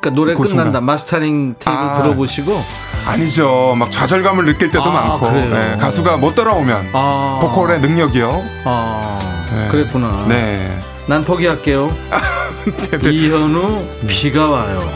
그러니까 0.00 0.10
노래 0.10 0.34
그 0.34 0.42
끝난다 0.42 0.64
순간. 0.64 0.84
마스터링 0.84 1.54
테이프 1.58 1.80
아. 1.80 2.02
들어보시고 2.02 2.60
아니죠. 3.06 3.74
막 3.78 3.90
좌절감을 3.92 4.44
느낄 4.46 4.70
때도 4.70 4.84
아, 4.84 4.90
많고? 5.18 5.26
예, 5.36 5.76
가수가 5.78 6.16
못 6.16 6.34
따라오면 6.34 6.90
아 6.92 7.38
보컬의 7.40 7.80
능력이요. 7.80 8.44
아 8.64 9.18
네. 9.52 9.68
그랬구나. 9.68 10.26
네. 10.28 10.78
난 11.06 11.24
포기할게요. 11.24 11.94
이현우 13.04 13.82
비가 14.08 14.48
와요. 14.48 14.88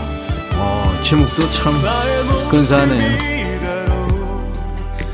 어, 0.55 0.95
제목도 1.03 1.51
참 1.51 1.73
근사하네요. 2.51 3.39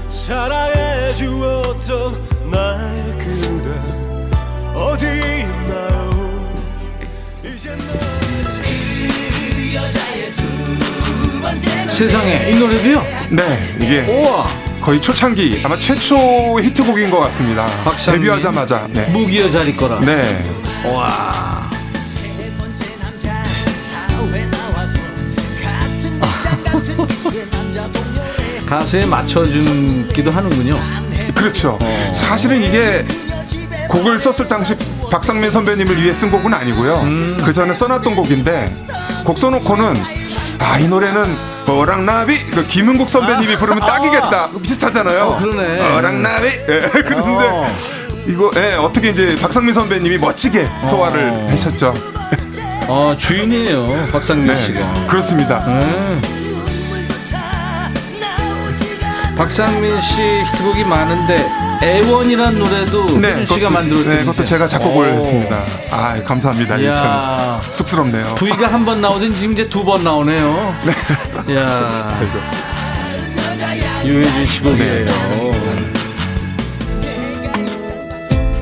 사랑해 0.09 1.13
주었던 1.15 2.51
나의 2.51 3.05
그대 3.19 3.69
어디 4.75 5.07
있나요 5.07 6.51
이제 7.43 7.77
세상에 11.91 12.51
이 12.51 12.57
노래도요. 12.57 13.03
네, 13.31 13.77
이게 13.81 14.01
우와 14.01 14.49
거의 14.81 15.01
초창기 15.01 15.61
아마 15.65 15.77
최초 15.77 16.61
히트곡인 16.61 17.11
것 17.11 17.19
같습니다. 17.21 17.67
박상민. 17.85 18.21
데뷔하자마자. 18.21 18.87
네. 18.91 19.07
무기여 19.07 19.49
자리 19.49 19.75
거라. 19.75 20.01
네. 20.01 20.45
와. 20.85 21.71
가수에 28.67 29.07
맞춰주기도 29.07 30.31
하는군요. 30.31 30.77
그렇죠. 31.35 31.79
어. 31.81 32.13
사실은 32.13 32.63
이게 32.63 33.05
곡을 33.89 34.19
썼을 34.19 34.49
당시 34.49 34.75
박상민 35.11 35.51
선배님을 35.51 36.03
위해 36.03 36.13
쓴 36.13 36.31
곡은 36.31 36.53
아니고요. 36.53 37.01
음. 37.03 37.39
그 37.45 37.53
전에 37.53 37.73
써놨던 37.73 38.17
곡인데 38.17 38.69
곡 39.25 39.39
써놓고는 39.39 40.24
아 40.61 40.79
이 40.79 40.89
노래는 40.89 41.37
어랑나비 41.69 42.47
그 42.51 42.63
김은국 42.65 43.09
선배님이 43.09 43.57
부르면 43.57 43.81
딱이겠다 43.81 44.51
비슷하잖아요. 44.63 45.23
어, 45.25 45.39
그러네. 45.39 45.81
어랑나비 45.97 46.47
예, 46.47 46.81
그런데 46.93 47.49
어. 47.49 47.67
이거 48.27 48.51
예, 48.57 48.75
어떻게 48.75 49.11
이제 49.11 49.37
박상민 49.41 49.73
선배님이 49.73 50.19
멋지게 50.19 50.67
소화를 50.89 51.31
어. 51.31 51.47
하셨죠. 51.51 51.93
어, 52.89 53.15
주인이에요. 53.19 53.85
박상민 54.13 54.47
네, 54.49 54.63
씨가. 54.67 54.81
그렇습니다. 55.09 55.65
네. 55.65 56.21
박상민 59.37 60.01
씨 60.01 60.21
히트곡이 60.21 60.85
많은데 60.85 61.47
애원이란 61.83 62.59
노래도 62.59 63.03
혜준 63.09 63.47
씨가 63.47 63.69
그것도- 63.69 63.73
만들었죠. 63.73 64.09
네, 64.09 64.19
그것도 64.21 64.45
제가 64.45 64.67
작곡을 64.69 65.07
오. 65.09 65.11
했습니다. 65.17 65.63
아, 65.91 66.15
감사합니다. 66.23 66.79
참. 66.95 67.61
쑥스럽네요. 67.71 68.35
V가 68.37 68.69
한 68.73 68.85
번 68.85 69.01
나오더니 69.01 69.37
지금 69.37 69.53
이제 69.53 69.69
두 69.69 69.85
번 69.85 70.03
나오네요. 70.05 70.75
네. 71.47 71.53
이야. 71.53 72.19
유해진 74.05 74.47
씨 74.47 74.63
곡이에요. 74.63 75.07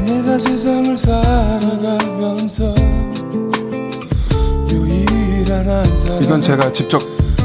내가 0.06 0.38
세상을 0.38 0.96
살아가면서 0.96 2.74
유일한 4.70 5.68
한 5.68 5.96
사람 5.96 6.22
이건 6.22 6.42
제가 6.42 6.72
직접 6.72 7.00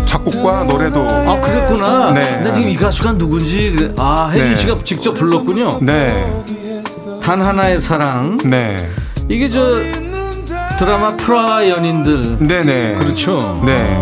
작곡과 0.08 0.64
노래도 0.64 1.02
아 1.02 1.40
그랬구나. 1.40 2.12
네. 2.14 2.42
나 2.42 2.54
지금 2.54 2.70
이 2.70 2.76
가수가 2.76 3.14
누군지 3.14 3.76
그래. 3.78 3.94
아 3.98 4.30
혜준 4.32 4.48
네. 4.50 4.56
씨가 4.56 4.78
직접 4.84 5.14
불렀군요. 5.14 5.80
네, 5.82 6.44
단 7.22 7.42
하나의 7.42 7.80
사랑. 7.80 8.38
네, 8.44 8.90
이게 9.30 9.50
저 9.50 9.78
드라마 10.80 11.10
프라 11.18 11.68
연인들. 11.68 12.38
네, 12.40 12.64
네. 12.64 12.96
그렇죠. 13.00 13.62
네. 13.66 14.00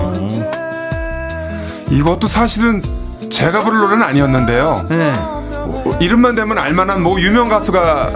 이것도 1.89 2.27
사실은 2.27 2.81
제가 3.29 3.59
부를 3.61 3.79
노래는 3.79 4.03
아니었는데요. 4.03 4.85
네. 4.89 5.13
어, 5.17 5.97
이름만 5.99 6.35
되면 6.35 6.57
알만한 6.57 7.01
뭐 7.01 7.19
유명 7.19 7.49
가수가 7.49 8.11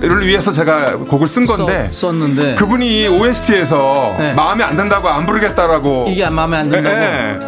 를 0.00 0.26
위해서 0.26 0.52
제가 0.52 0.96
곡을 0.96 1.26
쓴 1.26 1.46
건데 1.46 1.88
써, 1.90 2.08
썼는데 2.08 2.54
그분이 2.56 3.08
OST에서 3.08 4.14
네. 4.18 4.32
마음에 4.34 4.62
안 4.64 4.76
든다고 4.76 5.08
안 5.08 5.24
부르겠다라고 5.26 6.06
이게 6.08 6.28
마음에 6.28 6.58
안 6.58 6.68
든다고. 6.68 6.94
예, 6.96 7.00
예. 7.02 7.38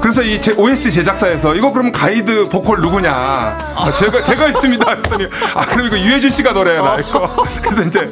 그래서 0.00 0.22
이 0.22 0.40
제, 0.40 0.52
OST 0.52 0.90
제작사에서 0.90 1.54
이거 1.54 1.72
그럼 1.72 1.92
가이드 1.92 2.48
보컬 2.48 2.80
누구냐? 2.80 3.12
아, 3.12 3.92
제가 3.94 4.22
제가 4.22 4.48
있습니다. 4.48 4.90
했더니 4.90 5.28
아 5.54 5.64
그럼 5.66 5.86
이거 5.86 5.98
유해준 5.98 6.30
씨가 6.30 6.52
노래해라 6.52 6.98
이거. 7.00 7.44
그래서 7.62 7.82
이제 7.82 8.10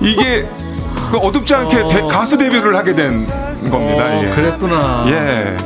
이게 0.00 0.48
그 1.10 1.16
어둡지 1.18 1.54
않게 1.54 1.88
대- 1.88 2.02
가수 2.02 2.36
데뷔를 2.36 2.74
하게 2.76 2.94
된 2.94 3.18
겁니다. 3.70 4.04
어, 4.04 4.22
예. 4.24 4.30
그랬구나. 4.30 5.04
예. 5.08 5.56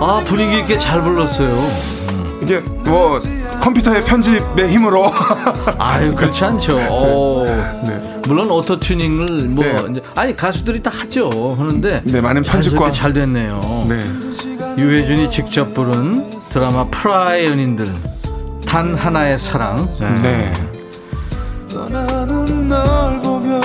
아 0.00 0.22
분위기 0.26 0.58
있게 0.60 0.78
잘 0.78 1.00
불렀어요. 1.02 1.58
이게 2.42 2.58
뭐 2.84 3.18
컴퓨터의 3.60 4.02
편집의 4.02 4.68
힘으로 4.68 5.12
아유 5.78 6.14
그렇지 6.14 6.44
않죠. 6.44 6.76
오. 6.90 7.44
네. 7.86 8.20
물론 8.28 8.50
auto 8.50 8.78
tuning을 8.78 9.26
뭐 9.48 9.64
네. 9.64 9.76
이제 9.90 10.02
아니 10.14 10.34
가수들이 10.34 10.82
다 10.82 10.90
하죠. 10.92 11.30
하는데 11.58 12.02
네, 12.04 12.20
많은 12.20 12.42
편집과- 12.42 12.92
잘 12.92 13.12
됐네요. 13.12 13.60
네. 13.88 14.00
유해준이 14.78 15.30
직접 15.30 15.74
부른 15.74 16.30
드라마 16.40 16.84
프라하의 16.86 17.46
연인들 17.46 17.86
단 18.66 18.94
하나의 18.94 19.38
사랑. 19.38 19.88
네. 20.22 20.52
보며 23.22 23.60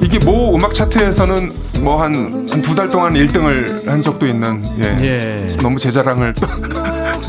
이게 0.00 0.18
모 0.24 0.54
음악 0.54 0.74
차트에서는 0.74 1.52
뭐 1.82 2.00
한 2.00 2.12
두 2.62 2.74
달 2.74 2.88
동안 2.88 3.14
1등을 3.14 3.86
한 3.86 4.02
적도 4.02 4.26
있는 4.26 4.64
예. 4.82 5.44
예. 5.44 5.46
너무 5.62 5.78
제 5.78 5.90
자랑을 5.90 6.32
또 6.34 6.46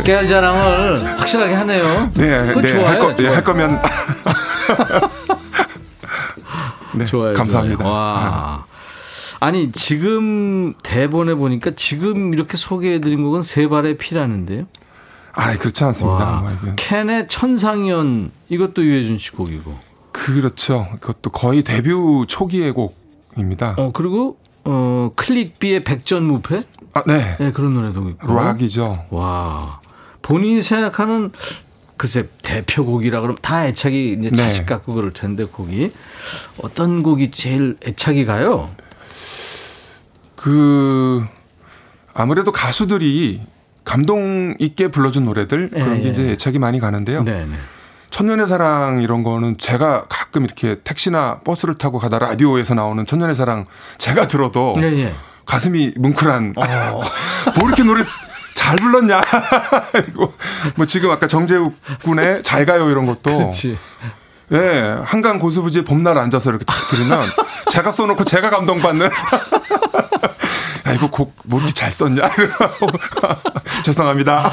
깨알 0.04 0.28
자랑을 0.28 1.20
확실하게 1.20 1.54
하네요. 1.54 2.12
네, 2.16 2.54
네, 2.54 2.72
좋아요. 2.72 2.88
할, 2.88 3.00
거, 3.00 3.24
예. 3.24 3.28
할 3.28 3.44
거면 3.44 3.82
네, 6.96 7.06
좋아요. 7.06 7.34
감사합니다. 7.34 7.84
좋아요. 7.84 7.94
와. 7.94 8.66
아니 9.40 9.72
지금 9.72 10.74
대본에 10.84 11.34
보니까 11.34 11.72
지금 11.76 12.34
이렇게 12.34 12.58
소개해드린 12.58 13.24
곡은 13.24 13.42
세 13.44 13.68
발의 13.70 13.98
피라는데요. 13.98 14.66
아, 15.34 15.56
그렇지 15.58 15.84
않습니다. 15.86 16.26
와. 16.26 16.42
뭐 16.42 16.52
캔의 16.76 17.28
천상연 17.30 18.32
이것도 18.50 18.84
유해준 18.84 19.18
씨 19.18 19.32
곡이고. 19.32 19.78
그렇죠. 20.12 20.88
그것도 21.00 21.30
거의 21.30 21.64
데뷔 21.64 21.92
초기의 22.28 22.74
곡입니다. 22.74 23.76
어 23.78 23.92
그리고 23.94 24.38
어 24.66 25.12
클릭비의 25.16 25.84
백전무패 25.84 26.62
아, 26.96 27.04
네. 27.08 27.38
네, 27.40 27.52
그런 27.54 27.74
노래도 27.76 28.10
있고. 28.10 28.34
락이죠. 28.36 29.06
와 29.12 29.79
본인이 30.22 30.62
생각하는 30.62 31.32
글쎄 31.98 32.30
대표곡이라 32.44 33.20
그러면 33.20 33.38
다 33.42 33.68
애착이 33.68 34.14
이제 34.20 34.30
네. 34.30 34.36
자식 34.36 34.66
같고 34.66 34.94
그럴 34.94 35.12
텐데 35.12 35.44
곡이 35.44 35.92
어떤 36.64 37.04
곡이 37.04 37.32
제일 37.32 37.78
애착이 37.86 38.26
가요? 38.26 38.70
그 40.36 41.26
아무래도 42.14 42.52
가수들이 42.54 43.42
감동 43.84 44.56
있게 44.60 44.90
불러준 44.90 45.26
노래들 45.26 45.72
예, 45.76 45.80
그런 45.80 46.02
게 46.02 46.08
예. 46.08 46.12
이제 46.12 46.30
애착이 46.32 46.60
많이 46.60 46.80
가는데요. 46.80 47.24
네 47.24 47.44
네. 47.46 47.56
천년의 48.12 48.48
사랑 48.48 49.02
이런 49.02 49.24
거는 49.24 49.58
제가 49.58 50.06
가끔 50.08 50.46
이렇게 50.46 50.80
택시나 50.84 51.40
버스를 51.44 51.76
타고 51.76 52.00
가다 52.00 52.20
라디오에서 52.20 52.76
나오는 52.76 53.06
천년의 53.06 53.36
사랑 53.36 53.66
제가 53.98 54.28
들어도 54.28 54.74
네, 54.78 55.06
예. 55.06 55.14
가슴이 55.46 55.94
뭉클한 55.98 56.54
어. 56.56 56.62
뭐 57.60 57.68
이렇게 57.68 57.84
노래 57.84 58.04
잘 58.70 58.78
불렀냐? 58.78 59.20
그리고 59.92 60.34
뭐 60.76 60.86
지금 60.86 61.10
아까 61.10 61.26
정재욱 61.26 61.76
군의 62.04 62.44
잘 62.44 62.66
가요 62.68 62.88
이런 62.92 63.08
것도. 63.08 63.36
그렇지. 63.38 63.80
예 64.52 64.96
한강 65.06 65.40
고수부지에 65.40 65.84
봄날 65.84 66.18
앉아서 66.20 66.52
이렇게 66.52 66.66
딱 66.66 66.88
들으면 66.88 67.28
제가 67.70 67.92
써놓고 67.92 68.24
제가 68.26 68.50
감동받는. 68.52 69.10
야 70.88 70.94
이거 70.94 71.10
곡 71.10 71.34
뭐 71.46 71.60
이렇게 71.60 71.74
잘 71.74 71.92
썼냐? 71.92 72.22
죄송합니다 73.84 74.52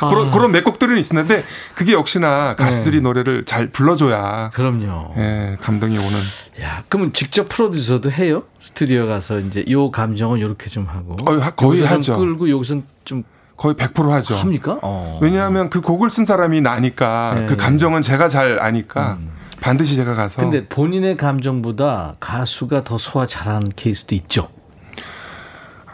그런 0.00 0.30
그런 0.30 0.52
몇 0.52 0.64
곡들은 0.64 0.96
있었는데 0.98 1.44
그게 1.74 1.92
역시나 1.92 2.56
가수들이 2.56 2.96
네. 2.98 3.02
노래를 3.02 3.44
잘 3.44 3.70
불러줘야 3.70 4.50
그럼요. 4.54 5.14
예 5.18 5.56
감동이 5.60 5.98
오는 5.98 6.18
야, 6.62 6.82
그러면 6.88 7.12
직접 7.12 7.48
프로듀서도 7.48 8.10
해요? 8.10 8.44
스튜디오 8.60 9.06
가서 9.06 9.38
이제 9.40 9.64
요 9.70 9.90
감정은 9.90 10.40
요렇게 10.40 10.68
좀 10.70 10.86
하고. 10.86 11.16
어, 11.26 11.32
하- 11.38 11.50
거의 11.50 11.82
하죠. 11.84 12.16
끌고 12.18 12.50
여기선 12.50 12.84
좀 13.04 13.24
거의 13.56 13.74
100% 13.74 14.10
하죠. 14.10 14.34
합니까? 14.36 14.78
어. 14.82 15.18
왜냐하면 15.22 15.70
그 15.70 15.80
곡을 15.80 16.10
쓴 16.10 16.24
사람이 16.24 16.60
나니까 16.60 17.34
네. 17.40 17.46
그 17.46 17.56
감정은 17.56 18.02
제가 18.02 18.28
잘 18.28 18.58
아니까 18.60 19.18
반드시 19.60 19.94
제가 19.96 20.14
가서 20.14 20.40
근데 20.42 20.66
본인의 20.66 21.16
감정보다 21.16 22.14
가수가 22.18 22.84
더 22.84 22.98
소화 22.98 23.26
잘하는 23.26 23.72
케이스도 23.76 24.14
있죠. 24.16 24.48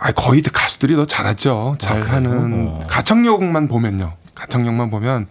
아, 0.01 0.12
거의 0.12 0.42
가수들이 0.42 0.94
더 0.96 1.07
잘하죠. 1.07 1.76
아? 1.76 1.78
잘하는 1.78 2.68
어. 2.68 2.86
가창력만 2.88 3.68
보면요. 3.68 4.14
가창력만 4.34 4.90
보면 4.90 5.26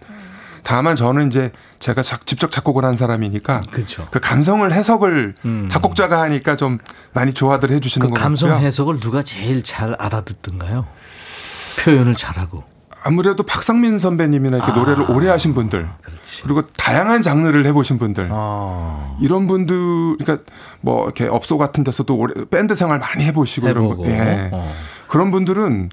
다만 0.62 0.96
저는 0.96 1.28
이제 1.28 1.52
제가 1.78 2.02
작- 2.02 2.26
직접 2.26 2.50
작곡을 2.50 2.84
한 2.84 2.96
사람이니까 2.96 3.62
그렇죠. 3.70 4.06
그 4.10 4.20
감성을 4.20 4.70
해석을 4.70 5.34
음. 5.46 5.68
작곡자가 5.70 6.20
하니까 6.22 6.56
좀 6.56 6.78
많이 7.14 7.32
좋아들 7.32 7.70
해주시는 7.72 8.08
그것 8.08 8.20
감성. 8.20 8.50
해석을 8.60 9.00
누가 9.00 9.22
제일 9.22 9.62
잘 9.62 9.94
알아듣던가요? 9.98 10.86
표현을 11.82 12.16
잘하고. 12.16 12.64
아무래도 13.08 13.42
박상민 13.42 13.98
선배님이나 13.98 14.58
이렇게 14.58 14.72
아. 14.72 14.74
노래를 14.74 15.10
오래 15.10 15.30
하신 15.30 15.54
분들 15.54 15.88
그렇지. 16.02 16.42
그리고 16.42 16.62
다양한 16.76 17.22
장르를 17.22 17.64
해보신 17.64 17.98
분들 17.98 18.28
어. 18.30 19.16
이런 19.18 19.46
분들 19.46 20.18
그러니까 20.18 20.44
뭐 20.82 21.04
이렇게 21.04 21.26
업소 21.26 21.56
같은 21.56 21.84
데서도 21.84 22.14
오래 22.14 22.34
밴드 22.50 22.74
생활 22.74 22.98
많이 22.98 23.24
해보시고 23.24 23.66
이런 23.66 23.84
해보고. 23.84 24.02
분, 24.02 24.12
예. 24.12 24.50
어. 24.52 24.70
그런 25.06 25.30
분들은 25.30 25.88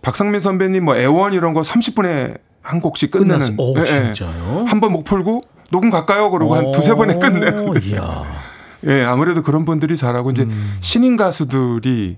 박상민 0.00 0.40
선배님 0.40 0.86
뭐 0.86 0.96
애원 0.96 1.34
이런 1.34 1.52
거 1.52 1.60
30분에 1.60 2.38
한 2.62 2.80
곡씩 2.80 3.10
끝내는. 3.10 3.56
오, 3.58 3.74
예, 3.76 3.82
예. 3.82 4.14
진짜요? 4.14 4.64
한번 4.66 4.92
목 4.92 5.04
풀고 5.04 5.42
녹음 5.70 5.90
갈까요? 5.90 6.30
그러고 6.30 6.54
한 6.54 6.72
두세 6.72 6.94
번에 6.94 7.18
끝내는 7.18 7.68
오. 7.68 7.74
예 8.86 9.02
아무래도 9.04 9.42
그런 9.42 9.66
분들이 9.66 9.98
잘하고 9.98 10.30
이제 10.30 10.44
음. 10.44 10.78
신인 10.80 11.16
가수들이 11.18 12.16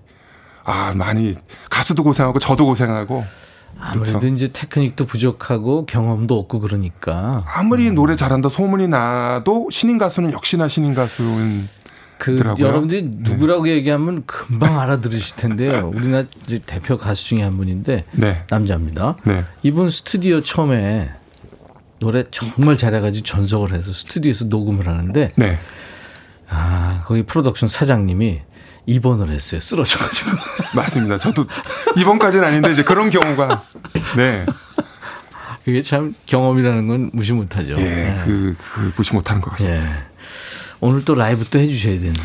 아 0.62 0.92
많이 0.94 1.34
가수도 1.68 2.04
고생하고 2.04 2.38
저도 2.38 2.64
고생하고 2.66 3.24
아무래도 3.78 4.18
그렇죠. 4.18 4.34
이제 4.34 4.48
테크닉도 4.52 5.06
부족하고 5.06 5.86
경험도 5.86 6.38
없고 6.38 6.60
그러니까 6.60 7.44
아무리 7.46 7.90
노래 7.90 8.16
잘한다 8.16 8.48
소문이 8.48 8.88
나도 8.88 9.68
신인 9.70 9.98
가수는 9.98 10.32
역시나 10.32 10.68
신인 10.68 10.94
가수는 10.94 11.68
그 12.18 12.36
더라고요. 12.36 12.66
여러분들이 12.66 13.02
네. 13.02 13.10
누구라고 13.18 13.68
얘기하면 13.68 14.24
금방 14.26 14.80
알아들으실 14.80 15.36
텐데요. 15.36 15.90
우리나라 15.94 16.24
이제 16.46 16.60
대표 16.64 16.96
가수 16.96 17.26
중에 17.28 17.42
한 17.42 17.56
분인데 17.56 18.04
네 18.12 18.44
남자입니다. 18.48 19.16
네. 19.24 19.44
이분 19.62 19.90
스튜디오 19.90 20.40
처음에 20.40 21.10
노래 21.98 22.24
정말 22.30 22.76
잘해가지고 22.76 23.24
전속을 23.24 23.72
해서 23.72 23.92
스튜디오에서 23.92 24.46
녹음을 24.46 24.88
하는데 24.88 25.32
네. 25.36 25.58
아 26.48 27.02
거기 27.04 27.22
프로덕션 27.22 27.68
사장님이 27.68 28.40
입원을 28.86 29.30
했어요. 29.30 29.60
쓰러져가지고. 29.60 30.30
맞습니다. 30.74 31.18
저도 31.18 31.46
이번까지는 31.96 32.44
아닌데 32.46 32.72
이제 32.72 32.82
그런 32.84 33.10
경우가 33.10 33.64
네. 34.16 34.46
그게 35.64 35.82
참 35.82 36.14
경험이라는 36.26 36.86
건 36.86 37.10
무시 37.12 37.32
못하죠. 37.32 37.74
예, 37.78 37.82
네. 37.84 38.22
그, 38.24 38.54
그 38.74 38.92
무시 38.96 39.12
못하는 39.12 39.42
것 39.42 39.50
같습니다. 39.52 39.84
예. 39.86 39.96
오늘 40.80 41.04
또 41.04 41.14
라이브 41.14 41.44
또 41.46 41.58
해주셔야 41.58 41.94
되는데. 41.94 42.22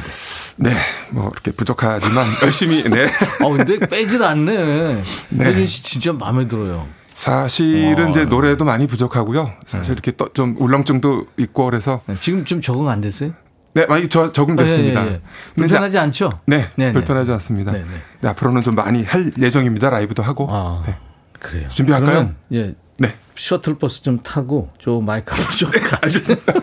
네, 0.58 0.76
뭐 1.10 1.30
이렇게 1.34 1.52
부족하지만 1.52 2.28
열심히 2.44 2.84
네. 2.84 3.06
아 3.06 3.48
근데 3.50 3.80
빼질 3.80 4.22
않네. 4.22 5.04
네. 5.30 5.46
혜준 5.46 5.66
씨 5.66 5.82
진짜 5.82 6.14
마음에 6.14 6.48
들어요. 6.48 6.88
사실은 7.16 8.08
어. 8.08 8.10
이제 8.12 8.26
노래도 8.26 8.66
많이 8.66 8.86
부족하고요. 8.88 9.52
사실 9.66 9.94
이렇게 9.94 10.12
또 10.12 10.30
좀 10.34 10.56
울렁증도 10.60 11.28
있고 11.38 11.66
그래서 11.66 12.02
지금 12.20 12.46
좀 12.46 12.62
적응 12.62 12.90
안 12.90 13.02
됐어요? 13.02 13.32
네, 13.74 13.86
많이 13.86 14.10
저, 14.10 14.32
적응됐습니다. 14.32 15.04
예, 15.04 15.08
예, 15.08 15.12
예. 15.14 15.22
근데 15.56 15.68
불편하지 15.68 15.98
않죠? 15.98 16.40
네, 16.46 16.70
네네. 16.76 16.94
불편하지 16.94 17.32
않습니다. 17.34 17.72
네네. 17.72 17.86
네, 18.22 18.30
앞으로는 18.30 18.62
좀 18.62 18.76
많이 18.76 19.04
할 19.04 19.32
예정입니다. 19.38 19.90
라이브도 19.90 20.24
하고. 20.24 20.48
아, 20.50 20.84
네. 20.86 20.96
그래요. 21.40 21.68
준비할까요? 21.70 22.34
예, 22.54 22.76
네. 22.98 23.16
셔틀버스 23.36 24.04
좀 24.04 24.22
타고 24.22 24.70
저 24.82 25.00
마이크 25.00 25.34
한번 25.34 25.56
좀. 25.56 25.72
알겠습니다. 26.02 26.54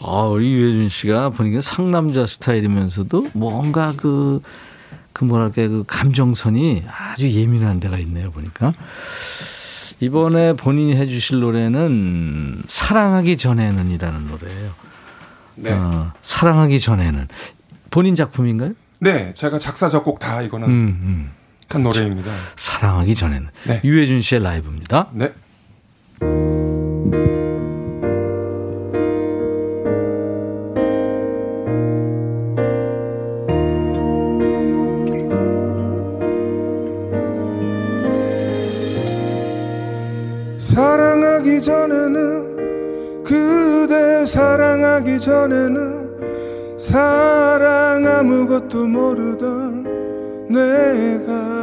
아, 0.00 0.22
우리 0.22 0.52
유해준 0.52 0.88
씨가 0.88 1.30
보니까 1.30 1.60
상남자 1.60 2.26
스타일이면서도 2.26 3.28
뭔가 3.34 3.92
그 3.96 4.40
그 5.16 5.24
뭐랄까 5.24 5.66
그 5.66 5.82
감정선이 5.86 6.84
아주 6.86 7.30
예민한 7.30 7.80
데가 7.80 7.96
있네요 8.00 8.30
보니까 8.30 8.74
이번에 10.00 10.52
본인이 10.54 10.94
해주실 10.96 11.40
노래는 11.40 12.62
사랑하기 12.68 13.36
전에는이라는 13.36 14.26
노래예요. 14.26 14.70
네. 15.56 15.72
어, 15.72 16.12
사랑하기 16.22 16.80
전에는 16.80 17.28
본인 17.90 18.14
작품인가요? 18.14 18.72
네, 18.98 19.32
제가 19.34 19.58
작사 19.58 19.88
작곡 19.88 20.18
다 20.18 20.42
이거는 20.42 20.68
음, 20.68 20.72
음. 20.72 21.30
한 21.68 21.82
노래입니다. 21.82 22.30
사랑하기 22.56 23.14
전에는 23.14 23.48
네. 23.66 23.80
유해준 23.84 24.22
씨의 24.22 24.42
라이브입니다. 24.42 25.08
네. 25.12 25.32
전에는 45.18 46.78
사랑 46.78 48.06
아무것도 48.06 48.86
모르던 48.86 49.84
내가 50.48 51.56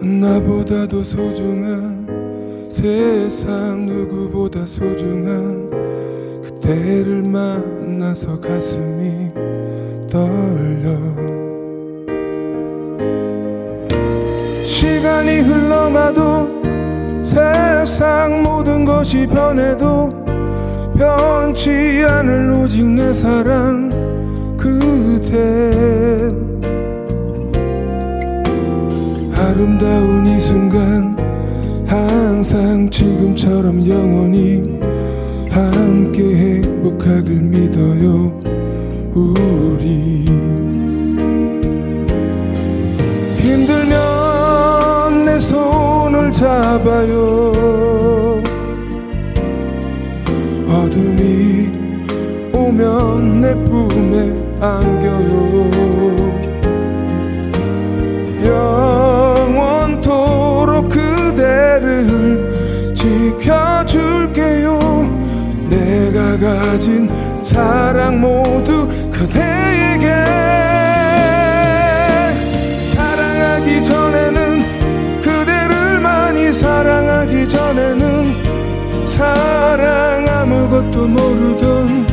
나보다도 0.00 1.02
소중한 1.02 2.68
세상 2.70 3.86
누구보다 3.86 4.66
소중한 4.66 5.70
그대를 6.42 7.22
만나서 7.22 8.38
가슴이 8.40 9.30
떨려. 10.10 10.96
시간이 14.64 15.40
흘러가도 15.40 16.61
세상 17.86 18.44
모든 18.44 18.84
것이 18.84 19.26
변해도 19.26 20.24
변치 20.96 22.04
않을 22.08 22.52
오직 22.52 22.86
내 22.86 23.12
사랑 23.12 23.88
그대. 24.56 26.30
아름다운 29.36 30.24
이 30.26 30.40
순간 30.40 31.16
항상 31.84 32.88
지금처럼 32.88 33.84
영원히 33.88 34.62
함께 35.50 36.22
행복하길 36.22 37.40
믿어요 37.42 38.40
우리 39.12 40.24
잡아요. 46.42 47.52
어둠이 50.66 51.70
오면 52.52 53.40
내 53.40 53.54
품에 53.62 54.34
안겨요. 54.60 55.70
영원토록 59.94 60.88
그대를 60.88 62.50
지켜줄게요. 62.96 64.80
내가 65.70 66.36
가진 66.40 67.08
사랑 67.44 68.20
모두 68.20 68.88
전에는 77.48 79.08
사랑 79.08 80.28
아무것도 80.28 81.08
모르던 81.08 82.06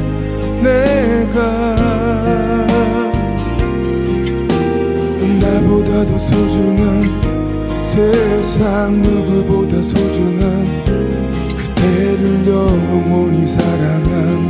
내가 0.61 1.39
나보다도 5.39 6.17
소중한 6.17 7.03
세상 7.86 9.01
누구보다 9.01 9.82
소중한 9.82 10.67
그대를 11.57 12.47
영원히 12.47 13.47
사랑합니다 13.47 14.49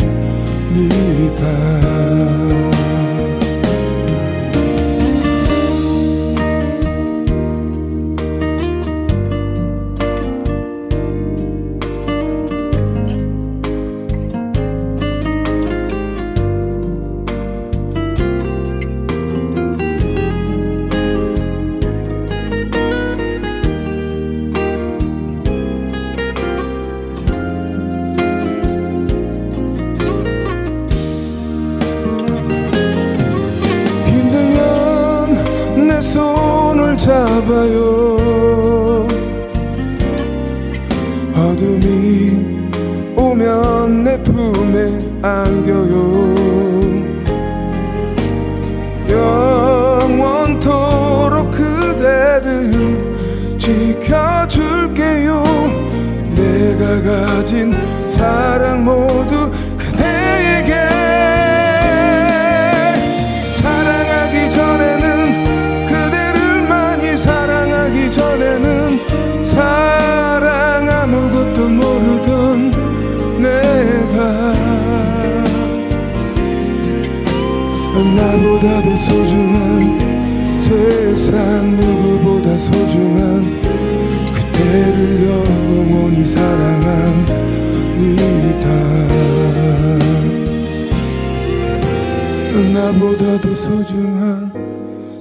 나보다도 92.89 93.53
소중한 93.53 94.51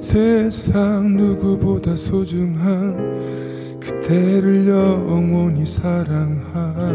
세상 0.03 1.15
누구보다 1.15 1.95
소중한 1.97 2.97
그대를 3.79 4.67
영원히 4.69 5.67
사랑합니다. 5.67 6.89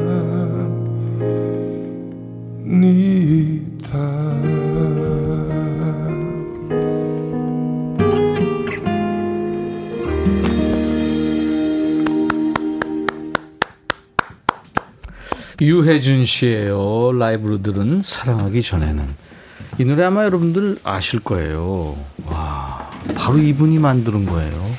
유해준 15.61 16.25
씨예요. 16.25 17.11
라이브로 17.13 17.61
들은 17.61 18.01
사랑하기 18.01 18.63
전에는 18.63 19.32
이 19.77 19.85
노래 19.85 20.03
아마 20.03 20.23
여러분들 20.23 20.77
아실 20.83 21.19
거예요. 21.19 21.97
와, 22.25 22.89
바로 23.15 23.37
이분이 23.37 23.79
만드는 23.79 24.25
거예요. 24.25 24.71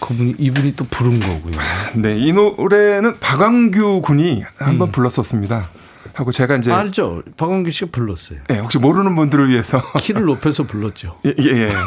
그분이 0.00 0.36
이분이 0.38 0.76
또 0.76 0.86
부른 0.90 1.20
거고요. 1.20 1.52
네, 1.96 2.18
이 2.18 2.32
노래는 2.32 3.20
박광규 3.20 4.02
군이 4.02 4.42
한번 4.56 4.90
불렀었습니다. 4.90 5.68
하고 6.14 6.32
제가 6.32 6.56
이제 6.56 6.72
알죠? 6.72 7.22
박원규 7.36 7.70
씨가 7.70 7.90
불렀어요. 7.92 8.40
네, 8.48 8.58
혹시 8.58 8.78
모르는 8.78 9.14
분들을 9.14 9.48
위해서 9.50 9.82
키를 9.98 10.24
높여서 10.24 10.64
불렀죠. 10.64 11.18
예, 11.26 11.34
예, 11.38 11.44
예. 11.44 11.72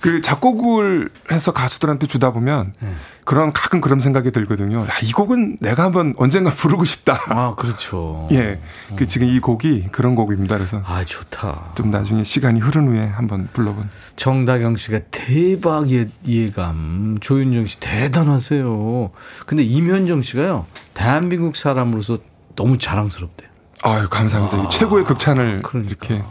그 0.00 0.20
작곡을 0.20 1.10
해서 1.30 1.52
가수들한테 1.52 2.06
주다 2.06 2.32
보면 2.32 2.72
네. 2.80 2.92
그런 3.24 3.52
가끔 3.52 3.80
그런 3.80 4.00
생각이 4.00 4.30
들거든요. 4.32 4.82
야, 4.82 4.88
이 5.02 5.12
곡은 5.12 5.58
내가 5.60 5.84
한번 5.84 6.14
언젠가 6.16 6.50
부르고 6.54 6.84
싶다. 6.84 7.18
아, 7.28 7.54
그렇죠. 7.54 8.26
예. 8.32 8.60
그 8.96 9.06
지금 9.06 9.28
이 9.28 9.38
곡이 9.40 9.88
그런 9.92 10.14
곡입니다. 10.14 10.56
그래서 10.56 10.82
아, 10.84 11.04
좋다. 11.04 11.72
좀 11.74 11.90
나중에 11.90 12.24
시간이 12.24 12.60
흐른 12.60 12.88
후에 12.88 13.06
한번 13.06 13.48
불러본. 13.52 13.90
정다경 14.16 14.76
씨가 14.76 15.00
대박 15.10 15.90
예, 15.90 16.06
이해감. 16.24 17.18
조윤정 17.20 17.66
씨 17.66 17.78
대단하세요. 17.80 19.10
근데 19.46 19.62
임현정 19.62 20.22
씨가요. 20.22 20.66
대한민국 20.94 21.56
사람으로서 21.56 22.18
너무 22.56 22.78
자랑스럽대요. 22.78 23.48
아유, 23.82 24.08
감사합니다. 24.10 24.64
이 24.64 24.70
최고의 24.70 25.04
극찬을 25.04 25.62
이렇게. 25.86 26.22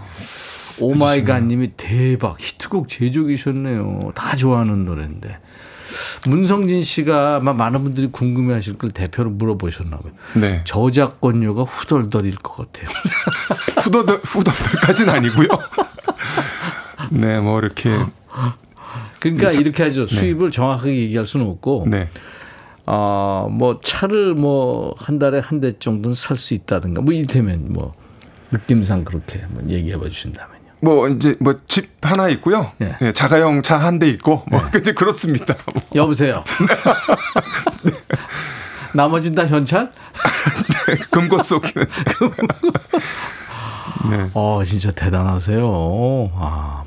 Oh 0.81 0.99
my 0.99 1.17
God 1.17 1.43
님이 1.43 1.71
대박 1.77 2.39
히트곡 2.39 2.89
제조기셨네요. 2.89 4.11
다 4.15 4.35
좋아하는 4.35 4.85
노래인데. 4.85 5.37
문성진 6.27 6.83
씨가 6.83 7.37
아마 7.37 7.51
많은 7.53 7.83
분들이 7.83 8.07
궁금해 8.11 8.53
하실 8.53 8.77
걸 8.77 8.91
대표로 8.91 9.31
물어보셨나 9.31 9.97
봐요. 9.97 10.13
네. 10.35 10.61
저작권료가 10.65 11.63
후덜덜일 11.63 12.35
것 12.37 12.71
같아요. 12.71 12.89
후덜덜, 13.81 14.21
후덜덜까지는 14.23 15.13
아니고요. 15.13 15.47
네, 17.11 17.39
뭐 17.39 17.59
이렇게. 17.59 17.89
그러니까 19.19 19.49
네. 19.49 19.55
이렇게 19.55 19.83
하죠. 19.83 20.05
수입을 20.07 20.51
정확하게 20.51 20.95
얘기할 20.95 21.25
수는 21.25 21.47
없고. 21.47 21.85
네. 21.89 22.09
어, 22.85 23.47
뭐 23.51 23.79
차를 23.83 24.33
뭐 24.35 24.95
한 24.97 25.19
달에 25.19 25.39
한 25.39 25.59
대 25.59 25.77
정도는 25.77 26.15
살 26.15 26.37
수 26.37 26.53
있다든가 26.53 27.01
뭐 27.01 27.13
이를테면 27.13 27.65
뭐 27.73 27.93
느낌상 28.51 29.03
그렇게 29.03 29.39
한번 29.39 29.69
얘기해 29.69 29.97
봐 29.97 30.07
주신다면요. 30.09 30.48
뭐 30.81 31.07
이제 31.09 31.35
뭐 31.39 31.55
집 31.67 31.89
하나 32.01 32.29
있고요. 32.29 32.71
예. 32.81 32.95
예, 33.01 33.11
자가용 33.11 33.61
차 33.61 33.77
한 33.79 33.99
대 33.99 34.07
있고 34.09 34.43
뭐 34.49 34.61
이제 34.77 34.93
그렇습니다. 34.93 35.55
뭐. 35.73 35.83
여보세요. 35.95 36.43
나머진 38.93 39.35
다 39.35 39.45
현찰? 39.45 39.91
금고 41.11 41.41
속에는. 41.43 41.87
네. 44.09 44.29
어, 44.33 44.61
진짜 44.65 44.91
대단하세요. 44.91 46.31
아. 46.35 46.83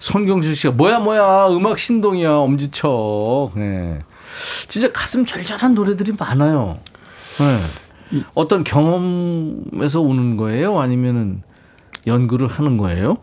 손경수 0.00 0.54
씨가 0.54 0.74
뭐야 0.74 0.98
뭐야 0.98 1.48
음악 1.48 1.78
신동이야 1.78 2.30
엄지척. 2.32 3.52
네. 3.56 4.00
진짜 4.68 4.90
가슴 4.92 5.24
절절한 5.24 5.74
노래들이 5.74 6.12
많아요. 6.18 6.78
네. 7.38 8.20
어떤 8.34 8.62
경험에서 8.64 10.00
오는 10.00 10.36
거예요? 10.36 10.78
아니면은 10.78 11.42
연구를 12.06 12.48
하는 12.48 12.76
거예요? 12.76 13.16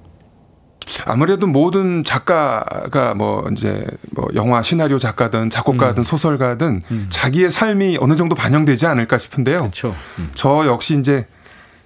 아무래도 1.05 1.47
모든 1.47 2.03
작가가 2.03 3.13
뭐 3.13 3.47
이제 3.51 3.85
뭐 4.11 4.27
영화 4.35 4.63
시나리오 4.63 4.99
작가든 4.99 5.49
작곡가든 5.49 6.01
음. 6.01 6.03
소설가든 6.03 6.83
자기의 7.09 7.51
삶이 7.51 7.97
어느 7.99 8.15
정도 8.15 8.35
반영되지 8.35 8.85
않을까 8.85 9.17
싶은데요. 9.17 9.59
그렇죠. 9.61 9.95
저 10.33 10.65
역시 10.65 10.97
이제 10.99 11.25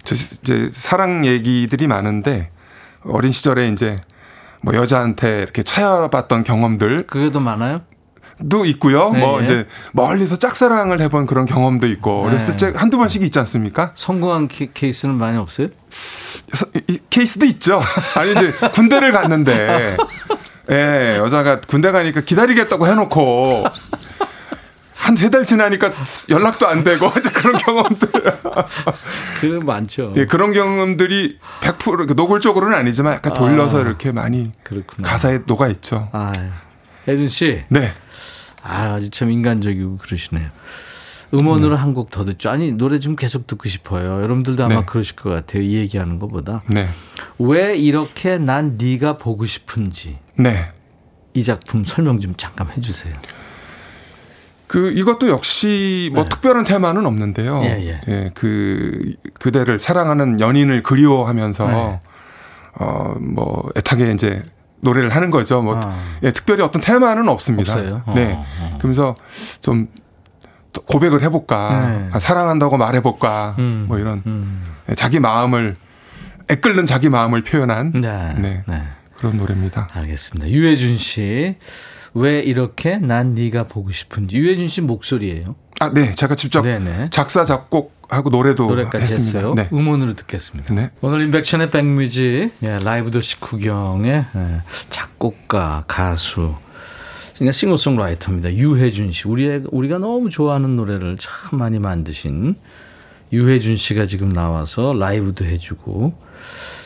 저 0.04 0.14
이제 0.14 0.70
사랑 0.72 1.26
얘기들이 1.26 1.86
많은데 1.86 2.50
어린 3.04 3.32
시절에 3.32 3.68
이제 3.68 3.96
뭐 4.62 4.74
여자한테 4.74 5.42
이렇게 5.42 5.62
차여봤던 5.62 6.44
경험들 6.44 7.06
그게 7.06 7.30
더 7.30 7.40
많아요? 7.40 7.82
도 8.48 8.64
있고요. 8.66 9.10
네, 9.10 9.18
뭐 9.20 9.40
예. 9.40 9.44
이제 9.44 9.66
멀리서 9.92 10.36
짝사랑을 10.36 11.00
해본 11.00 11.26
그런 11.26 11.44
경험도 11.44 11.86
있고 11.88 12.22
네. 12.24 12.28
어렸을 12.30 12.56
때 12.56 12.72
한두 12.74 12.96
번씩 12.96 13.22
있지 13.22 13.38
않습니까? 13.40 13.92
성공한 13.94 14.46
케, 14.46 14.68
케이스는 14.72 15.14
많이 15.16 15.36
없어요? 15.38 15.68
케이스도 17.10 17.46
있죠. 17.46 17.82
아니 18.14 18.30
이제 18.32 18.52
군대를 18.74 19.10
갔는데 19.12 19.96
예, 20.70 21.16
여자가 21.18 21.60
군대 21.62 21.90
가니까 21.90 22.20
기다리겠다고 22.20 22.86
해놓고 22.86 23.64
한세달 24.94 25.46
지나니까 25.46 25.92
연락도 26.28 26.68
안 26.68 26.84
되고 26.84 27.10
그런 27.32 27.56
경험들. 27.56 28.08
그 29.40 29.46
많죠. 29.64 30.12
예, 30.16 30.26
그런 30.26 30.52
경험들이 30.52 31.38
100% 31.60 31.94
이렇게 31.94 32.14
노골적으로는 32.14 32.76
아니지만 32.76 33.14
약간 33.14 33.32
돌려서 33.34 33.78
아. 33.78 33.80
이렇게 33.80 34.12
많이 34.12 34.52
그렇구나. 34.62 35.08
가사에 35.08 35.40
녹아 35.46 35.68
있죠. 35.68 36.08
아, 36.12 36.32
혜준 37.06 37.28
씨. 37.30 37.64
네. 37.68 37.92
아, 38.68 38.94
아주 38.94 39.10
참 39.10 39.30
인간적이고 39.30 39.96
그러시네요. 39.98 40.48
음원으로 41.32 41.76
한곡 41.76 42.10
더 42.10 42.24
듣죠. 42.24 42.50
아니, 42.50 42.72
노래 42.72 43.00
좀 43.00 43.16
계속 43.16 43.46
듣고 43.46 43.68
싶어요. 43.68 44.22
여러분들도 44.22 44.64
아마 44.64 44.80
네. 44.80 44.86
그러실 44.86 45.16
것 45.16 45.30
같아요. 45.30 45.62
이 45.62 45.74
얘기하는 45.76 46.18
것보다. 46.18 46.62
네. 46.66 46.88
왜 47.38 47.76
이렇게 47.76 48.38
난 48.38 48.76
네가 48.78 49.18
보고 49.18 49.44
싶은지 49.46 50.18
네. 50.38 50.68
이 51.34 51.44
작품 51.44 51.84
설명 51.84 52.20
좀 52.20 52.34
잠깐 52.36 52.68
해주세요. 52.70 53.14
그 54.66 54.90
이것도 54.92 55.28
역시 55.28 56.10
뭐 56.14 56.26
특별한 56.26 56.64
테마는 56.64 57.06
없는데요. 57.06 57.60
네. 57.60 57.86
예, 57.86 58.00
예. 58.12 58.30
그 58.34 59.14
그대를 59.40 59.80
사랑하는 59.80 60.40
연인을 60.40 60.82
그리워하면서 60.82 61.68
네. 61.68 62.00
어뭐 62.78 63.70
애타게 63.76 64.12
이제 64.12 64.42
노래를 64.80 65.14
하는 65.14 65.30
거죠. 65.30 65.62
뭐 65.62 65.80
아. 65.82 65.96
예, 66.22 66.30
특별히 66.30 66.62
어떤 66.62 66.80
테마는 66.80 67.28
없습니다. 67.28 67.74
어, 67.74 68.12
네. 68.14 68.40
어. 68.60 68.76
그러면서 68.78 69.14
좀 69.60 69.88
고백을 70.86 71.22
해볼까, 71.22 71.88
네. 71.88 72.08
아, 72.12 72.18
사랑한다고 72.18 72.76
말해볼까, 72.76 73.56
음, 73.58 73.86
뭐 73.88 73.98
이런 73.98 74.20
음. 74.26 74.64
예, 74.88 74.94
자기 74.94 75.18
마음을 75.18 75.74
애끓는 76.50 76.86
자기 76.86 77.08
마음을 77.08 77.42
표현한 77.42 77.92
네. 77.92 78.34
네. 78.38 78.64
네. 78.66 78.82
그런 79.16 79.36
노래입니다. 79.36 79.88
알겠습니다. 79.92 80.48
유해준 80.50 80.96
씨. 80.96 81.56
왜 82.14 82.40
이렇게 82.40 82.96
난 82.96 83.34
네가 83.34 83.66
보고 83.66 83.92
싶은지. 83.92 84.38
유해준 84.38 84.68
씨 84.68 84.80
목소리예요. 84.80 85.56
아, 85.80 85.90
네, 85.92 86.12
제가 86.14 86.34
직접 86.34 86.62
네네. 86.62 87.10
작사 87.10 87.44
작곡 87.44 87.96
하고 88.08 88.30
노래도 88.30 88.66
노래까지 88.68 89.04
했습니다. 89.04 89.38
했어요. 89.38 89.54
네. 89.54 89.68
음원으로 89.72 90.14
듣겠습니다. 90.14 90.74
네. 90.74 90.90
오늘 91.00 91.22
인백션의 91.22 91.70
백뮤직 91.70 92.50
예, 92.62 92.78
라이브 92.82 93.10
도시 93.10 93.38
구경의 93.38 94.24
예, 94.34 94.62
작곡가 94.88 95.84
가수 95.86 96.54
그러니까 97.34 97.52
싱어송라이터입니다. 97.52 98.54
유해준 98.54 99.12
씨. 99.12 99.28
우리 99.28 99.62
우리가 99.70 99.98
너무 99.98 100.30
좋아하는 100.30 100.74
노래를 100.74 101.16
참 101.18 101.58
많이 101.58 101.78
만드신 101.78 102.56
유해준 103.32 103.76
씨가 103.76 104.06
지금 104.06 104.32
나와서 104.32 104.94
라이브도 104.94 105.44
해주고 105.44 106.14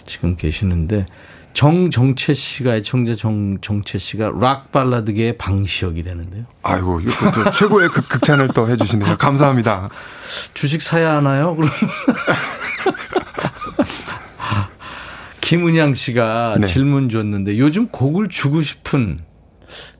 지금 0.07 0.37
계시는데 0.37 1.07
정정채 1.55 2.35
씨가 2.35 2.77
애청자 2.77 3.15
정정채 3.15 3.99
씨가 3.99 4.33
락 4.41 4.73
발라드계의 4.73 5.39
방시혁이라는데요. 5.39 6.45
아이고, 6.63 7.01
이거 7.01 7.33
또 7.33 7.51
최고의 7.51 7.89
극, 7.91 8.09
극찬을 8.09 8.49
또 8.55 8.69
해주시네요. 8.71 9.19
감사합니다. 9.19 9.91
주식 10.55 10.83
사야 10.83 11.17
하나요? 11.17 11.55
그럼 11.57 11.71
김은양 15.41 15.95
씨가 15.95 16.57
네. 16.61 16.67
질문 16.67 17.11
줬는데 17.11 17.59
요즘 17.59 17.89
곡을 17.89 18.29
주고 18.29 18.63
싶은 18.63 19.21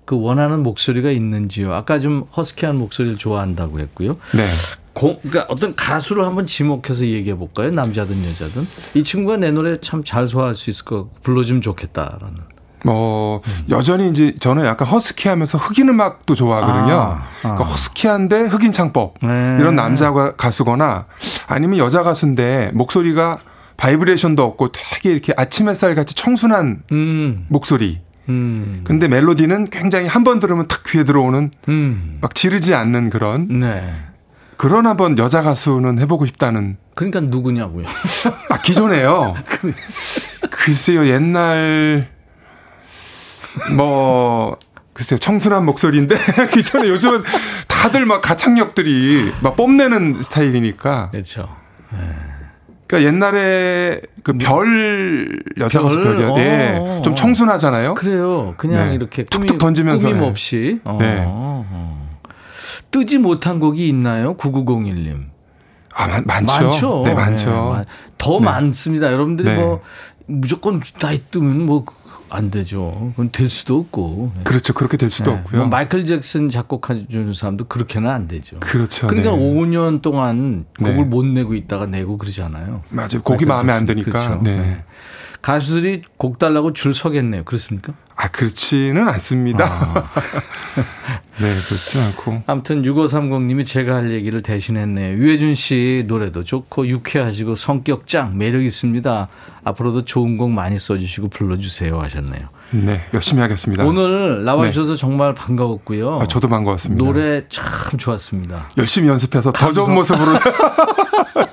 그 0.05 0.19
원하는 0.19 0.63
목소리가 0.63 1.11
있는지요? 1.11 1.75
아까 1.75 2.01
좀 2.01 2.27
허스키한 2.37 2.77
목소리를 2.77 3.19
좋아한다고 3.19 3.81
했고요. 3.81 4.17
네. 4.35 4.49
고, 4.95 5.19
그러니까 5.23 5.47
어떤 5.53 5.75
가수를 5.75 6.25
한번 6.27 6.47
지목해서 6.47 7.07
얘기해 7.07 7.37
볼까요? 7.37 7.71
남자든 7.71 8.25
여자든 8.29 8.67
이 8.95 9.03
친구가 9.03 9.39
내 9.39 9.51
노래 9.51 9.81
참 9.81 10.05
잘 10.05 10.29
소화할 10.29 10.55
수 10.55 10.69
있을 10.71 10.85
것 10.85 10.97
같고 10.97 11.11
불러주면 11.23 11.63
좋겠다라는. 11.63 12.37
뭐 12.85 13.41
여전히 13.71 14.09
이제 14.11 14.35
저는 14.41 14.65
약간 14.67 14.89
허스키하면서 14.89 15.57
흑인 15.57 15.89
음악도 15.89 16.35
좋아하거든요. 16.35 16.95
아, 16.95 17.13
아. 17.23 17.25
그러니까 17.41 17.65
허스키한데 17.65 18.47
흑인 18.47 18.73
창법 18.73 19.15
네. 19.23 19.57
이런 19.61 19.77
남자 19.77 20.13
가수거나 20.13 21.07
아니면 21.47 21.79
여자 21.79 22.03
가수인데 22.03 22.73
목소리가 22.75 23.39
바이브레이션도 23.77 24.43
없고 24.43 24.73
되게 24.73 25.13
이렇게 25.13 25.33
아침 25.37 25.69
햇살 25.69 25.95
같이 25.95 26.15
청순한 26.17 26.83
음, 26.91 27.47
목소리. 27.49 28.01
음, 28.29 28.81
근데 28.85 29.07
멜로디는 29.09 29.71
굉장히 29.71 30.07
한 30.09 30.23
번 30.25 30.39
들으면 30.41 30.67
탁 30.69 30.83
귀에 30.87 31.05
들어오는 31.05 31.51
음. 31.69 32.19
막 32.21 32.35
지르지 32.35 32.75
않는 32.75 33.11
그런 33.11 33.47
네. 33.61 33.93
그런 34.63 34.87
한번 34.87 35.19
여자 35.19 35.43
가수는 35.43 35.99
해보고 35.99 36.25
싶다는 36.25 36.77
그러니까 36.95 37.19
누구냐고요? 37.19 37.85
아 38.49 38.59
기존에요. 38.63 39.35
글쎄요 40.53 41.05
옛날 41.09 42.07
뭐 43.77 44.57
글쎄요 44.93 45.19
청순한 45.19 45.65
목소리인데 45.65 46.15
기존에 46.55 46.89
요즘은 46.91 47.25
다들 47.67 48.07
막 48.07 48.23
가창력들이 48.23 49.33
막 49.43 49.57
뽐내는 49.57 50.23
스타일이니까 50.23 51.11
그렇죠. 51.11 51.49
그러니까 52.87 53.09
옛날에 53.13 54.01
그 54.23 54.33
별 54.35 55.41
여자 55.59 55.83
가수 55.83 56.01
별? 56.01 56.19
별이 56.19 56.41
예, 56.41 56.77
어, 56.79 57.03
좀 57.03 57.15
어. 57.15 57.17
청순하잖아요. 57.17 57.95
그래요. 57.95 58.55
그냥 58.59 58.91
네. 58.91 58.95
이렇게 58.95 59.25
툭툭 59.25 59.59
던지면서, 59.59 60.07
꾸밈 60.07 60.21
네. 60.23 60.29
없이. 60.29 60.81
어, 60.85 60.99
네. 61.01 61.25
어. 61.27 62.02
뜨지 62.91 63.19
못한 63.19 63.59
곡이 63.61 63.87
있나요? 63.89 64.37
9901님. 64.37 65.27
아 65.95 66.07
많, 66.09 66.25
많죠. 66.25 66.63
많죠. 66.69 67.03
네 67.05 67.15
많죠. 67.15 67.51
네, 67.51 67.55
많- 67.71 67.85
더 68.19 68.39
네. 68.39 68.45
많습니다. 68.47 69.13
여러분들이 69.13 69.49
네. 69.49 69.57
뭐 69.57 69.81
무조건 70.27 70.81
나이 71.01 71.21
뜨면 71.31 71.67
뭐 71.67 71.85
안 72.35 72.51
되죠. 72.51 73.11
그건 73.11 73.29
될 73.31 73.51
수도 73.51 73.79
없고. 73.79 74.33
그렇죠. 74.43 74.73
그렇게 74.73 74.97
될 74.97 75.11
수도 75.11 75.33
네. 75.33 75.37
없고요. 75.37 75.61
뭐 75.61 75.69
마이클 75.69 76.07
잭슨 76.07 76.49
작곡해주는 76.49 77.35
사람도 77.35 77.67
그렇게는 77.67 78.09
안 78.09 78.27
되죠. 78.27 78.59
그렇죠. 78.61 79.07
그러니까 79.07 79.33
네. 79.33 79.37
5년 79.37 80.01
동안 80.01 80.65
곡을 80.79 80.95
네. 80.97 81.05
못 81.05 81.27
내고 81.27 81.53
있다가 81.53 81.85
내고 81.85 82.17
그러잖아요. 82.17 82.85
맞아요. 82.89 83.21
곡이 83.23 83.45
마음에 83.45 83.75
안 83.75 83.81
잭슨. 83.87 84.03
드니까. 84.03 84.11
그렇죠. 84.13 84.43
네. 84.45 84.83
가수들이 85.43 86.03
곡 86.17 86.39
달라고 86.39 86.73
줄 86.73 86.95
서겠네요. 86.95 87.45
그렇습니까? 87.45 87.93
아, 88.15 88.29
그렇지는 88.29 89.09
않습니다. 89.09 89.65
아. 89.67 90.05
네, 91.41 91.53
그렇지 91.67 91.99
않고. 91.99 92.45
아무튼 92.47 92.83
6530님이 92.83 93.67
제가 93.67 93.97
할 93.97 94.13
얘기를 94.13 94.41
대신했네요. 94.43 95.19
유해준 95.19 95.55
씨 95.55 96.05
노래도 96.07 96.45
좋고 96.45 96.87
유쾌하시고 96.87 97.57
성격 97.57 98.07
짱 98.07 98.39
매력 98.39 98.63
있습니다. 98.63 99.29
앞으로도 99.65 100.05
좋은 100.05 100.37
곡 100.37 100.51
많이 100.51 100.79
써주시고 100.79 101.29
불러주세요 101.29 102.01
하셨네요. 102.01 102.49
네, 102.71 103.07
열심히 103.13 103.43
하겠습니다. 103.43 103.85
오늘 103.85 104.45
나와주셔서 104.45 104.97
정말 104.97 105.35
반가웠고요. 105.35 106.21
아, 106.23 106.27
저도 106.27 106.49
반가웠습니다. 106.49 107.05
노래 107.05 107.45
참 107.49 107.99
좋았습니다. 107.99 108.69
열심히 108.79 109.09
연습해서 109.09 109.53
더 109.53 109.73
좋은. 109.73 109.93
모습으로. 109.93 110.33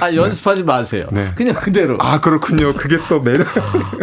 아 0.00 0.14
연습하지 0.14 0.62
마세요. 0.62 1.06
네. 1.12 1.32
그냥 1.34 1.54
그대로. 1.54 1.96
아, 2.00 2.20
그렇군요. 2.20 2.74
그게 2.74 2.98
또 3.08 3.20
매력. 3.20 3.46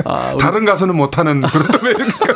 아, 0.06 0.36
다른 0.40 0.66
가수는 0.66 0.96
못하는 0.96 1.42
그런 1.42 1.68
또 1.72 1.80
매력이니까. 1.82 2.34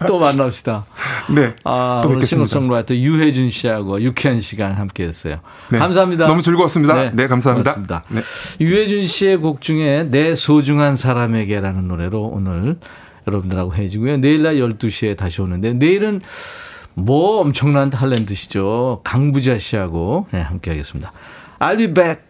또 0.06 0.18
만납시다. 0.18 0.86
네. 1.34 1.54
아, 1.64 2.00
또 2.02 2.10
오늘. 2.10 2.24
싱어송라이터 2.24 2.94
유혜준 2.94 3.50
씨하고 3.50 4.00
유쾌한 4.00 4.40
시간 4.40 4.72
함께 4.72 5.04
했어요. 5.04 5.40
네. 5.70 5.78
감사합니다. 5.78 6.26
너무 6.26 6.40
즐거웠습니다. 6.42 7.10
네, 7.12 7.26
감사합니다. 7.28 7.74
고맙습니다. 7.74 8.04
네. 8.08 8.22
유혜준 8.60 9.06
씨의 9.06 9.36
곡 9.38 9.60
중에 9.60 10.04
내 10.10 10.34
소중한 10.34 10.96
사람에게라는 10.96 11.86
노래로 11.88 12.22
오늘 12.22 12.78
여러분들하고 13.28 13.74
해주고요. 13.74 14.16
내일 14.18 14.42
날 14.42 14.56
12시에 14.56 15.16
다시 15.16 15.42
오는데 15.42 15.74
내일은 15.74 16.22
뭐 16.94 17.40
엄청난 17.40 17.90
탤런트시죠. 17.90 19.02
강부자 19.04 19.58
씨하고 19.58 20.26
네, 20.32 20.40
함께 20.40 20.70
하겠습니다. 20.70 21.12
I'll 21.58 21.76
be 21.76 21.92
back. 21.92 22.22